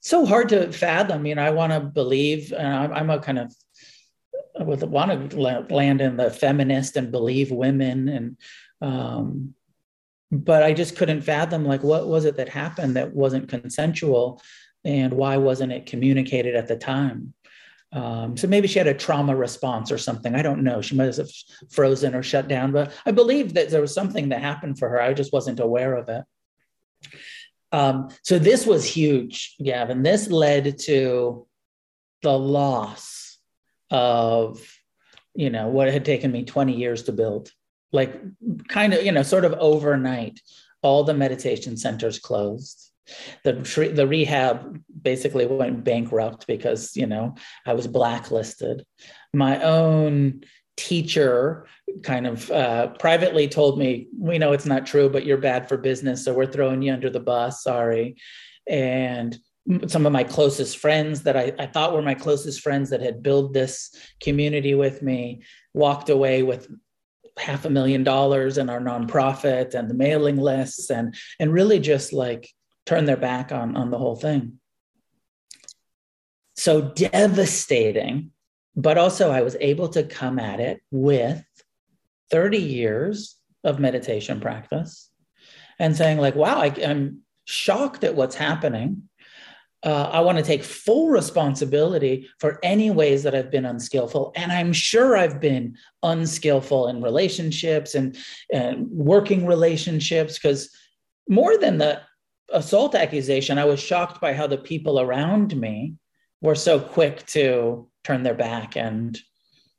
so 0.00 0.24
hard 0.24 0.48
to 0.48 0.72
fathom 0.72 1.26
you 1.26 1.34
know 1.34 1.42
i 1.42 1.50
want 1.50 1.70
to 1.70 1.80
believe 1.80 2.50
and 2.52 2.66
I'm, 2.66 2.92
I'm 2.92 3.10
a 3.10 3.18
kind 3.18 3.38
of 3.38 3.54
would 4.58 4.82
want 4.82 5.30
to 5.30 5.40
land 5.40 6.00
in 6.00 6.16
the 6.16 6.30
feminist 6.30 6.96
and 6.96 7.12
believe 7.12 7.50
women 7.50 8.08
and 8.08 8.36
um, 8.80 9.54
but 10.30 10.62
i 10.62 10.72
just 10.72 10.96
couldn't 10.96 11.22
fathom 11.22 11.64
like 11.64 11.82
what 11.82 12.06
was 12.06 12.24
it 12.24 12.36
that 12.36 12.48
happened 12.48 12.96
that 12.96 13.14
wasn't 13.14 13.48
consensual 13.48 14.40
and 14.84 15.12
why 15.12 15.36
wasn't 15.36 15.72
it 15.72 15.86
communicated 15.86 16.54
at 16.54 16.68
the 16.68 16.76
time 16.76 17.34
um, 17.92 18.36
so 18.36 18.46
maybe 18.46 18.68
she 18.68 18.78
had 18.78 18.86
a 18.86 18.94
trauma 18.94 19.34
response 19.34 19.90
or 19.90 19.98
something. 19.98 20.36
I 20.36 20.42
don't 20.42 20.62
know. 20.62 20.80
She 20.80 20.94
might 20.94 21.16
have 21.16 21.28
frozen 21.70 22.14
or 22.14 22.22
shut 22.22 22.46
down, 22.46 22.70
but 22.70 22.92
I 23.04 23.10
believe 23.10 23.54
that 23.54 23.70
there 23.70 23.80
was 23.80 23.92
something 23.92 24.28
that 24.28 24.40
happened 24.40 24.78
for 24.78 24.88
her. 24.88 25.02
I 25.02 25.12
just 25.12 25.32
wasn't 25.32 25.58
aware 25.58 25.96
of 25.96 26.08
it. 26.08 26.24
Um, 27.72 28.08
so 28.22 28.38
this 28.38 28.64
was 28.64 28.84
huge, 28.84 29.56
Gavin. 29.62 30.02
This 30.02 30.28
led 30.28 30.78
to 30.80 31.46
the 32.22 32.38
loss 32.38 33.19
of, 33.90 34.60
you 35.34 35.50
know, 35.50 35.68
what 35.68 35.92
had 35.92 36.04
taken 36.04 36.30
me 36.32 36.44
20 36.44 36.76
years 36.76 37.04
to 37.04 37.12
build. 37.12 37.50
Like, 37.92 38.20
kind 38.68 38.94
of, 38.94 39.04
you 39.04 39.12
know, 39.12 39.22
sort 39.22 39.44
of 39.44 39.54
overnight, 39.54 40.40
all 40.82 41.04
the 41.04 41.14
meditation 41.14 41.76
centers 41.76 42.18
closed 42.18 42.90
the 43.44 43.92
the 43.94 44.06
rehab 44.06 44.82
basically 45.02 45.46
went 45.46 45.84
bankrupt 45.84 46.46
because 46.46 46.96
you 46.96 47.06
know 47.06 47.34
I 47.66 47.74
was 47.74 47.86
blacklisted. 47.86 48.84
My 49.32 49.62
own 49.62 50.42
teacher 50.76 51.66
kind 52.02 52.26
of 52.26 52.50
uh, 52.50 52.88
privately 52.98 53.48
told 53.48 53.78
me, 53.78 54.08
"We 54.18 54.38
know 54.38 54.52
it's 54.52 54.66
not 54.66 54.86
true, 54.86 55.08
but 55.08 55.24
you're 55.24 55.38
bad 55.38 55.68
for 55.68 55.76
business, 55.76 56.24
so 56.24 56.34
we're 56.34 56.46
throwing 56.46 56.82
you 56.82 56.92
under 56.92 57.10
the 57.10 57.20
bus. 57.20 57.62
Sorry." 57.62 58.16
And 58.66 59.36
some 59.86 60.06
of 60.06 60.12
my 60.12 60.24
closest 60.24 60.78
friends 60.78 61.22
that 61.22 61.36
I, 61.36 61.52
I 61.58 61.66
thought 61.66 61.92
were 61.92 62.02
my 62.02 62.14
closest 62.14 62.60
friends 62.60 62.90
that 62.90 63.00
had 63.00 63.22
built 63.22 63.52
this 63.52 63.94
community 64.20 64.74
with 64.74 65.02
me 65.02 65.42
walked 65.74 66.08
away 66.08 66.42
with 66.42 66.68
half 67.38 67.64
a 67.64 67.70
million 67.70 68.04
dollars 68.04 68.58
in 68.58 68.68
our 68.68 68.80
nonprofit 68.80 69.74
and 69.74 69.88
the 69.88 69.94
mailing 69.94 70.36
lists 70.36 70.90
and 70.90 71.14
and 71.38 71.52
really 71.52 71.78
just 71.78 72.12
like 72.12 72.48
turn 72.86 73.04
their 73.04 73.16
back 73.16 73.52
on, 73.52 73.76
on 73.76 73.90
the 73.90 73.98
whole 73.98 74.16
thing. 74.16 74.58
So 76.56 76.80
devastating, 76.82 78.32
but 78.76 78.98
also 78.98 79.30
I 79.30 79.42
was 79.42 79.56
able 79.60 79.88
to 79.90 80.02
come 80.02 80.38
at 80.38 80.60
it 80.60 80.82
with 80.90 81.44
30 82.30 82.58
years 82.58 83.36
of 83.64 83.78
meditation 83.78 84.40
practice 84.40 85.10
and 85.78 85.96
saying, 85.96 86.18
like, 86.18 86.34
wow, 86.34 86.60
I, 86.60 86.66
am 86.66 87.22
shocked 87.44 88.04
at 88.04 88.14
what's 88.14 88.34
happening. 88.34 89.08
Uh, 89.82 90.10
I 90.12 90.20
want 90.20 90.36
to 90.36 90.44
take 90.44 90.62
full 90.62 91.08
responsibility 91.08 92.28
for 92.38 92.58
any 92.62 92.90
ways 92.90 93.22
that 93.22 93.34
I've 93.34 93.50
been 93.50 93.64
unskillful. 93.64 94.32
And 94.36 94.52
I'm 94.52 94.74
sure 94.74 95.16
I've 95.16 95.40
been 95.40 95.76
unskillful 96.02 96.88
in 96.88 97.00
relationships 97.00 97.94
and, 97.94 98.16
and 98.52 98.90
working 98.90 99.46
relationships 99.46 100.38
because 100.38 100.70
more 101.28 101.56
than 101.56 101.78
the 101.78 102.02
assault 102.50 102.94
accusation, 102.94 103.58
I 103.58 103.64
was 103.64 103.80
shocked 103.80 104.20
by 104.20 104.34
how 104.34 104.46
the 104.46 104.58
people 104.58 105.00
around 105.00 105.56
me 105.56 105.94
were 106.42 106.54
so 106.54 106.78
quick 106.78 107.24
to 107.26 107.88
turn 108.04 108.22
their 108.22 108.34
back 108.34 108.76
and 108.76 109.18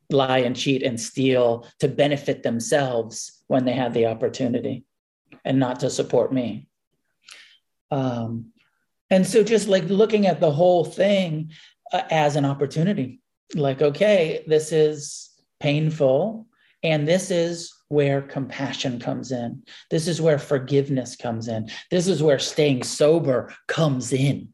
lie 0.10 0.40
and 0.40 0.56
cheat 0.56 0.84
and 0.84 1.00
steal 1.00 1.68
to 1.80 1.88
benefit 1.88 2.44
themselves 2.44 3.44
when 3.48 3.66
they 3.66 3.74
had 3.74 3.94
the 3.94 4.08
opportunity 4.08 4.84
and 5.46 5.60
not 5.60 5.80
to 5.82 5.90
support 5.90 6.34
me. 6.34 6.68
Um, 7.92 8.52
and 9.12 9.28
so 9.28 9.44
just 9.44 9.68
like 9.68 9.84
looking 9.84 10.26
at 10.26 10.40
the 10.40 10.52
whole 10.52 10.86
thing 10.86 11.52
uh, 11.92 12.02
as 12.10 12.38
an 12.38 12.46
opportunity, 12.46 13.22
like, 13.54 13.82
okay, 13.82 14.44
this 14.48 14.72
is 14.72 15.30
painful 15.60 16.48
and 16.82 17.08
this 17.08 17.30
is 17.30 17.74
where 17.90 18.22
compassion 18.22 19.00
comes 19.00 19.34
in. 19.34 19.64
This 19.92 20.08
is 20.08 20.22
where 20.22 20.40
forgiveness 20.40 21.18
comes 21.18 21.50
in. 21.50 21.70
This 21.92 22.08
is 22.08 22.24
where 22.24 22.40
staying 22.40 22.84
sober 22.84 23.54
comes 23.68 24.14
in. 24.14 24.54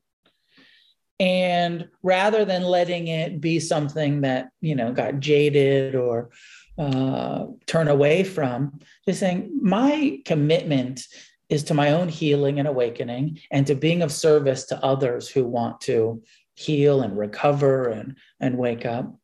And 1.20 1.90
rather 2.02 2.44
than 2.44 2.64
letting 2.64 3.08
it 3.08 3.40
be 3.40 3.60
something 3.60 4.22
that, 4.22 4.50
you 4.60 4.76
know, 4.76 4.92
got 4.92 5.20
jaded 5.20 5.96
or 5.96 6.32
uh, 6.80 7.46
turn 7.68 7.88
away 7.88 8.24
from, 8.24 8.80
just 9.08 9.20
saying, 9.20 9.60
my 9.62 10.20
commitment 10.26 11.02
is 11.50 11.64
to 11.66 11.74
my 11.74 11.92
own 11.92 12.10
healing 12.10 12.60
and 12.60 12.68
awakening 12.68 13.40
and 13.52 13.66
to 13.68 13.76
being 13.76 14.02
of 14.02 14.12
service 14.12 14.66
to 14.66 14.84
others 14.84 15.30
who 15.30 15.46
want 15.46 15.80
to 15.82 16.22
heal 16.56 17.02
and 17.02 17.18
recover 17.18 17.90
and, 17.90 18.18
and 18.40 18.58
wake 18.58 18.86
up. 18.86 19.16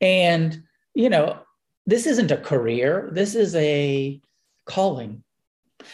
And, 0.00 0.62
you 0.94 1.10
know, 1.10 1.38
this 1.86 2.06
isn't 2.06 2.30
a 2.30 2.36
career, 2.36 3.10
this 3.12 3.34
is 3.34 3.54
a 3.54 4.20
calling. 4.64 5.22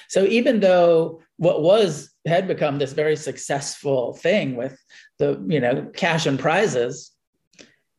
So 0.08 0.24
even 0.24 0.60
though 0.60 1.20
what 1.36 1.62
was 1.62 2.12
had 2.26 2.46
become 2.46 2.78
this 2.78 2.92
very 2.92 3.16
successful 3.16 4.14
thing 4.14 4.56
with 4.56 4.78
the 5.18 5.44
you 5.48 5.60
know 5.60 5.90
cash 5.94 6.26
and 6.26 6.38
prizes, 6.38 7.10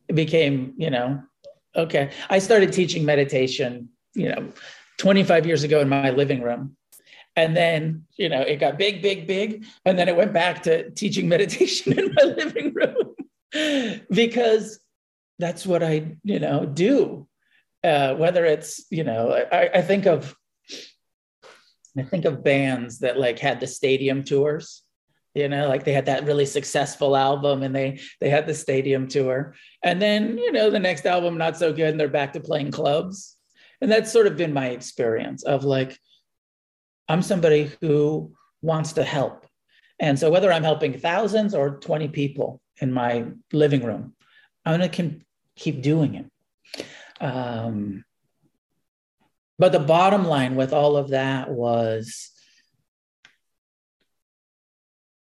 it 0.08 0.14
became 0.14 0.74
you 0.76 0.90
know 0.90 1.22
okay. 1.76 2.10
I 2.30 2.38
started 2.38 2.72
teaching 2.72 3.04
meditation 3.04 3.88
you 4.14 4.28
know 4.28 4.52
25 4.98 5.46
years 5.46 5.62
ago 5.62 5.80
in 5.80 5.88
my 5.88 6.10
living 6.10 6.42
room, 6.42 6.76
and 7.36 7.56
then 7.56 8.04
you 8.16 8.28
know 8.28 8.40
it 8.40 8.56
got 8.56 8.78
big, 8.78 9.02
big, 9.02 9.26
big, 9.26 9.64
and 9.84 9.98
then 9.98 10.08
it 10.08 10.16
went 10.16 10.32
back 10.32 10.62
to 10.64 10.90
teaching 10.90 11.28
meditation 11.28 11.98
in 11.98 12.14
my 12.14 12.22
living 12.36 12.74
room. 12.74 13.14
because 14.10 14.80
that's 15.38 15.66
what 15.66 15.82
I, 15.82 16.16
you 16.22 16.38
know, 16.38 16.64
do. 16.64 17.26
Uh, 17.82 18.14
whether 18.14 18.44
it's, 18.44 18.86
you 18.90 19.04
know, 19.04 19.32
I, 19.52 19.68
I 19.74 19.82
think 19.82 20.06
of 20.06 20.34
I 21.96 22.02
think 22.02 22.24
of 22.24 22.42
bands 22.42 23.00
that 23.00 23.18
like 23.18 23.38
had 23.38 23.60
the 23.60 23.66
stadium 23.66 24.24
tours, 24.24 24.82
you 25.34 25.48
know, 25.48 25.68
like 25.68 25.84
they 25.84 25.92
had 25.92 26.06
that 26.06 26.24
really 26.24 26.46
successful 26.46 27.16
album 27.16 27.62
and 27.62 27.74
they 27.74 28.00
they 28.20 28.30
had 28.30 28.46
the 28.46 28.54
stadium 28.54 29.06
tour. 29.06 29.54
And 29.82 30.00
then, 30.00 30.38
you 30.38 30.50
know, 30.50 30.70
the 30.70 30.80
next 30.80 31.06
album 31.06 31.36
not 31.36 31.56
so 31.56 31.72
good 31.72 31.90
and 31.90 32.00
they're 32.00 32.08
back 32.08 32.32
to 32.32 32.40
playing 32.40 32.70
clubs. 32.70 33.36
And 33.80 33.92
that's 33.92 34.12
sort 34.12 34.26
of 34.26 34.36
been 34.36 34.52
my 34.52 34.68
experience 34.68 35.42
of 35.42 35.64
like 35.64 35.98
I'm 37.08 37.22
somebody 37.22 37.70
who 37.80 38.32
wants 38.62 38.94
to 38.94 39.04
help. 39.04 39.46
And 40.00 40.18
so 40.18 40.30
whether 40.30 40.52
I'm 40.52 40.64
helping 40.64 40.98
thousands 40.98 41.54
or 41.54 41.78
20 41.78 42.08
people 42.08 42.60
in 42.80 42.92
my 42.92 43.26
living 43.52 43.84
room, 43.84 44.14
I'm 44.64 44.78
going 44.78 44.90
to 44.90 45.20
keep 45.56 45.82
doing 45.82 46.14
it. 46.14 46.84
Um, 47.20 48.04
but 49.58 49.72
the 49.72 49.78
bottom 49.78 50.24
line 50.24 50.56
with 50.56 50.72
all 50.72 50.96
of 50.96 51.10
that 51.10 51.50
was 51.50 52.30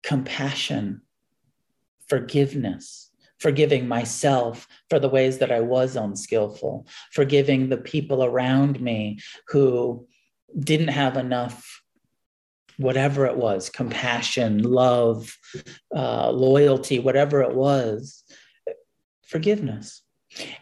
compassion, 0.02 1.02
forgiveness, 2.08 3.10
forgiving 3.38 3.86
myself 3.86 4.66
for 4.88 4.98
the 4.98 5.08
ways 5.08 5.38
that 5.38 5.52
I 5.52 5.60
was 5.60 5.96
unskillful, 5.96 6.86
forgiving 7.12 7.68
the 7.68 7.76
people 7.76 8.24
around 8.24 8.80
me 8.80 9.18
who 9.48 10.06
didn't 10.58 10.88
have 10.88 11.16
enough, 11.16 11.82
whatever 12.76 13.26
it 13.26 13.36
was 13.36 13.70
compassion, 13.70 14.62
love, 14.62 15.36
uh, 15.94 16.30
loyalty, 16.30 16.98
whatever 16.98 17.42
it 17.42 17.54
was, 17.54 18.24
forgiveness. 19.26 20.02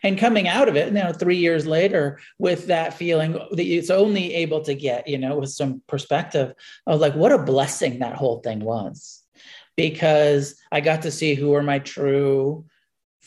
And 0.03 0.19
coming 0.19 0.49
out 0.49 0.69
of 0.69 0.77
it 0.77 0.89
you 0.89 0.93
know 0.95 1.13
three 1.13 1.39
years 1.39 1.67
later 1.67 2.21
with 2.39 2.67
that 2.67 2.93
feeling 2.93 3.33
that 3.33 3.59
it's 3.59 3.89
only 3.89 4.35
able 4.35 4.61
to 4.63 4.75
get 4.75 5.09
you 5.09 5.17
know 5.17 5.39
with 5.39 5.49
some 5.49 5.81
perspective 5.89 6.53
of 6.87 7.01
like 7.01 7.15
what 7.15 7.33
a 7.33 7.39
blessing 7.39 8.01
that 8.01 8.17
whole 8.17 8.41
thing 8.41 8.61
was. 8.61 9.23
Because 9.75 10.61
i 10.71 10.81
got 10.83 11.03
to 11.03 11.11
see 11.11 11.35
who 11.35 11.55
are 11.55 11.63
my 11.63 11.79
true 11.79 12.67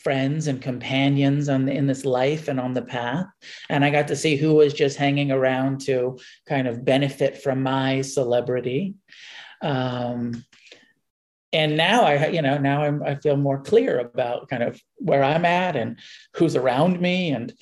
friends 0.06 0.46
and 0.46 0.62
companions 0.62 1.48
on 1.48 1.64
the, 1.66 1.72
in 1.72 1.88
this 1.88 2.04
life 2.04 2.46
and 2.46 2.60
on 2.60 2.72
the 2.74 2.86
path 2.96 3.26
and 3.70 3.84
i 3.84 3.90
got 3.90 4.06
to 4.06 4.14
see 4.22 4.36
who 4.36 4.54
was 4.54 4.72
just 4.72 4.96
hanging 4.96 5.32
around 5.32 5.80
to 5.80 6.16
kind 6.46 6.68
of 6.68 6.84
benefit 6.84 7.42
from 7.42 7.60
my 7.60 8.02
celebrity 8.02 8.94
um, 9.62 10.44
and 11.52 11.76
now 11.76 12.02
I, 12.02 12.26
you 12.26 12.42
know, 12.42 12.58
now 12.58 12.82
I'm, 12.82 13.02
I 13.02 13.14
feel 13.14 13.36
more 13.36 13.62
clear 13.62 13.98
about 13.98 14.48
kind 14.48 14.62
of 14.62 14.78
where 14.96 15.24
I'm 15.24 15.46
at 15.46 15.74
and 15.74 15.98
who's 16.34 16.54
around 16.54 17.00
me. 17.00 17.30
And, 17.30 17.52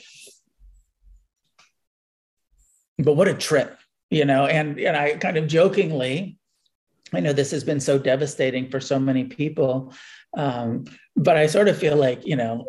but 2.98 3.14
what 3.14 3.28
a 3.28 3.34
trip, 3.34 3.78
you 4.10 4.24
know, 4.24 4.46
and, 4.46 4.80
and 4.80 4.96
I 4.96 5.16
kind 5.16 5.36
of 5.36 5.46
jokingly, 5.46 6.36
I 7.12 7.20
know 7.20 7.32
this 7.32 7.52
has 7.52 7.62
been 7.62 7.78
so 7.78 7.96
devastating 7.96 8.68
for 8.68 8.80
so 8.80 8.98
many 8.98 9.24
people. 9.24 9.92
Um, 10.36 10.84
but 11.16 11.36
I 11.36 11.46
sort 11.46 11.68
of 11.68 11.78
feel 11.78 11.96
like, 11.96 12.26
you 12.26 12.36
know, 12.36 12.64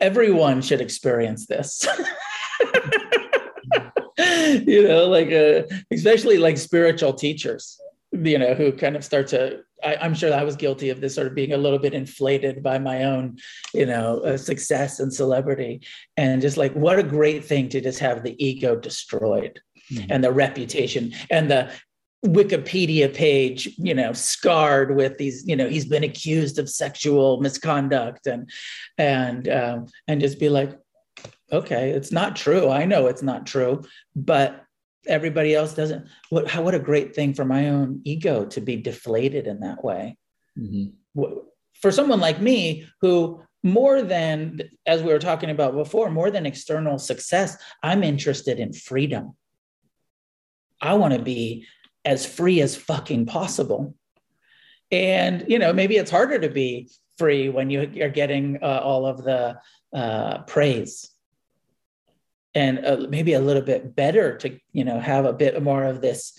everyone 0.00 0.62
should 0.62 0.80
experience 0.80 1.46
this. 1.46 1.86
you 4.66 4.86
know, 4.86 5.06
like, 5.06 5.32
uh, 5.32 5.62
especially 5.90 6.38
like 6.38 6.58
spiritual 6.58 7.14
teachers, 7.14 7.80
you 8.12 8.38
know, 8.38 8.54
who 8.54 8.72
kind 8.72 8.96
of 8.96 9.04
start 9.04 9.28
to 9.28 9.60
I, 9.82 10.04
am 10.04 10.14
sure 10.14 10.32
I 10.32 10.44
was 10.44 10.56
guilty 10.56 10.90
of 10.90 11.00
this 11.00 11.14
sort 11.14 11.26
of 11.26 11.34
being 11.34 11.52
a 11.52 11.58
little 11.58 11.78
bit 11.78 11.94
inflated 11.94 12.62
by 12.62 12.78
my 12.78 13.04
own, 13.04 13.38
you 13.74 13.86
know, 13.86 14.20
uh, 14.20 14.36
success 14.36 15.00
and 15.00 15.12
celebrity, 15.12 15.82
and 16.16 16.42
just 16.42 16.56
like 16.56 16.72
what 16.74 16.98
a 16.98 17.02
great 17.02 17.44
thing 17.44 17.68
to 17.70 17.80
just 17.80 17.98
have 18.00 18.22
the 18.22 18.42
ego 18.44 18.76
destroyed, 18.76 19.60
mm-hmm. 19.92 20.10
and 20.10 20.22
the 20.22 20.32
reputation 20.32 21.12
and 21.30 21.50
the 21.50 21.70
Wikipedia 22.24 23.12
page, 23.12 23.74
you 23.78 23.94
know, 23.94 24.12
scarred 24.12 24.94
with 24.94 25.16
these, 25.16 25.46
you 25.46 25.56
know, 25.56 25.68
he's 25.68 25.86
been 25.86 26.04
accused 26.04 26.58
of 26.58 26.68
sexual 26.68 27.40
misconduct, 27.40 28.26
and 28.26 28.50
and 28.98 29.48
um, 29.48 29.86
and 30.06 30.20
just 30.20 30.38
be 30.38 30.50
like, 30.50 30.78
okay, 31.50 31.90
it's 31.90 32.12
not 32.12 32.36
true. 32.36 32.68
I 32.68 32.84
know 32.84 33.06
it's 33.06 33.22
not 33.22 33.46
true, 33.46 33.82
but 34.14 34.66
everybody 35.06 35.54
else 35.54 35.74
doesn't 35.74 36.06
what 36.28 36.48
how, 36.48 36.62
what 36.62 36.74
a 36.74 36.78
great 36.78 37.14
thing 37.14 37.34
for 37.34 37.44
my 37.44 37.68
own 37.68 38.00
ego 38.04 38.44
to 38.44 38.60
be 38.60 38.76
deflated 38.76 39.46
in 39.46 39.60
that 39.60 39.82
way 39.82 40.16
mm-hmm. 40.58 41.22
for 41.80 41.90
someone 41.90 42.20
like 42.20 42.40
me 42.40 42.86
who 43.00 43.42
more 43.62 44.02
than 44.02 44.60
as 44.86 45.02
we 45.02 45.12
were 45.12 45.18
talking 45.18 45.50
about 45.50 45.74
before 45.74 46.10
more 46.10 46.30
than 46.30 46.46
external 46.46 46.98
success 46.98 47.56
i'm 47.82 48.02
interested 48.02 48.58
in 48.58 48.72
freedom 48.72 49.34
i 50.80 50.92
want 50.92 51.14
to 51.14 51.22
be 51.22 51.66
as 52.04 52.26
free 52.26 52.60
as 52.60 52.76
fucking 52.76 53.26
possible. 53.26 53.94
And 54.90 55.44
you 55.48 55.58
know 55.58 55.72
maybe 55.72 55.96
it's 55.96 56.10
harder 56.10 56.38
to 56.38 56.48
be 56.48 56.90
free 57.18 57.48
when 57.48 57.70
you 57.70 57.82
are 58.02 58.08
getting 58.08 58.58
uh, 58.62 58.80
all 58.82 59.06
of 59.06 59.22
the 59.24 59.58
uh, 59.94 60.38
praise. 60.42 61.10
And 62.54 62.84
uh, 62.84 63.06
maybe 63.08 63.34
a 63.34 63.40
little 63.40 63.62
bit 63.62 63.94
better 63.94 64.36
to 64.38 64.58
you 64.72 64.84
know 64.84 64.98
have 64.98 65.24
a 65.24 65.32
bit 65.32 65.62
more 65.62 65.84
of 65.84 66.00
this 66.00 66.38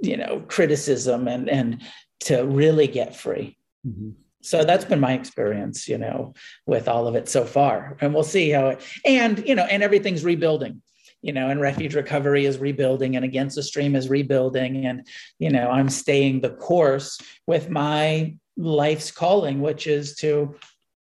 you 0.00 0.16
know 0.16 0.44
criticism 0.46 1.26
and 1.28 1.48
and 1.48 1.82
to 2.20 2.42
really 2.42 2.86
get 2.86 3.16
free. 3.16 3.56
Mm-hmm. 3.84 4.10
so 4.42 4.62
that's 4.62 4.84
been 4.84 5.00
my 5.00 5.14
experience 5.14 5.88
you 5.88 5.98
know 5.98 6.34
with 6.66 6.86
all 6.86 7.08
of 7.08 7.16
it 7.16 7.28
so 7.28 7.44
far. 7.44 7.96
And 8.00 8.14
we'll 8.14 8.22
see 8.22 8.50
how 8.50 8.68
it 8.68 8.80
and 9.04 9.42
you 9.48 9.56
know 9.56 9.64
and 9.64 9.82
everything's 9.82 10.24
rebuilding 10.24 10.82
you 11.22 11.32
know 11.32 11.48
and 11.48 11.60
refuge 11.60 11.94
recovery 11.94 12.44
is 12.44 12.58
rebuilding 12.58 13.16
and 13.16 13.24
against 13.24 13.56
the 13.56 13.62
stream 13.62 13.96
is 13.96 14.08
rebuilding. 14.08 14.86
And 14.86 15.06
you 15.38 15.50
know 15.50 15.70
i'm 15.70 15.88
staying 15.88 16.40
the 16.40 16.50
course 16.50 17.18
with 17.46 17.70
my 17.70 18.36
life's 18.56 19.10
calling 19.10 19.60
which 19.60 19.86
is 19.86 20.14
to 20.16 20.54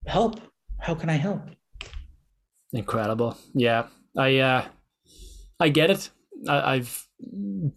help. 0.06 0.40
How 0.78 0.94
can 0.94 1.10
i 1.10 1.14
help? 1.14 1.42
Incredible. 2.72 3.36
Yeah. 3.54 3.86
I 4.16 4.38
uh, 4.38 4.64
I 5.58 5.68
get 5.68 5.90
it. 5.90 6.10
I, 6.48 6.74
I've 6.74 7.06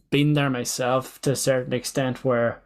been 0.10 0.34
there 0.34 0.50
myself 0.50 1.20
to 1.22 1.32
a 1.32 1.36
certain 1.36 1.74
extent 1.74 2.24
where 2.24 2.64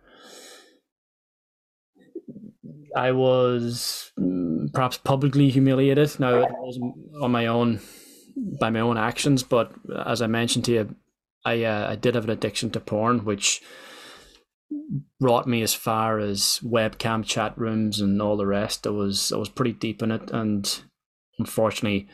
I 2.96 3.12
was 3.12 4.12
mm, 4.20 4.72
perhaps 4.74 4.98
publicly 4.98 5.50
humiliated. 5.50 6.20
Now 6.20 6.42
it 6.42 6.52
was 6.52 6.80
on 7.22 7.32
my 7.32 7.48
own 7.48 7.80
by 8.60 8.70
my 8.70 8.80
own 8.80 8.98
actions, 8.98 9.44
but 9.44 9.72
as 10.06 10.22
I 10.22 10.28
mentioned 10.28 10.66
to 10.66 10.72
you, 10.72 10.96
I 11.46 11.64
uh, 11.64 11.92
I 11.92 11.96
did 11.96 12.16
have 12.16 12.26
an 12.26 12.30
addiction 12.30 12.70
to 12.72 12.80
porn, 12.80 13.26
which 13.26 13.62
brought 15.20 15.48
me 15.48 15.62
as 15.62 15.74
far 15.74 16.20
as 16.20 16.60
webcam 16.64 17.24
chat 17.24 17.58
rooms 17.58 18.02
and 18.02 18.22
all 18.22 18.38
the 18.38 18.46
rest. 18.46 18.86
I 18.86 18.92
was 18.92 19.32
I 19.32 19.38
was 19.38 19.50
pretty 19.50 19.74
deep 19.74 20.02
in 20.02 20.12
it, 20.12 20.30
and 20.32 20.82
unfortunately, 21.40 22.08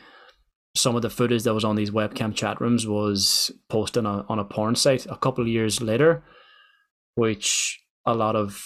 some 0.74 0.96
of 0.96 1.02
the 1.02 1.10
footage 1.10 1.42
that 1.44 1.54
was 1.54 1.64
on 1.64 1.76
these 1.76 1.90
webcam 1.90 2.34
chat 2.34 2.60
rooms 2.60 2.86
was 2.86 3.50
posted 3.68 4.06
on 4.06 4.20
a, 4.20 4.26
on 4.28 4.38
a 4.38 4.44
porn 4.44 4.76
site 4.76 5.06
a 5.06 5.16
couple 5.16 5.42
of 5.42 5.48
years 5.48 5.80
later, 5.80 6.22
which 7.14 7.80
a 8.06 8.14
lot 8.14 8.36
of 8.36 8.62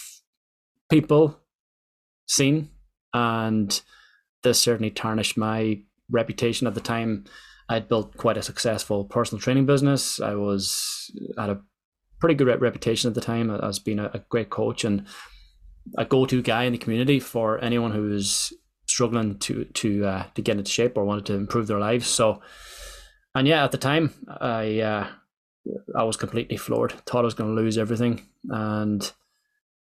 people 0.89 1.39
seen, 2.27 2.69
and 3.13 3.81
this 4.43 4.59
certainly 4.59 4.91
tarnished 4.91 5.37
my 5.37 5.81
reputation 6.09 6.67
at 6.67 6.73
the 6.73 6.81
time. 6.81 7.25
I'd 7.69 7.87
built 7.87 8.17
quite 8.17 8.37
a 8.37 8.41
successful 8.41 9.05
personal 9.05 9.39
training 9.39 9.67
business. 9.67 10.19
I 10.19 10.35
was 10.35 11.11
had 11.37 11.51
a 11.51 11.61
pretty 12.19 12.35
good 12.35 12.61
reputation 12.61 13.07
at 13.07 13.15
the 13.15 13.21
time 13.21 13.49
as 13.51 13.79
being 13.79 13.99
a, 13.99 14.09
a 14.13 14.19
great 14.29 14.49
coach 14.49 14.83
and 14.83 15.05
a 15.97 16.05
go-to 16.05 16.41
guy 16.41 16.63
in 16.63 16.73
the 16.73 16.77
community 16.77 17.19
for 17.19 17.63
anyone 17.63 17.91
who 17.91 18.09
was 18.09 18.51
struggling 18.87 19.37
to 19.37 19.65
to 19.65 20.05
uh, 20.05 20.23
to 20.33 20.41
get 20.41 20.57
into 20.57 20.71
shape 20.71 20.97
or 20.97 21.05
wanted 21.05 21.25
to 21.27 21.35
improve 21.35 21.67
their 21.67 21.79
lives. 21.79 22.07
So, 22.07 22.41
and 23.35 23.47
yeah, 23.47 23.63
at 23.63 23.71
the 23.71 23.77
time, 23.77 24.13
I 24.27 24.79
uh, 24.79 25.07
I 25.95 26.03
was 26.03 26.17
completely 26.17 26.57
floored. 26.57 26.91
Thought 27.05 27.21
I 27.21 27.25
was 27.25 27.33
going 27.35 27.55
to 27.55 27.61
lose 27.61 27.77
everything, 27.77 28.27
and 28.49 29.03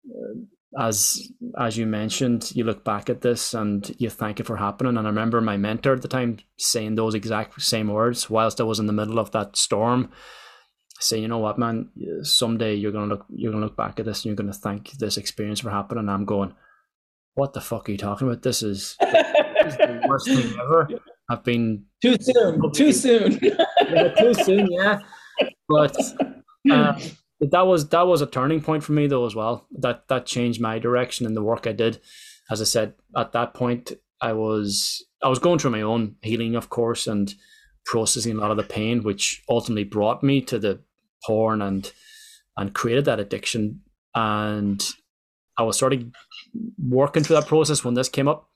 uh, 0.08 0.40
as 0.76 1.30
as 1.58 1.78
you 1.78 1.86
mentioned, 1.86 2.52
you 2.54 2.64
look 2.64 2.84
back 2.84 3.08
at 3.08 3.22
this 3.22 3.54
and 3.54 3.94
you 3.98 4.10
thank 4.10 4.40
it 4.40 4.46
for 4.46 4.56
happening. 4.56 4.96
And 4.96 5.06
I 5.06 5.10
remember 5.10 5.40
my 5.40 5.56
mentor 5.56 5.94
at 5.94 6.02
the 6.02 6.08
time 6.08 6.38
saying 6.58 6.94
those 6.94 7.14
exact 7.14 7.60
same 7.62 7.88
words 7.88 8.28
whilst 8.28 8.60
I 8.60 8.64
was 8.64 8.78
in 8.78 8.86
the 8.86 8.92
middle 8.92 9.18
of 9.18 9.30
that 9.32 9.56
storm. 9.56 10.10
Say, 11.00 11.20
you 11.20 11.28
know 11.28 11.38
what, 11.38 11.58
man, 11.58 11.90
someday 12.22 12.74
you're 12.74 12.92
gonna 12.92 13.06
look 13.06 13.24
you're 13.30 13.52
gonna 13.52 13.64
look 13.64 13.76
back 13.76 13.98
at 13.98 14.04
this 14.04 14.18
and 14.18 14.26
you're 14.26 14.36
gonna 14.36 14.52
thank 14.52 14.90
this 14.92 15.16
experience 15.16 15.60
for 15.60 15.70
happening. 15.70 16.00
And 16.00 16.10
I'm 16.10 16.24
going, 16.24 16.54
what 17.34 17.52
the 17.52 17.60
fuck 17.60 17.88
are 17.88 17.92
you 17.92 17.98
talking 17.98 18.26
about? 18.26 18.42
This 18.42 18.62
is, 18.62 18.96
this 19.00 19.72
is 19.72 19.76
the 19.76 20.02
worst 20.08 20.26
thing 20.26 20.54
ever. 20.60 20.88
I've 21.30 21.44
been 21.44 21.84
too 22.02 22.16
soon, 22.20 22.72
too 22.72 22.92
soon, 22.92 23.38
yeah, 23.42 24.08
too 24.18 24.34
soon, 24.34 24.66
yeah. 24.70 24.98
But 25.68 25.96
uh, 26.70 26.98
that 27.40 27.66
was 27.66 27.88
that 27.90 28.06
was 28.06 28.20
a 28.20 28.26
turning 28.26 28.60
point 28.60 28.82
for 28.82 28.92
me 28.92 29.06
though 29.06 29.26
as 29.26 29.34
well. 29.34 29.66
That 29.70 30.08
that 30.08 30.26
changed 30.26 30.60
my 30.60 30.78
direction 30.78 31.26
in 31.26 31.34
the 31.34 31.42
work 31.42 31.66
I 31.66 31.72
did. 31.72 32.00
As 32.50 32.60
I 32.60 32.64
said, 32.64 32.94
at 33.16 33.32
that 33.32 33.54
point, 33.54 33.92
I 34.20 34.32
was 34.32 35.04
I 35.22 35.28
was 35.28 35.38
going 35.38 35.58
through 35.58 35.70
my 35.70 35.82
own 35.82 36.16
healing, 36.22 36.56
of 36.56 36.68
course, 36.70 37.06
and 37.06 37.32
processing 37.84 38.36
a 38.36 38.40
lot 38.40 38.50
of 38.50 38.56
the 38.56 38.62
pain, 38.62 39.02
which 39.02 39.42
ultimately 39.48 39.84
brought 39.84 40.22
me 40.22 40.40
to 40.42 40.58
the 40.58 40.80
porn 41.24 41.62
and 41.62 41.92
and 42.56 42.74
created 42.74 43.04
that 43.04 43.20
addiction. 43.20 43.82
And 44.14 44.84
I 45.56 45.62
was 45.62 45.78
sort 45.78 45.92
of 45.92 46.04
working 46.78 47.22
through 47.22 47.36
that 47.36 47.46
process 47.46 47.84
when 47.84 47.94
this 47.94 48.08
came 48.08 48.26
up. 48.26 48.48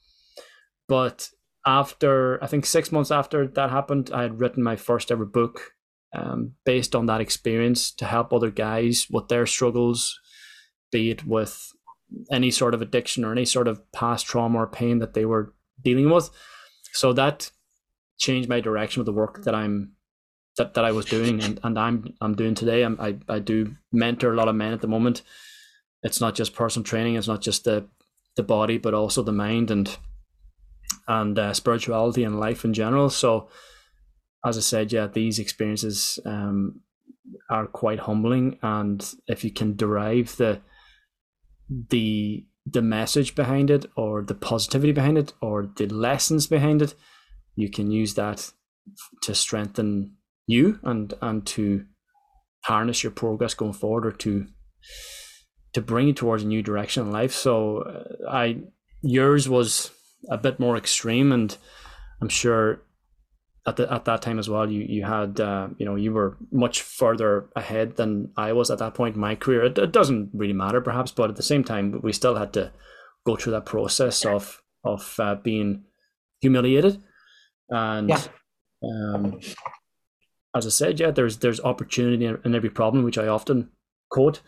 But 0.89 1.28
after 1.64 2.43
I 2.43 2.49
think 2.49 2.66
six 2.66 2.91
months 2.91 3.12
after 3.12 3.47
that 3.47 3.70
happened, 3.70 4.11
I 4.12 4.22
had 4.22 4.41
written 4.41 4.62
my 4.62 4.74
first 4.74 5.12
ever 5.12 5.24
book 5.24 5.72
um, 6.14 6.52
based 6.64 6.94
on 6.94 7.06
that 7.06 7.20
experience 7.20 7.90
to 7.92 8.04
help 8.04 8.32
other 8.32 8.50
guys 8.50 9.06
with 9.10 9.28
their 9.28 9.46
struggles, 9.46 10.18
be 10.90 11.10
it 11.10 11.24
with 11.24 11.72
any 12.30 12.50
sort 12.50 12.74
of 12.74 12.82
addiction 12.82 13.24
or 13.24 13.32
any 13.32 13.44
sort 13.44 13.68
of 13.68 13.90
past 13.92 14.26
trauma 14.26 14.58
or 14.58 14.66
pain 14.66 14.98
that 14.98 15.14
they 15.14 15.24
were 15.24 15.54
dealing 15.82 16.10
with. 16.10 16.30
So 16.92 17.12
that 17.14 17.50
changed 18.18 18.48
my 18.48 18.60
direction 18.60 19.00
of 19.00 19.06
the 19.06 19.12
work 19.12 19.44
that 19.44 19.54
I'm 19.54 19.92
that, 20.58 20.74
that 20.74 20.84
I 20.84 20.92
was 20.92 21.06
doing 21.06 21.42
and, 21.42 21.58
and 21.64 21.78
I'm 21.78 22.14
I'm 22.20 22.34
doing 22.34 22.54
today. 22.54 22.82
I'm, 22.82 22.98
I 23.00 23.16
I 23.28 23.38
do 23.38 23.76
mentor 23.90 24.32
a 24.32 24.36
lot 24.36 24.48
of 24.48 24.54
men 24.54 24.72
at 24.72 24.82
the 24.82 24.88
moment. 24.88 25.22
It's 26.02 26.20
not 26.20 26.34
just 26.34 26.54
personal 26.54 26.84
training. 26.84 27.14
It's 27.14 27.28
not 27.28 27.40
just 27.40 27.64
the 27.64 27.88
the 28.36 28.42
body, 28.42 28.78
but 28.78 28.94
also 28.94 29.22
the 29.22 29.32
mind 29.32 29.70
and 29.70 29.96
and 31.08 31.38
uh, 31.38 31.54
spirituality 31.54 32.24
and 32.24 32.38
life 32.38 32.64
in 32.64 32.74
general. 32.74 33.10
So, 33.10 33.48
as 34.45 34.59
I 34.59 34.61
said, 34.61 34.93
yeah, 34.93 35.07
these 35.07 35.38
experiences 35.38 36.18
um, 36.24 36.80
are 37.49 37.66
quite 37.66 38.01
humbling, 38.01 38.59
and 38.62 39.14
if 39.26 39.45
you 39.45 39.51
can 39.51 39.76
derive 39.76 40.36
the 40.36 40.61
the 41.90 42.47
the 42.66 42.82
message 42.82 43.34
behind 43.34 43.70
it 43.70 43.86
or 43.97 44.22
the 44.22 44.34
positivity 44.34 44.93
behind 44.93 45.18
it 45.18 45.32
or 45.40 45.68
the 45.76 45.86
lessons 45.88 46.47
behind 46.47 46.80
it 46.80 46.95
you 47.57 47.68
can 47.68 47.90
use 47.90 48.14
that 48.14 48.53
to 49.22 49.34
strengthen 49.34 50.14
you 50.47 50.78
and 50.82 51.14
and 51.22 51.47
to 51.47 51.84
harness 52.64 53.03
your 53.03 53.12
progress 53.12 53.55
going 53.55 53.72
forward 53.72 54.07
or 54.07 54.12
to 54.12 54.47
to 55.72 55.80
bring 55.80 56.09
you 56.09 56.12
towards 56.12 56.43
a 56.43 56.47
new 56.47 56.62
direction 56.62 57.05
in 57.05 57.12
life. 57.12 57.32
So 57.32 57.78
uh, 57.78 58.30
i 58.30 58.59
yours 59.03 59.49
was 59.49 59.90
a 60.28 60.38
bit 60.38 60.61
more 60.61 60.76
extreme 60.76 61.32
and 61.32 61.57
i'm 62.20 62.28
sure 62.28 62.80
at 63.66 63.76
the, 63.76 63.92
at 63.92 64.04
that 64.06 64.22
time 64.22 64.38
as 64.38 64.48
well, 64.48 64.68
you 64.68 64.84
you 64.88 65.04
had 65.04 65.40
uh, 65.40 65.68
you 65.78 65.86
know 65.86 65.94
you 65.94 66.12
were 66.12 66.36
much 66.50 66.82
further 66.82 67.48
ahead 67.54 67.96
than 67.96 68.32
I 68.36 68.52
was 68.52 68.70
at 68.70 68.78
that 68.78 68.94
point 68.94 69.14
in 69.14 69.20
my 69.20 69.36
career. 69.36 69.64
It, 69.64 69.78
it, 69.78 69.92
doesn't 69.92 70.30
really 70.32 70.52
matter, 70.52 70.80
perhaps, 70.80 71.12
but 71.12 71.30
at 71.30 71.36
the 71.36 71.42
same 71.42 71.62
time, 71.62 72.00
we 72.02 72.12
still 72.12 72.34
had 72.34 72.52
to 72.54 72.72
go 73.24 73.36
through 73.36 73.52
that 73.52 73.66
process 73.66 74.24
of 74.24 74.60
of 74.84 75.14
uh, 75.20 75.36
being 75.36 75.84
humiliated, 76.40 77.00
and 77.68 78.08
yeah. 78.08 78.22
um, 78.82 79.38
as 80.56 80.66
I 80.66 80.70
said, 80.70 80.98
yeah, 80.98 81.12
there's 81.12 81.36
there's 81.36 81.60
opportunity 81.60 82.26
in 82.26 82.54
every 82.54 82.70
problem, 82.70 83.04
which 83.04 83.18
I 83.18 83.28
often 83.28 83.70
quote. 84.10 84.40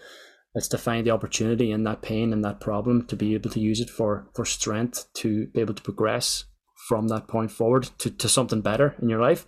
It's 0.56 0.68
to 0.68 0.78
find 0.78 1.04
the 1.04 1.10
opportunity 1.10 1.72
in 1.72 1.82
that 1.84 2.02
pain 2.02 2.32
and 2.32 2.44
that 2.44 2.60
problem 2.60 3.06
to 3.06 3.16
be 3.16 3.34
able 3.34 3.50
to 3.50 3.60
use 3.60 3.80
it 3.80 3.90
for 3.90 4.28
for 4.34 4.44
strength 4.44 5.06
to 5.14 5.46
be 5.48 5.60
able 5.60 5.74
to 5.74 5.82
progress 5.82 6.44
from 6.89 7.09
that 7.09 7.28
point 7.28 7.51
forward 7.51 7.85
to, 7.99 8.11
to 8.11 8.28
something 8.28 8.61
better 8.61 8.95
in 9.01 9.09
your 9.09 9.20
life. 9.20 9.47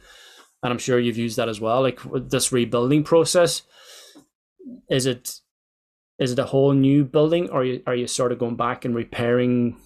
And 0.63 0.73
I'm 0.73 0.79
sure 0.79 0.99
you've 0.99 1.19
used 1.19 1.37
that 1.37 1.49
as 1.49 1.61
well. 1.61 1.83
Like 1.83 2.01
this 2.29 2.53
rebuilding 2.53 3.05
process, 3.05 3.63
is 4.91 5.07
it 5.07 5.41
is 6.19 6.33
it 6.33 6.39
a 6.39 6.47
whole 6.47 6.73
new 6.73 7.05
building, 7.05 7.51
or 7.51 7.61
are 7.61 7.65
you, 7.65 7.83
are 7.87 7.95
you 7.95 8.07
sort 8.07 8.33
of 8.33 8.39
going 8.39 8.57
back 8.57 8.85
and 8.85 8.95
repairing 8.95 9.77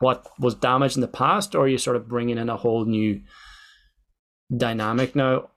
what 0.00 0.26
was 0.38 0.54
damaged 0.54 0.96
in 0.96 1.00
the 1.00 1.08
past, 1.08 1.54
or 1.54 1.64
are 1.64 1.68
you 1.68 1.78
sort 1.78 1.96
of 1.96 2.08
bringing 2.08 2.36
in 2.36 2.50
a 2.50 2.56
whole 2.56 2.84
new 2.84 3.22
dynamic 4.54 5.16
now? 5.16 5.48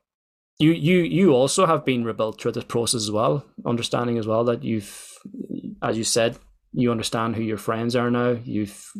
You 0.57 0.71
you 0.71 0.99
you 0.99 1.33
also 1.33 1.65
have 1.65 1.85
been 1.85 2.05
rebuilt 2.05 2.39
through 2.39 2.53
this 2.53 2.63
process 2.63 3.01
as 3.01 3.11
well, 3.11 3.45
understanding 3.65 4.17
as 4.17 4.25
well 4.25 4.45
that 4.45 4.63
you've, 4.63 5.19
as 5.81 5.97
you 5.97 6.03
said, 6.03 6.37
you 6.71 6.91
understand 6.91 7.35
who 7.35 7.43
your 7.43 7.57
friends 7.57 7.95
are 7.95 8.09
now. 8.09 8.37
You've 8.43 8.91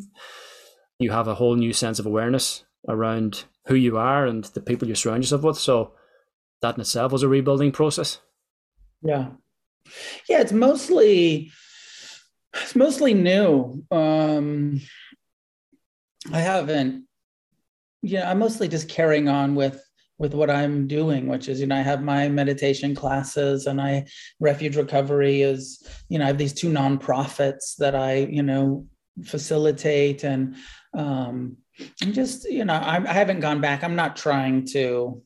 you 1.00 1.12
have 1.12 1.28
a 1.28 1.36
whole 1.36 1.56
new 1.56 1.74
sense 1.74 1.98
of 1.98 2.06
awareness 2.06 2.66
around 2.88 3.46
who 3.68 3.76
you 3.76 3.98
are 3.98 4.28
and 4.28 4.44
the 4.46 4.62
people 4.62 4.88
you 4.88 4.96
surround 4.96 5.24
yourself 5.24 5.42
with. 5.42 5.58
So 5.58 5.94
that 6.62 6.76
in 6.76 6.82
itself 6.82 7.12
was 7.12 7.24
a 7.24 7.28
rebuilding 7.28 7.72
process. 7.72 8.20
Yeah. 9.02 9.30
Yeah, 10.28 10.42
it's 10.42 10.52
mostly 10.52 11.52
it's 12.54 12.76
mostly 12.76 13.14
new. 13.14 13.84
Um 13.92 14.82
I 16.32 16.40
haven't 16.40 17.06
you 18.02 18.18
know, 18.18 18.26
I'm 18.26 18.40
mostly 18.40 18.68
just 18.68 18.90
carrying 18.90 19.30
on 19.30 19.56
with 19.56 19.82
with 20.18 20.34
what 20.34 20.50
I'm 20.50 20.86
doing, 20.86 21.28
which 21.28 21.48
is, 21.48 21.62
you 21.62 21.68
know, 21.68 21.78
I 21.78 21.82
have 21.82 22.04
my 22.04 22.28
meditation 22.28 22.94
classes 22.94 23.68
and 23.68 23.80
I 23.80 24.06
refuge 24.42 24.76
recovery 24.76 25.44
is, 25.44 25.82
you 26.10 26.20
know, 26.20 26.26
I 26.26 26.28
have 26.28 26.38
these 26.38 26.54
two 26.54 26.70
nonprofits 26.70 27.78
that 27.78 27.96
I, 27.96 28.18
you 28.30 28.44
know, 28.44 28.86
facilitate 29.24 30.26
and 30.26 30.56
um, 30.94 31.58
I'm 32.02 32.14
just 32.14 32.50
you 32.50 32.66
know 32.66 32.74
I, 32.74 32.98
I 32.98 33.14
haven't 33.14 33.40
gone 33.40 33.62
back. 33.62 33.84
I'm 33.84 33.96
not 33.96 34.16
trying 34.16 34.66
to 34.68 35.22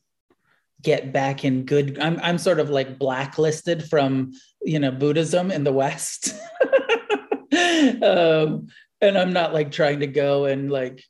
get 0.84 1.14
back 1.14 1.46
in 1.46 1.66
good 1.66 1.98
i'm, 2.00 2.20
I'm 2.22 2.38
sort 2.38 2.60
of 2.60 2.70
like 2.70 3.00
blacklisted 3.00 3.84
from 3.86 4.34
you 4.62 4.80
know 4.80 4.92
buddhism 4.92 5.50
in 5.50 5.64
the 5.64 5.74
west. 5.74 6.36
Um, 8.02 8.68
and 9.02 9.18
i'm 9.18 9.32
not 9.34 9.54
like 9.54 9.72
trying 9.72 10.00
to 10.00 10.08
go 10.08 10.46
and 10.46 10.72
like 10.72 11.04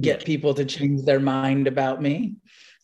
get 0.00 0.24
people 0.24 0.54
to 0.54 0.64
change 0.64 1.02
their 1.02 1.20
mind 1.20 1.66
about 1.66 2.00
me. 2.00 2.36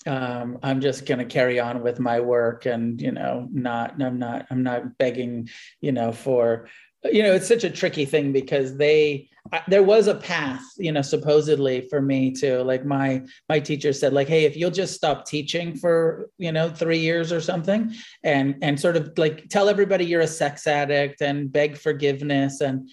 Um, 0.07 0.59
i'm 0.63 0.81
just 0.81 1.07
going 1.07 1.19
to 1.19 1.25
carry 1.25 1.59
on 1.59 1.83
with 1.83 1.99
my 1.99 2.21
work 2.21 2.67
and 2.67 3.01
you 3.01 3.13
know 3.13 3.49
not 3.51 4.01
i'm 4.03 4.19
not 4.19 4.47
i'm 4.51 4.63
not 4.63 4.99
begging 4.99 5.49
you 5.81 5.93
know 5.93 6.13
for 6.13 6.69
you 7.05 7.23
know 7.23 7.33
it's 7.33 7.49
such 7.49 7.65
a 7.65 7.71
tricky 7.71 8.05
thing 8.05 8.33
because 8.33 8.77
they 8.77 9.29
I, 9.53 9.63
there 9.69 9.83
was 9.83 10.09
a 10.09 10.15
path 10.15 10.63
you 10.79 10.91
know 10.91 11.03
supposedly 11.03 11.83
for 11.89 12.03
me 12.03 12.33
to 12.33 12.63
like 12.65 12.85
my 12.85 13.23
my 13.49 13.61
teacher 13.61 13.93
said 13.93 14.13
like 14.13 14.29
hey 14.29 14.45
if 14.45 14.57
you'll 14.57 14.71
just 14.71 14.95
stop 14.95 15.25
teaching 15.25 15.77
for 15.77 16.31
you 16.39 16.51
know 16.51 16.69
3 16.69 16.99
years 16.99 17.33
or 17.33 17.41
something 17.41 17.95
and 18.25 18.57
and 18.63 18.81
sort 18.81 18.97
of 18.97 19.17
like 19.17 19.49
tell 19.49 19.69
everybody 19.69 20.05
you're 20.05 20.23
a 20.23 20.27
sex 20.27 20.67
addict 20.67 21.21
and 21.23 21.53
beg 21.53 21.77
forgiveness. 21.77 22.61
And 22.61 22.91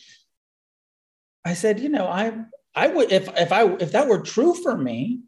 I 1.43 1.53
said 1.53 1.80
you 1.80 1.89
know 1.89 2.08
I 2.08 2.34
I 2.76 2.88
would 2.88 3.12
if 3.12 3.28
if 3.38 3.51
I 3.51 3.66
if 3.76 3.91
that 3.93 4.08
were 4.08 4.22
true 4.22 4.53
for 4.53 4.78
me 4.78 5.22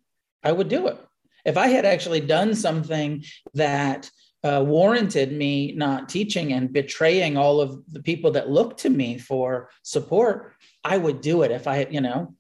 I 0.44 0.52
would 0.52 0.70
do 0.70 0.88
it. 0.88 1.00
If 1.46 1.58
I 1.58 1.68
had 1.68 1.86
actually 1.86 2.22
done 2.22 2.56
something 2.56 3.24
that 3.54 4.10
uh, 4.44 4.64
warranted 4.66 5.32
me 5.32 5.74
not 5.74 6.10
teaching 6.10 6.54
and 6.54 6.72
betraying 6.72 7.38
all 7.38 7.60
of 7.60 7.82
the 7.92 8.02
people 8.02 8.32
that 8.32 8.50
look 8.50 8.78
to 8.78 8.90
me 8.90 9.18
for 9.18 9.70
support, 9.84 10.54
I 10.84 10.98
would 10.98 11.22
do 11.22 11.42
it 11.42 11.52
if 11.52 11.68
I, 11.68 11.88
you 11.90 12.02
know, 12.02 12.36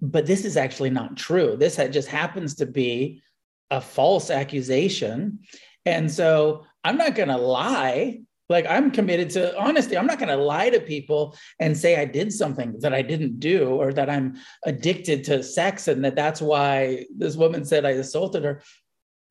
but 0.00 0.26
this 0.26 0.44
is 0.44 0.56
actually 0.56 0.90
not 0.90 1.16
true. 1.16 1.56
This 1.56 1.76
just 1.76 2.08
happens 2.08 2.54
to 2.56 2.66
be 2.66 3.22
a 3.70 3.80
false 3.80 4.30
accusation. 4.30 5.40
And 5.84 6.10
so 6.10 6.64
I'm 6.84 6.96
not 6.96 7.14
going 7.14 7.28
to 7.28 7.36
lie. 7.36 8.20
Like 8.48 8.66
I'm 8.66 8.90
committed 8.90 9.28
to 9.30 9.58
honesty. 9.58 9.96
I'm 9.98 10.06
not 10.06 10.18
going 10.18 10.30
to 10.30 10.36
lie 10.36 10.70
to 10.70 10.80
people 10.80 11.36
and 11.60 11.76
say 11.76 12.00
I 12.00 12.06
did 12.06 12.32
something 12.32 12.78
that 12.80 12.94
I 12.94 13.02
didn't 13.02 13.40
do 13.40 13.68
or 13.68 13.92
that 13.92 14.08
I'm 14.08 14.36
addicted 14.64 15.24
to 15.24 15.42
sex 15.42 15.86
and 15.88 16.02
that 16.04 16.16
that's 16.16 16.40
why 16.40 17.04
this 17.14 17.36
woman 17.36 17.64
said 17.66 17.84
I 17.84 17.90
assaulted 17.90 18.44
her 18.44 18.62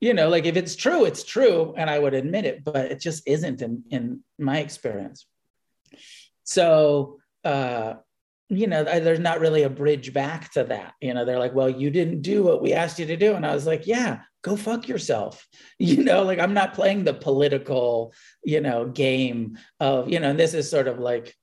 you 0.00 0.14
know 0.14 0.28
like 0.28 0.46
if 0.46 0.56
it's 0.56 0.76
true 0.76 1.04
it's 1.04 1.24
true 1.24 1.74
and 1.76 1.90
i 1.90 1.98
would 1.98 2.14
admit 2.14 2.44
it 2.44 2.64
but 2.64 2.86
it 2.92 3.00
just 3.00 3.26
isn't 3.26 3.62
in 3.62 3.82
in 3.90 4.20
my 4.38 4.58
experience. 4.58 5.26
So 6.44 7.18
uh 7.44 7.94
you 8.48 8.66
know 8.66 8.82
there's 8.82 9.20
not 9.20 9.40
really 9.40 9.62
a 9.62 9.70
bridge 9.70 10.14
back 10.14 10.50
to 10.52 10.64
that 10.64 10.94
you 11.00 11.12
know 11.12 11.24
they're 11.24 11.38
like 11.38 11.54
well 11.54 11.68
you 11.68 11.90
didn't 11.90 12.22
do 12.22 12.42
what 12.42 12.62
we 12.62 12.72
asked 12.72 12.98
you 12.98 13.04
to 13.04 13.16
do 13.16 13.34
and 13.34 13.44
i 13.44 13.54
was 13.54 13.66
like 13.66 13.86
yeah 13.86 14.20
go 14.42 14.56
fuck 14.56 14.88
yourself 14.88 15.46
you 15.78 16.02
know 16.02 16.22
like 16.22 16.38
i'm 16.38 16.54
not 16.54 16.74
playing 16.74 17.04
the 17.04 17.12
political 17.12 18.12
you 18.42 18.60
know 18.60 18.86
game 18.86 19.58
of 19.80 20.08
you 20.08 20.18
know 20.18 20.30
and 20.30 20.38
this 20.38 20.54
is 20.54 20.70
sort 20.70 20.88
of 20.88 20.98
like 20.98 21.34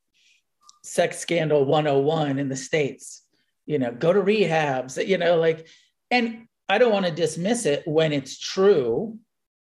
sex 0.83 1.19
scandal 1.19 1.65
101 1.65 2.39
in 2.39 2.49
the 2.49 2.55
states 2.55 3.23
you 3.65 3.77
know 3.77 3.91
go 3.91 4.11
to 4.11 4.21
rehabs 4.21 5.05
you 5.05 5.17
know 5.17 5.37
like 5.37 5.67
and 6.09 6.47
I 6.67 6.77
don't 6.77 6.91
want 6.91 7.05
to 7.05 7.11
dismiss 7.11 7.65
it 7.65 7.83
when 7.85 8.11
it's 8.11 8.39
true, 8.39 9.17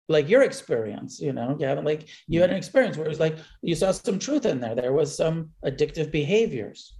like 0.09 0.29
your 0.29 0.43
experience, 0.43 1.19
you 1.19 1.33
know, 1.33 1.55
Gavin, 1.55 1.85
like 1.85 2.07
you 2.27 2.41
had 2.41 2.49
an 2.49 2.55
experience 2.55 2.97
where 2.97 3.05
it 3.05 3.09
was 3.09 3.19
like 3.19 3.37
you 3.61 3.75
saw 3.75 3.91
some 3.91 4.19
truth 4.19 4.45
in 4.45 4.59
there. 4.59 4.75
There 4.75 4.93
was 4.93 5.15
some 5.15 5.49
addictive 5.65 6.11
behaviors. 6.11 6.93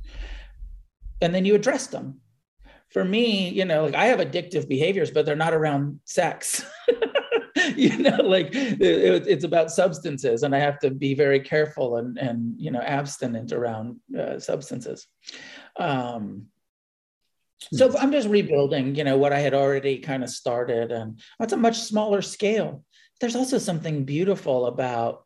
And 1.22 1.34
then 1.34 1.45
you 1.45 1.56
addressed 1.56 1.91
them. 1.91 2.20
For 2.89 3.04
me, 3.04 3.49
you 3.49 3.66
know, 3.66 3.86
like 3.86 3.95
I 3.95 4.06
have 4.06 4.20
addictive 4.20 4.68
behaviors, 4.68 5.10
but 5.10 5.26
they're 5.26 5.36
not 5.36 5.54
around 5.54 5.99
sex. 6.06 6.64
you 7.76 7.97
know, 7.97 8.18
like 8.18 8.49
it, 8.54 9.28
it's 9.28 9.43
about 9.43 9.72
substances, 9.72 10.43
and 10.43 10.56
I 10.56 10.60
have 10.60 10.80
to 10.80 10.91
be 10.91 11.16
very 11.16 11.39
careful 11.39 11.97
and 11.97 12.18
and 12.20 12.54
you 12.58 12.70
know 12.70 12.82
abstinent 12.82 13.51
around 13.51 13.99
uh, 14.18 14.38
substances. 14.39 15.08
Um, 15.78 16.47
So 17.72 17.95
I'm 17.97 18.11
just 18.11 18.28
rebuilding, 18.28 18.95
you 18.95 19.03
know, 19.03 19.18
what 19.18 19.34
I 19.34 19.39
had 19.39 19.53
already 19.53 19.99
kind 19.99 20.24
of 20.24 20.30
started, 20.30 20.91
and 20.91 21.20
it's 21.39 21.53
a 21.53 21.57
much 21.57 21.80
smaller 21.80 22.22
scale. 22.22 22.84
There's 23.22 23.36
also 23.36 23.57
something 23.57 24.05
beautiful 24.05 24.66
about, 24.66 25.26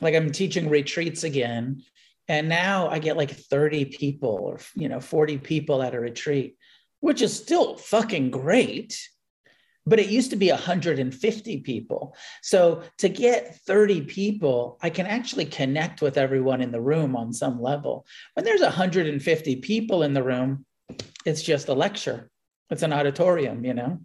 like, 0.00 0.14
I'm 0.14 0.32
teaching 0.32 0.68
retreats 0.68 1.24
again, 1.24 1.82
and 2.28 2.48
now 2.48 2.88
I 2.88 2.98
get 2.98 3.16
like 3.16 3.30
30 3.30 3.86
people 3.86 4.30
or 4.30 4.58
you 4.74 4.88
know 4.88 5.00
40 5.00 5.38
people 5.38 5.82
at 5.82 5.94
a 5.94 6.00
retreat, 6.00 6.56
which 7.00 7.20
is 7.20 7.36
still 7.36 7.76
fucking 7.76 8.30
great 8.30 8.98
but 9.86 10.00
it 10.00 10.08
used 10.08 10.30
to 10.30 10.36
be 10.36 10.50
150 10.50 11.60
people. 11.60 12.16
So 12.42 12.82
to 12.98 13.08
get 13.08 13.56
30 13.66 14.02
people, 14.02 14.78
I 14.82 14.90
can 14.90 15.06
actually 15.06 15.44
connect 15.44 16.00
with 16.00 16.16
everyone 16.16 16.62
in 16.62 16.72
the 16.72 16.80
room 16.80 17.16
on 17.16 17.32
some 17.32 17.60
level. 17.60 18.06
When 18.34 18.44
there's 18.44 18.62
150 18.62 19.56
people 19.56 20.02
in 20.02 20.14
the 20.14 20.22
room, 20.22 20.64
it's 21.24 21.42
just 21.42 21.68
a 21.68 21.74
lecture, 21.74 22.30
it's 22.70 22.82
an 22.82 22.92
auditorium, 22.92 23.64
you 23.64 23.74
know? 23.74 24.00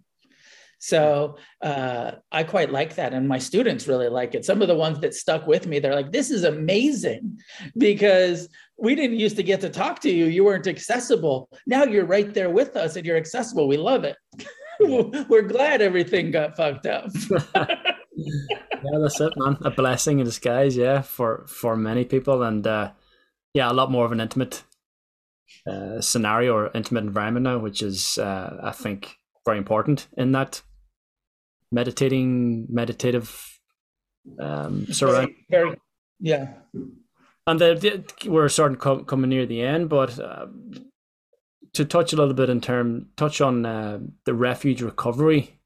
So 0.82 1.36
uh, 1.60 2.12
I 2.32 2.42
quite 2.42 2.72
like 2.72 2.94
that. 2.94 3.12
And 3.12 3.28
my 3.28 3.38
students 3.38 3.86
really 3.86 4.08
like 4.08 4.34
it. 4.34 4.46
Some 4.46 4.62
of 4.62 4.68
the 4.68 4.74
ones 4.74 4.98
that 5.00 5.14
stuck 5.14 5.46
with 5.46 5.66
me, 5.66 5.78
they're 5.78 5.94
like, 5.94 6.10
this 6.10 6.30
is 6.30 6.44
amazing 6.44 7.38
because 7.76 8.48
we 8.78 8.94
didn't 8.94 9.18
used 9.18 9.36
to 9.36 9.42
get 9.42 9.60
to 9.60 9.68
talk 9.68 10.00
to 10.00 10.10
you. 10.10 10.24
You 10.24 10.42
weren't 10.42 10.66
accessible. 10.66 11.50
Now 11.66 11.84
you're 11.84 12.06
right 12.06 12.32
there 12.32 12.48
with 12.48 12.76
us 12.76 12.96
and 12.96 13.04
you're 13.04 13.18
accessible. 13.18 13.68
We 13.68 13.76
love 13.76 14.04
it. 14.04 14.16
we're 15.28 15.42
glad 15.42 15.82
everything 15.82 16.30
got 16.30 16.56
fucked 16.56 16.86
up. 16.86 17.10
yeah, 18.16 18.98
that's 19.02 19.20
it, 19.20 19.32
man. 19.36 19.58
A 19.62 19.70
blessing 19.70 20.18
in 20.18 20.24
disguise, 20.24 20.76
yeah, 20.76 21.02
for 21.02 21.44
for 21.46 21.76
many 21.76 22.04
people, 22.04 22.42
and 22.42 22.66
uh, 22.66 22.92
yeah, 23.52 23.70
a 23.70 23.74
lot 23.74 23.90
more 23.90 24.06
of 24.06 24.12
an 24.12 24.20
intimate 24.20 24.64
uh, 25.66 26.00
scenario 26.00 26.54
or 26.54 26.70
intimate 26.74 27.04
environment 27.04 27.44
now, 27.44 27.58
which 27.58 27.82
is, 27.82 28.18
uh, 28.18 28.60
I 28.62 28.72
think, 28.72 29.16
very 29.44 29.58
important 29.58 30.08
in 30.16 30.32
that 30.32 30.62
meditating, 31.72 32.66
meditative 32.68 33.58
um, 34.38 34.86
surround. 34.92 35.30
Very, 35.50 35.64
very, 35.64 35.76
yeah. 36.18 36.48
And 37.46 37.60
the, 37.60 37.74
the, 38.20 38.30
we're 38.30 38.48
starting 38.48 38.78
to 38.78 39.04
coming 39.04 39.30
near 39.30 39.46
the 39.46 39.62
end, 39.62 39.88
but 39.88 40.18
uh, 40.18 40.46
to 41.72 41.84
touch 41.84 42.12
a 42.12 42.16
little 42.16 42.34
bit 42.34 42.50
in 42.50 42.60
term, 42.60 43.08
touch 43.16 43.40
on 43.40 43.64
uh, 43.64 43.98
the 44.24 44.34
refuge 44.34 44.82
recovery 44.82 45.58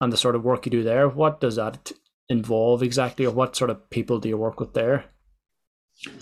and 0.00 0.12
the 0.12 0.16
sort 0.16 0.36
of 0.36 0.44
work 0.44 0.66
you 0.66 0.70
do 0.70 0.82
there. 0.82 1.08
What 1.08 1.40
does 1.40 1.56
that 1.56 1.92
involve 2.28 2.82
exactly, 2.82 3.26
or 3.26 3.32
what 3.32 3.56
sort 3.56 3.70
of 3.70 3.90
people 3.90 4.18
do 4.20 4.28
you 4.28 4.36
work 4.36 4.60
with 4.60 4.74
there? 4.74 5.06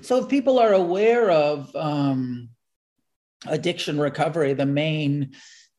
So, 0.00 0.22
if 0.22 0.28
people 0.28 0.58
are 0.58 0.72
aware 0.72 1.30
of 1.30 1.74
um, 1.76 2.50
addiction 3.46 4.00
recovery, 4.00 4.54
the 4.54 4.66
main 4.66 5.32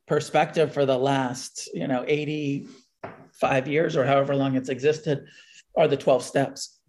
perspective 0.07 0.73
for 0.73 0.85
the 0.85 0.97
last, 0.97 1.69
you 1.73 1.87
know, 1.87 2.03
85 2.07 3.67
years 3.67 3.95
or 3.95 4.05
however 4.05 4.35
long 4.35 4.55
it's 4.55 4.69
existed 4.69 5.25
are 5.75 5.87
the 5.87 5.97
12 5.97 6.23
steps, 6.23 6.79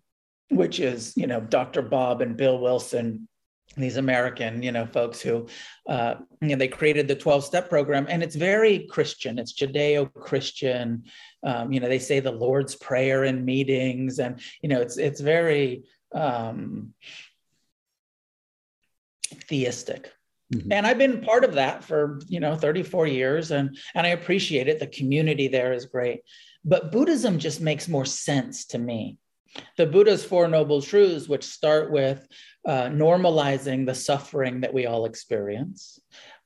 which 0.51 0.81
is, 0.81 1.17
you 1.17 1.27
know, 1.27 1.41
Dr. 1.41 1.83
Bob 1.83 2.21
and 2.21 2.37
Bill 2.37 2.59
Wilson 2.59 3.29
these 3.77 3.97
American, 3.97 4.63
you 4.63 4.73
know, 4.73 4.87
folks 4.87 5.21
who, 5.21 5.47
uh, 5.89 6.15
you 6.41 6.49
know, 6.49 6.57
they 6.57 6.69
created 6.69 7.07
the 7.07 7.15
12 7.15 7.45
step 7.45 7.69
program 7.69 8.07
and 8.09 8.23
it's 8.23 8.35
very 8.35 8.87
Christian. 8.91 9.39
It's 9.39 9.53
Judeo 9.53 10.13
Christian. 10.15 11.05
Um, 11.45 11.73
you 11.73 11.81
know, 11.81 11.89
they 11.89 11.99
say 11.99 12.21
the 12.21 12.33
Lord's 12.33 12.75
prayer 12.75 13.25
in 13.25 13.45
meetings 13.45 14.19
and, 14.19 14.41
you 14.63 14.69
know, 14.69 14.81
it's, 14.81 14.97
it's 14.97 15.21
very 15.21 15.85
um, 16.15 16.95
theistic. 19.49 20.11
Mm-hmm. 20.55 20.73
And 20.73 20.87
I've 20.87 20.99
been 20.99 21.21
part 21.21 21.45
of 21.45 21.55
that 21.55 21.85
for, 21.85 22.21
you 22.27 22.41
know, 22.41 22.55
34 22.57 23.07
years 23.07 23.51
and, 23.51 23.77
and 23.95 24.07
I 24.07 24.11
appreciate 24.11 24.69
it. 24.69 24.79
The 24.79 24.87
community 24.87 25.49
there 25.49 25.73
is 25.73 25.87
great. 25.87 26.23
But 26.65 26.91
Buddhism 26.91 27.39
just 27.39 27.61
makes 27.61 27.89
more 27.89 28.07
sense 28.07 28.67
to 28.67 28.79
me. 28.79 29.19
The 29.77 29.87
Buddha's 29.87 30.25
Four 30.25 30.49
Noble 30.49 30.83
Truths, 30.83 31.29
which 31.29 31.45
start 31.45 31.91
with 31.91 32.27
uh, 32.67 32.85
normalizing 32.85 33.87
the 33.87 33.95
suffering 33.95 34.61
that 34.61 34.75
we 34.75 34.87
all 34.87 35.07
experience, 35.07 35.99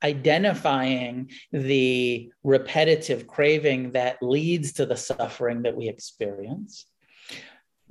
identifying 0.02 1.30
the 1.52 2.30
repetitive 2.44 3.26
craving 3.26 3.92
that 3.92 4.22
leads 4.22 4.74
to 4.74 4.86
the 4.86 4.96
suffering 4.96 5.62
that 5.62 5.76
we 5.76 5.88
experience, 5.88 6.86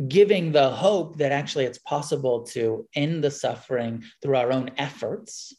giving 0.07 0.51
the 0.51 0.70
hope 0.70 1.18
that 1.18 1.32
actually 1.32 1.66
it's 1.66 1.80
possible 1.80 2.43
to 2.43 2.88
end 2.95 3.24
the 3.24 3.32
suffering 3.32 4.03
through 4.22 4.38
our 4.38 4.51
own 4.51 4.72
efforts. 4.78 5.53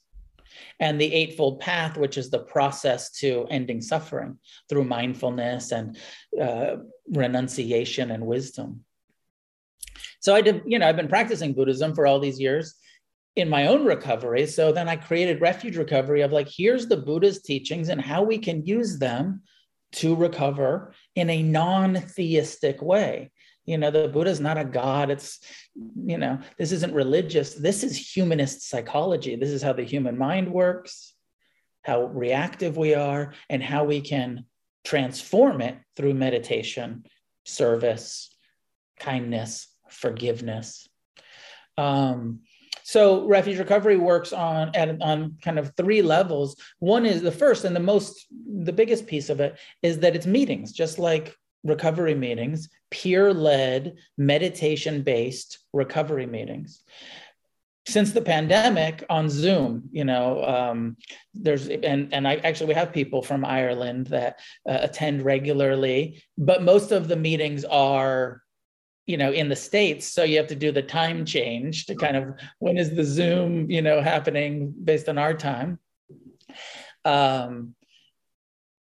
And 0.82 1.00
the 1.00 1.14
Eightfold 1.14 1.60
Path, 1.60 1.96
which 1.96 2.18
is 2.18 2.28
the 2.28 2.40
process 2.40 3.12
to 3.20 3.46
ending 3.48 3.80
suffering 3.80 4.38
through 4.68 4.82
mindfulness 4.84 5.70
and 5.70 5.96
uh, 6.38 6.76
renunciation 7.08 8.10
and 8.10 8.26
wisdom. 8.26 8.84
So 10.18 10.34
I 10.34 10.40
did, 10.40 10.62
you 10.66 10.80
know, 10.80 10.88
I've 10.88 10.96
been 10.96 11.06
practicing 11.06 11.54
Buddhism 11.54 11.94
for 11.94 12.04
all 12.04 12.18
these 12.18 12.40
years 12.40 12.74
in 13.36 13.48
my 13.48 13.68
own 13.68 13.84
recovery. 13.84 14.46
So 14.46 14.72
then 14.72 14.88
I 14.88 14.96
created 14.96 15.40
Refuge 15.40 15.76
Recovery 15.76 16.22
of 16.22 16.32
like, 16.32 16.48
here's 16.48 16.88
the 16.88 16.96
Buddha's 16.96 17.42
teachings 17.42 17.88
and 17.88 18.00
how 18.00 18.24
we 18.24 18.38
can 18.38 18.66
use 18.66 18.98
them 18.98 19.42
to 19.92 20.16
recover 20.16 20.94
in 21.14 21.30
a 21.30 21.42
non 21.42 21.94
theistic 21.94 22.82
way. 22.82 23.30
You 23.64 23.78
know, 23.78 23.90
the 23.90 24.08
Buddha 24.08 24.30
is 24.30 24.40
not 24.40 24.58
a 24.58 24.64
god. 24.64 25.10
It's, 25.10 25.40
you 26.04 26.18
know, 26.18 26.38
this 26.58 26.72
isn't 26.72 26.92
religious. 26.92 27.54
This 27.54 27.84
is 27.84 28.16
humanist 28.16 28.68
psychology. 28.68 29.36
This 29.36 29.50
is 29.50 29.62
how 29.62 29.72
the 29.72 29.84
human 29.84 30.18
mind 30.18 30.52
works, 30.52 31.14
how 31.82 32.06
reactive 32.06 32.76
we 32.76 32.94
are, 32.94 33.34
and 33.48 33.62
how 33.62 33.84
we 33.84 34.00
can 34.00 34.46
transform 34.84 35.60
it 35.60 35.76
through 35.96 36.14
meditation, 36.14 37.04
service, 37.44 38.34
kindness, 38.98 39.68
forgiveness. 39.88 40.88
Um, 41.78 42.40
so 42.84 43.26
refuge 43.26 43.58
recovery 43.58 43.96
works 43.96 44.32
on 44.32 44.74
at, 44.74 45.00
on 45.00 45.38
kind 45.40 45.58
of 45.58 45.72
three 45.76 46.02
levels. 46.02 46.56
One 46.80 47.06
is 47.06 47.22
the 47.22 47.32
first 47.32 47.64
and 47.64 47.76
the 47.76 47.80
most 47.80 48.26
the 48.30 48.72
biggest 48.72 49.06
piece 49.06 49.30
of 49.30 49.40
it 49.40 49.58
is 49.82 50.00
that 50.00 50.16
it's 50.16 50.26
meetings, 50.26 50.72
just 50.72 50.98
like 50.98 51.36
recovery 51.64 52.14
meetings, 52.14 52.68
peer 52.90 53.32
led, 53.32 53.96
meditation 54.18 55.02
based 55.02 55.58
recovery 55.72 56.26
meetings. 56.26 56.82
Since 57.86 58.12
the 58.12 58.22
pandemic 58.22 59.04
on 59.10 59.28
Zoom, 59.28 59.88
you 59.90 60.04
know, 60.04 60.44
um, 60.44 60.96
there's 61.34 61.66
and 61.68 62.14
and 62.14 62.28
I 62.28 62.36
actually 62.36 62.68
we 62.68 62.74
have 62.74 62.92
people 62.92 63.22
from 63.22 63.44
Ireland 63.44 64.06
that 64.08 64.38
uh, 64.68 64.78
attend 64.82 65.22
regularly, 65.22 66.22
but 66.38 66.62
most 66.62 66.92
of 66.92 67.08
the 67.08 67.16
meetings 67.16 67.64
are 67.64 68.42
you 69.06 69.16
know 69.16 69.32
in 69.32 69.48
the 69.48 69.56
states 69.56 70.06
so 70.06 70.22
you 70.22 70.36
have 70.36 70.46
to 70.46 70.54
do 70.54 70.70
the 70.70 70.82
time 70.82 71.24
change 71.24 71.86
to 71.86 71.94
kind 71.96 72.16
of 72.16 72.34
when 72.60 72.78
is 72.78 72.94
the 72.94 73.02
zoom 73.02 73.68
you 73.68 73.82
know 73.82 74.00
happening 74.00 74.72
based 74.84 75.08
on 75.08 75.18
our 75.18 75.34
time 75.34 75.78
um, 77.04 77.74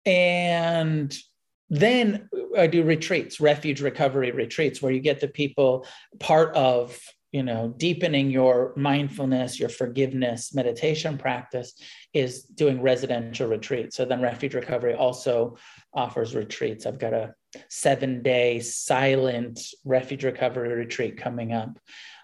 and 0.04 1.16
then 1.70 2.28
i 2.58 2.66
do 2.66 2.82
retreats 2.82 3.40
refuge 3.40 3.80
recovery 3.80 4.30
retreats 4.32 4.82
where 4.82 4.92
you 4.92 5.00
get 5.00 5.20
the 5.20 5.28
people 5.28 5.86
part 6.18 6.54
of 6.54 6.98
you 7.32 7.42
know 7.42 7.72
deepening 7.76 8.30
your 8.30 8.72
mindfulness 8.76 9.58
your 9.58 9.68
forgiveness 9.68 10.52
meditation 10.52 11.16
practice 11.16 11.74
is 12.12 12.42
doing 12.42 12.82
residential 12.82 13.48
retreats 13.48 13.96
so 13.96 14.04
then 14.04 14.20
refuge 14.20 14.54
recovery 14.54 14.94
also 14.94 15.56
offers 15.94 16.34
retreats 16.34 16.86
i've 16.86 16.98
got 16.98 17.14
a 17.14 17.32
seven 17.68 18.22
day 18.22 18.60
silent 18.60 19.60
refuge 19.84 20.24
recovery 20.24 20.74
retreat 20.74 21.16
coming 21.16 21.52
up 21.52 21.78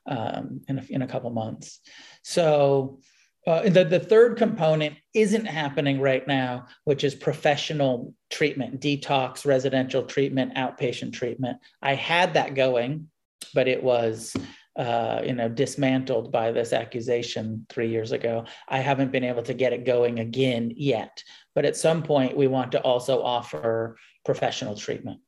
um, 0.06 0.60
in, 0.68 0.78
a, 0.78 0.84
in 0.88 1.02
a 1.02 1.06
couple 1.06 1.30
months. 1.30 1.80
So 2.22 3.00
uh, 3.46 3.68
the, 3.68 3.84
the 3.84 4.00
third 4.00 4.36
component 4.36 4.96
isn't 5.14 5.44
happening 5.44 6.00
right 6.00 6.26
now, 6.26 6.66
which 6.84 7.04
is 7.04 7.14
professional 7.14 8.12
treatment, 8.28 8.80
detox, 8.80 9.46
residential 9.46 10.02
treatment, 10.02 10.54
outpatient 10.56 11.12
treatment. 11.12 11.58
I 11.80 11.94
had 11.94 12.34
that 12.34 12.54
going, 12.54 13.08
but 13.54 13.68
it 13.68 13.82
was 13.82 14.34
uh, 14.76 15.22
you 15.24 15.32
know 15.32 15.48
dismantled 15.48 16.30
by 16.30 16.52
this 16.52 16.72
accusation 16.72 17.66
three 17.68 17.88
years 17.88 18.12
ago. 18.12 18.44
I 18.68 18.78
haven't 18.78 19.12
been 19.12 19.24
able 19.24 19.42
to 19.44 19.54
get 19.54 19.72
it 19.72 19.86
going 19.86 20.18
again 20.18 20.72
yet, 20.76 21.22
but 21.54 21.64
at 21.64 21.76
some 21.76 22.02
point 22.02 22.36
we 22.36 22.48
want 22.48 22.72
to 22.72 22.80
also 22.80 23.22
offer 23.22 23.96
professional 24.24 24.74
treatment 24.74 25.20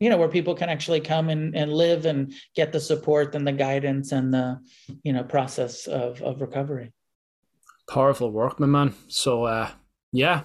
you 0.00 0.08
know 0.10 0.16
where 0.16 0.28
people 0.28 0.54
can 0.54 0.68
actually 0.68 1.00
come 1.00 1.28
and, 1.28 1.56
and 1.56 1.72
live 1.72 2.06
and 2.06 2.32
get 2.54 2.72
the 2.72 2.80
support 2.80 3.34
and 3.34 3.46
the 3.46 3.52
guidance 3.52 4.12
and 4.12 4.32
the 4.32 4.58
you 5.02 5.12
know 5.12 5.24
process 5.24 5.86
of, 5.86 6.22
of 6.22 6.40
recovery. 6.40 6.92
Powerful 7.88 8.30
work 8.30 8.60
my 8.60 8.66
man. 8.66 8.94
So 9.08 9.44
uh 9.44 9.70
yeah. 10.12 10.42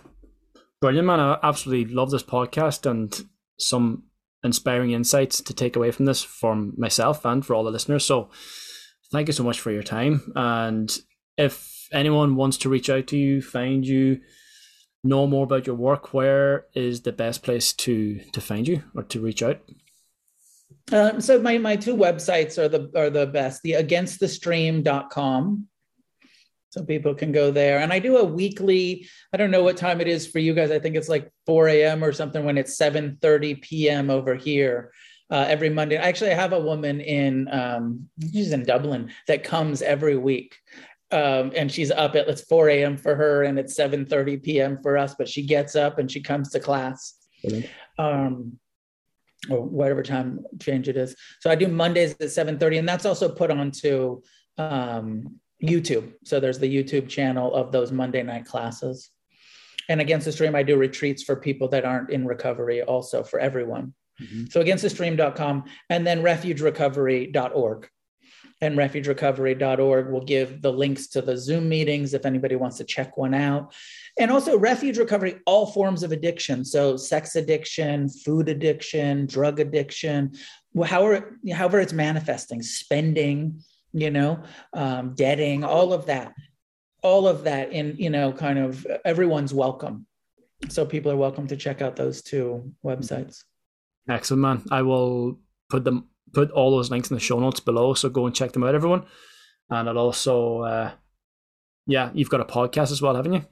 Brilliant 0.82 1.08
man. 1.08 1.20
I 1.20 1.38
absolutely 1.43 1.93
love 1.93 2.12
this 2.12 2.24
podcast 2.24 2.89
and 2.89 3.18
some 3.58 4.04
inspiring 4.43 4.91
insights 4.91 5.39
to 5.41 5.54
take 5.54 5.76
away 5.76 5.91
from 5.91 6.06
this 6.06 6.22
for 6.22 6.56
myself 6.56 7.24
and 7.26 7.45
for 7.45 7.56
all 7.56 7.64
the 7.64 7.72
listeners. 7.72 8.06
So 8.06 8.30
thank 9.12 9.28
you 9.28 9.34
so 9.34 9.43
much 9.43 9.60
for 9.62 9.72
your 9.72 9.84
time. 9.84 10.34
And 10.36 10.95
if 11.38 11.88
anyone 11.93 12.36
wants 12.36 12.58
to 12.58 12.70
reach 12.70 12.89
out 12.89 13.08
to 13.08 13.18
you, 13.18 13.41
find 13.41 13.86
you, 13.86 14.20
know 15.04 15.28
more 15.28 15.43
about 15.43 15.68
your 15.68 15.76
work, 15.76 16.14
where 16.14 16.66
is 16.74 17.01
the 17.01 17.12
best 17.12 17.43
place 17.43 17.74
to 17.74 18.20
to 18.32 18.41
find 18.41 18.68
you 18.68 18.84
or 18.95 19.04
to 19.04 19.20
reach 19.20 19.43
out? 19.43 19.60
Um, 20.91 21.22
so 21.22 21.39
my 21.39 21.58
my 21.58 21.76
two 21.76 21.95
websites 21.95 22.58
are 22.58 22.68
the 22.68 22.91
are 22.95 23.10
the 23.10 23.28
best. 23.28 23.62
The 23.64 23.74
againstthestream.com. 23.74 25.68
So 26.70 26.84
people 26.84 27.14
can 27.14 27.32
go 27.32 27.51
there. 27.51 27.80
And 27.80 27.93
I 27.93 27.99
do 27.99 28.18
a 28.18 28.24
weekly, 28.24 29.08
I 29.32 29.38
don't 29.38 29.51
know 29.51 29.62
what 29.62 29.78
time 29.78 30.01
it 30.01 30.08
is 30.08 30.26
for 30.26 30.39
you 30.39 30.56
guys. 30.56 30.72
I 30.72 30.80
think 30.80 30.95
it's 30.95 31.08
like 31.08 31.32
4 31.45 31.68
a.m. 31.68 32.04
or 32.04 32.12
something 32.12 32.43
when 32.43 32.58
it's 32.58 32.76
7:30 32.76 33.62
p.m. 33.62 34.10
over 34.10 34.36
here. 34.36 34.91
Uh, 35.30 35.45
every 35.47 35.70
Monday. 35.70 35.95
Actually, 35.95 36.32
I 36.32 36.36
have 36.36 36.54
a 36.54 36.60
woman 36.60 36.99
in 37.01 37.47
um, 37.51 38.10
she's 38.32 38.51
in 38.51 38.64
Dublin 38.64 39.10
that 39.28 39.43
comes 39.43 39.82
every 39.82 40.16
week. 40.16 40.58
Um, 41.14 41.51
and 41.55 41.72
she's 41.72 41.91
up 41.91 42.16
at 42.16 42.28
it's 42.28 42.41
4 42.41 42.70
a.m. 42.70 42.97
for 42.97 43.16
her 43.16 43.43
and 43.43 43.59
it's 43.59 43.78
7:30 43.78 44.41
p.m. 44.41 44.80
for 44.82 44.97
us, 44.97 45.14
but 45.16 45.30
she 45.30 45.45
gets 45.45 45.76
up 45.76 45.99
and 45.99 46.11
she 46.11 46.22
comes 46.22 46.49
to 46.49 46.59
class. 46.59 47.16
Um, 47.99 48.57
or 49.49 49.61
whatever 49.61 50.01
time 50.01 50.39
change 50.61 50.88
it 50.88 50.97
is. 50.97 51.16
So 51.41 51.49
I 51.51 51.55
do 51.55 51.68
Mondays 51.68 52.14
at 52.14 52.20
7:30, 52.20 52.80
and 52.80 52.89
that's 52.89 53.05
also 53.05 53.30
put 53.30 53.51
onto 53.51 54.22
um, 54.57 55.39
YouTube. 55.61 56.14
So 56.24 56.39
there's 56.39 56.59
the 56.59 56.74
YouTube 56.74 57.07
channel 57.09 57.53
of 57.53 57.72
those 57.72 57.91
Monday 57.91 58.24
night 58.24 58.45
classes. 58.45 59.09
And 59.89 60.01
against 60.01 60.26
the 60.26 60.32
stream, 60.32 60.55
I 60.55 60.64
do 60.64 60.78
retreats 60.78 61.24
for 61.24 61.36
people 61.36 61.68
that 61.70 61.86
aren't 61.86 62.09
in 62.09 62.26
recovery, 62.26 62.82
also 62.82 63.22
for 63.24 63.39
everyone. 63.39 63.93
Mm-hmm. 64.22 64.45
So 64.49 64.64
againstthestream.com 64.64 65.66
and 65.89 66.07
then 66.07 66.22
refugerecovery.org. 66.22 67.89
And 68.62 68.78
refugerecovery.org 68.78 70.10
will 70.10 70.24
give 70.24 70.62
the 70.62 70.72
links 70.72 71.08
to 71.08 71.22
the 71.22 71.38
Zoom 71.38 71.68
meetings 71.70 72.14
if 72.14 72.26
anybody 72.26 72.56
wants 72.56 72.78
to 72.78 72.84
check 72.84 73.18
one 73.18 73.34
out. 73.34 73.74
And 74.20 74.32
also 74.32 74.58
refuge 74.58 74.97
recovery 74.97 75.39
all 75.45 75.68
forms 75.68 76.04
of 76.04 76.12
addiction. 76.12 76.64
So 76.64 76.97
sex 76.97 77.36
addiction 77.36 78.10
food 78.10 78.49
addiction 78.49 79.26
drug 79.26 79.60
addiction 79.60 80.34
however 80.86 81.39
however 81.51 81.80
it's 81.80 81.93
manifesting 81.93 82.64
spending 82.64 83.62
you 83.93 84.10
know 84.10 84.41
um, 84.74 85.14
debting 85.14 85.64
all 85.64 85.93
of 85.93 86.08
that 86.08 86.34
all 87.04 87.28
of 87.28 87.43
that 87.43 87.72
in 87.72 87.95
you 87.99 88.10
know 88.10 88.32
kind 88.32 88.58
of 88.58 88.88
everyone's 89.06 89.54
welcome. 89.54 90.08
So 90.70 90.86
people 90.86 91.12
are 91.12 91.18
welcome 91.18 91.45
to 91.47 91.58
check 91.58 91.82
out 91.82 91.95
those 91.95 92.24
two 92.24 92.74
websites. 92.84 93.43
Excellent 94.10 94.41
man. 94.41 94.64
I 94.72 94.82
will 94.82 95.39
put 95.70 95.84
them 95.84 96.08
put 96.34 96.51
all 96.51 96.71
those 96.71 96.91
links 96.91 97.09
in 97.09 97.15
the 97.15 97.21
show 97.21 97.39
notes 97.39 97.59
below 97.59 97.93
so 97.93 98.09
go 98.09 98.25
and 98.25 98.36
check 98.36 98.51
them 98.51 98.63
out 98.63 98.75
everyone 98.75 99.05
and 99.69 99.88
i'll 99.88 99.97
also 99.97 100.61
uh 100.61 100.91
yeah 101.88 102.09
you've 102.13 102.29
got 102.29 102.41
a 102.41 102.45
podcast 102.45 102.91
as 102.91 103.01
well 103.01 103.15
haven't 103.15 103.34
you 103.34 103.45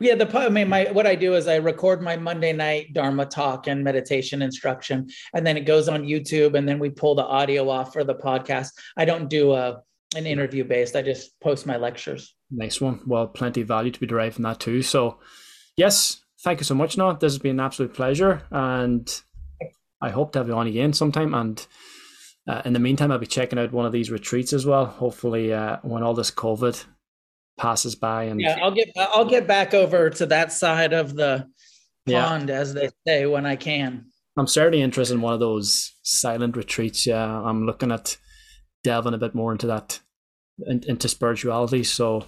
yeah, 0.00 0.14
the 0.14 0.38
I 0.38 0.48
mean, 0.48 0.68
my 0.68 0.84
what 0.92 1.06
I 1.06 1.14
do 1.14 1.34
is 1.34 1.46
I 1.46 1.56
record 1.56 2.00
my 2.00 2.16
Monday 2.16 2.52
night 2.52 2.94
Dharma 2.94 3.26
talk 3.26 3.66
and 3.66 3.84
meditation 3.84 4.42
instruction, 4.42 5.08
and 5.34 5.46
then 5.46 5.56
it 5.56 5.66
goes 5.66 5.88
on 5.88 6.04
YouTube, 6.04 6.54
and 6.54 6.68
then 6.68 6.78
we 6.78 6.88
pull 6.88 7.14
the 7.14 7.24
audio 7.24 7.68
off 7.68 7.92
for 7.92 8.04
the 8.04 8.14
podcast. 8.14 8.70
I 8.96 9.04
don't 9.04 9.28
do 9.28 9.52
a 9.52 9.82
an 10.16 10.26
interview 10.26 10.64
based. 10.64 10.96
I 10.96 11.02
just 11.02 11.38
post 11.40 11.66
my 11.66 11.76
lectures. 11.76 12.34
Nice 12.50 12.80
one. 12.80 13.00
Well, 13.06 13.26
plenty 13.26 13.60
of 13.60 13.68
value 13.68 13.90
to 13.90 14.00
be 14.00 14.06
derived 14.06 14.36
from 14.36 14.44
that 14.44 14.60
too. 14.60 14.80
So, 14.82 15.18
yes, 15.76 16.22
thank 16.42 16.60
you 16.60 16.64
so 16.64 16.74
much. 16.74 16.96
Now, 16.96 17.12
this 17.12 17.32
has 17.32 17.38
been 17.38 17.52
an 17.52 17.60
absolute 17.60 17.92
pleasure, 17.92 18.42
and 18.50 19.08
I 20.00 20.10
hope 20.10 20.32
to 20.32 20.38
have 20.38 20.48
you 20.48 20.54
on 20.54 20.66
again 20.66 20.92
sometime. 20.92 21.34
And 21.34 21.66
uh, 22.48 22.62
in 22.64 22.72
the 22.72 22.78
meantime, 22.78 23.10
I'll 23.10 23.18
be 23.18 23.26
checking 23.26 23.58
out 23.58 23.72
one 23.72 23.86
of 23.86 23.92
these 23.92 24.10
retreats 24.10 24.52
as 24.52 24.66
well. 24.66 24.86
Hopefully, 24.86 25.52
uh, 25.52 25.78
when 25.82 26.02
all 26.02 26.14
this 26.14 26.30
COVID 26.30 26.84
passes 27.56 27.94
by 27.94 28.24
and 28.24 28.40
yeah 28.40 28.58
i'll 28.62 28.70
get 28.70 28.90
i'll 28.96 29.24
get 29.24 29.46
back 29.46 29.72
over 29.72 30.10
to 30.10 30.26
that 30.26 30.52
side 30.52 30.92
of 30.92 31.14
the 31.14 31.46
pond 32.08 32.48
yeah. 32.48 32.54
as 32.54 32.74
they 32.74 32.90
say 33.06 33.26
when 33.26 33.46
i 33.46 33.56
can 33.56 34.04
i'm 34.36 34.46
certainly 34.46 34.82
interested 34.82 35.14
in 35.14 35.22
one 35.22 35.32
of 35.32 35.40
those 35.40 35.94
silent 36.02 36.56
retreats 36.56 37.06
yeah 37.06 37.24
i'm 37.24 37.64
looking 37.64 37.90
at 37.90 38.18
delving 38.84 39.14
a 39.14 39.18
bit 39.18 39.34
more 39.34 39.52
into 39.52 39.66
that 39.66 39.98
into 40.66 41.08
spirituality 41.08 41.82
so 41.82 42.26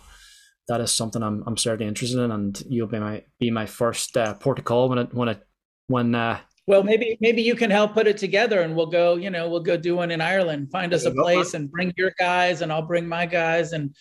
that 0.66 0.81
is 0.81 0.93
something 0.93 1.23
i'm, 1.23 1.45
I'm 1.47 1.59
certainly 1.59 1.89
interested 1.89 2.21
in 2.21 2.31
and 2.31 2.62
you'll 2.69 2.89
be 2.89 2.99
my 2.99 3.25
be 3.39 3.51
my 3.51 3.66
first 3.66 4.16
uh, 4.16 4.35
port 4.35 4.59
of 4.59 4.64
call 4.64 4.89
when 4.89 4.99
it 4.99 5.14
when 5.14 5.29
it 5.29 5.47
when 5.89 6.14
uh 6.14 6.39
well 6.69 6.85
maybe 6.85 7.16
maybe 7.21 7.41
you 7.41 7.55
can 7.55 7.71
help 7.71 7.95
put 7.95 8.07
it 8.07 8.19
together 8.19 8.61
and 8.61 8.77
we'll 8.77 8.87
go 9.01 9.16
you 9.16 9.31
know 9.31 9.49
we'll 9.49 9.69
go 9.73 9.77
do 9.77 9.97
one 9.97 10.11
in 10.11 10.21
ireland 10.21 10.71
find 10.71 10.93
us 10.93 11.07
a 11.07 11.11
place 11.11 11.55
and 11.55 11.71
bring 11.71 11.93
your 11.97 12.12
guys 12.19 12.61
and 12.61 12.71
i'll 12.71 12.87
bring 12.87 13.09
my 13.09 13.25
guys 13.25 13.73
and 13.73 13.95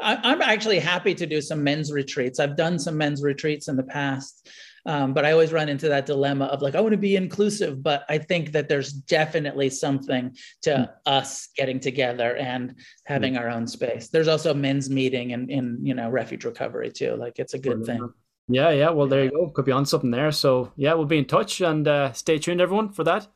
I, 0.00 0.32
am 0.32 0.42
actually 0.42 0.80
happy 0.80 1.14
to 1.14 1.24
do 1.26 1.40
some 1.40 1.62
men's 1.62 1.92
retreats. 1.92 2.40
I've 2.40 2.56
done 2.56 2.80
some 2.80 2.98
men's 2.98 3.22
retreats 3.22 3.68
in 3.68 3.76
the 3.76 3.84
past, 3.84 4.48
um, 4.86 5.14
but 5.14 5.24
I 5.24 5.30
always 5.30 5.52
run 5.52 5.68
into 5.68 5.88
that 5.88 6.06
dilemma 6.06 6.46
of 6.46 6.62
like, 6.62 6.74
I 6.74 6.80
want 6.80 6.92
to 6.92 6.98
be 6.98 7.14
inclusive, 7.14 7.80
but 7.80 8.04
I 8.08 8.18
think 8.18 8.52
that 8.52 8.68
there's 8.68 8.92
definitely 8.92 9.70
something 9.70 10.36
to 10.62 10.70
mm. 10.70 10.90
us 11.06 11.48
getting 11.56 11.78
together 11.78 12.36
and 12.36 12.74
having 13.06 13.34
mm. 13.34 13.40
our 13.40 13.48
own 13.48 13.66
space. 13.66 14.08
There's 14.08 14.28
also 14.28 14.52
men's 14.52 14.90
meeting 14.90 15.30
in, 15.30 15.48
in 15.48 15.78
you 15.82 15.94
know 15.94 16.10
refuge 16.10 16.44
recovery 16.44 16.90
too. 16.90 17.14
Like 17.14 17.38
it's 17.38 17.54
a 17.54 17.58
good 17.58 17.84
thing. 17.84 18.12
Yeah, 18.48 18.70
yeah. 18.70 18.90
Well, 18.90 19.06
there 19.06 19.24
you 19.24 19.30
go. 19.30 19.48
Could 19.48 19.64
be 19.64 19.72
on 19.72 19.86
something 19.86 20.10
there. 20.10 20.30
So 20.32 20.72
yeah, 20.76 20.94
we'll 20.94 21.06
be 21.06 21.18
in 21.18 21.24
touch 21.24 21.60
and 21.60 21.86
uh, 21.88 22.12
stay 22.12 22.38
tuned, 22.38 22.60
everyone, 22.60 22.90
for 22.90 23.04
that. 23.04 23.26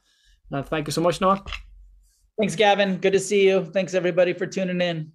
Uh, 0.52 0.62
thank 0.62 0.86
you 0.86 0.92
so 0.92 1.00
much, 1.00 1.20
Noah. 1.20 1.42
Thanks, 2.38 2.54
Gavin. 2.54 2.98
Good 2.98 3.14
to 3.14 3.18
see 3.18 3.46
you. 3.46 3.64
Thanks 3.64 3.94
everybody 3.94 4.32
for 4.32 4.46
tuning 4.46 4.80
in. 4.80 5.12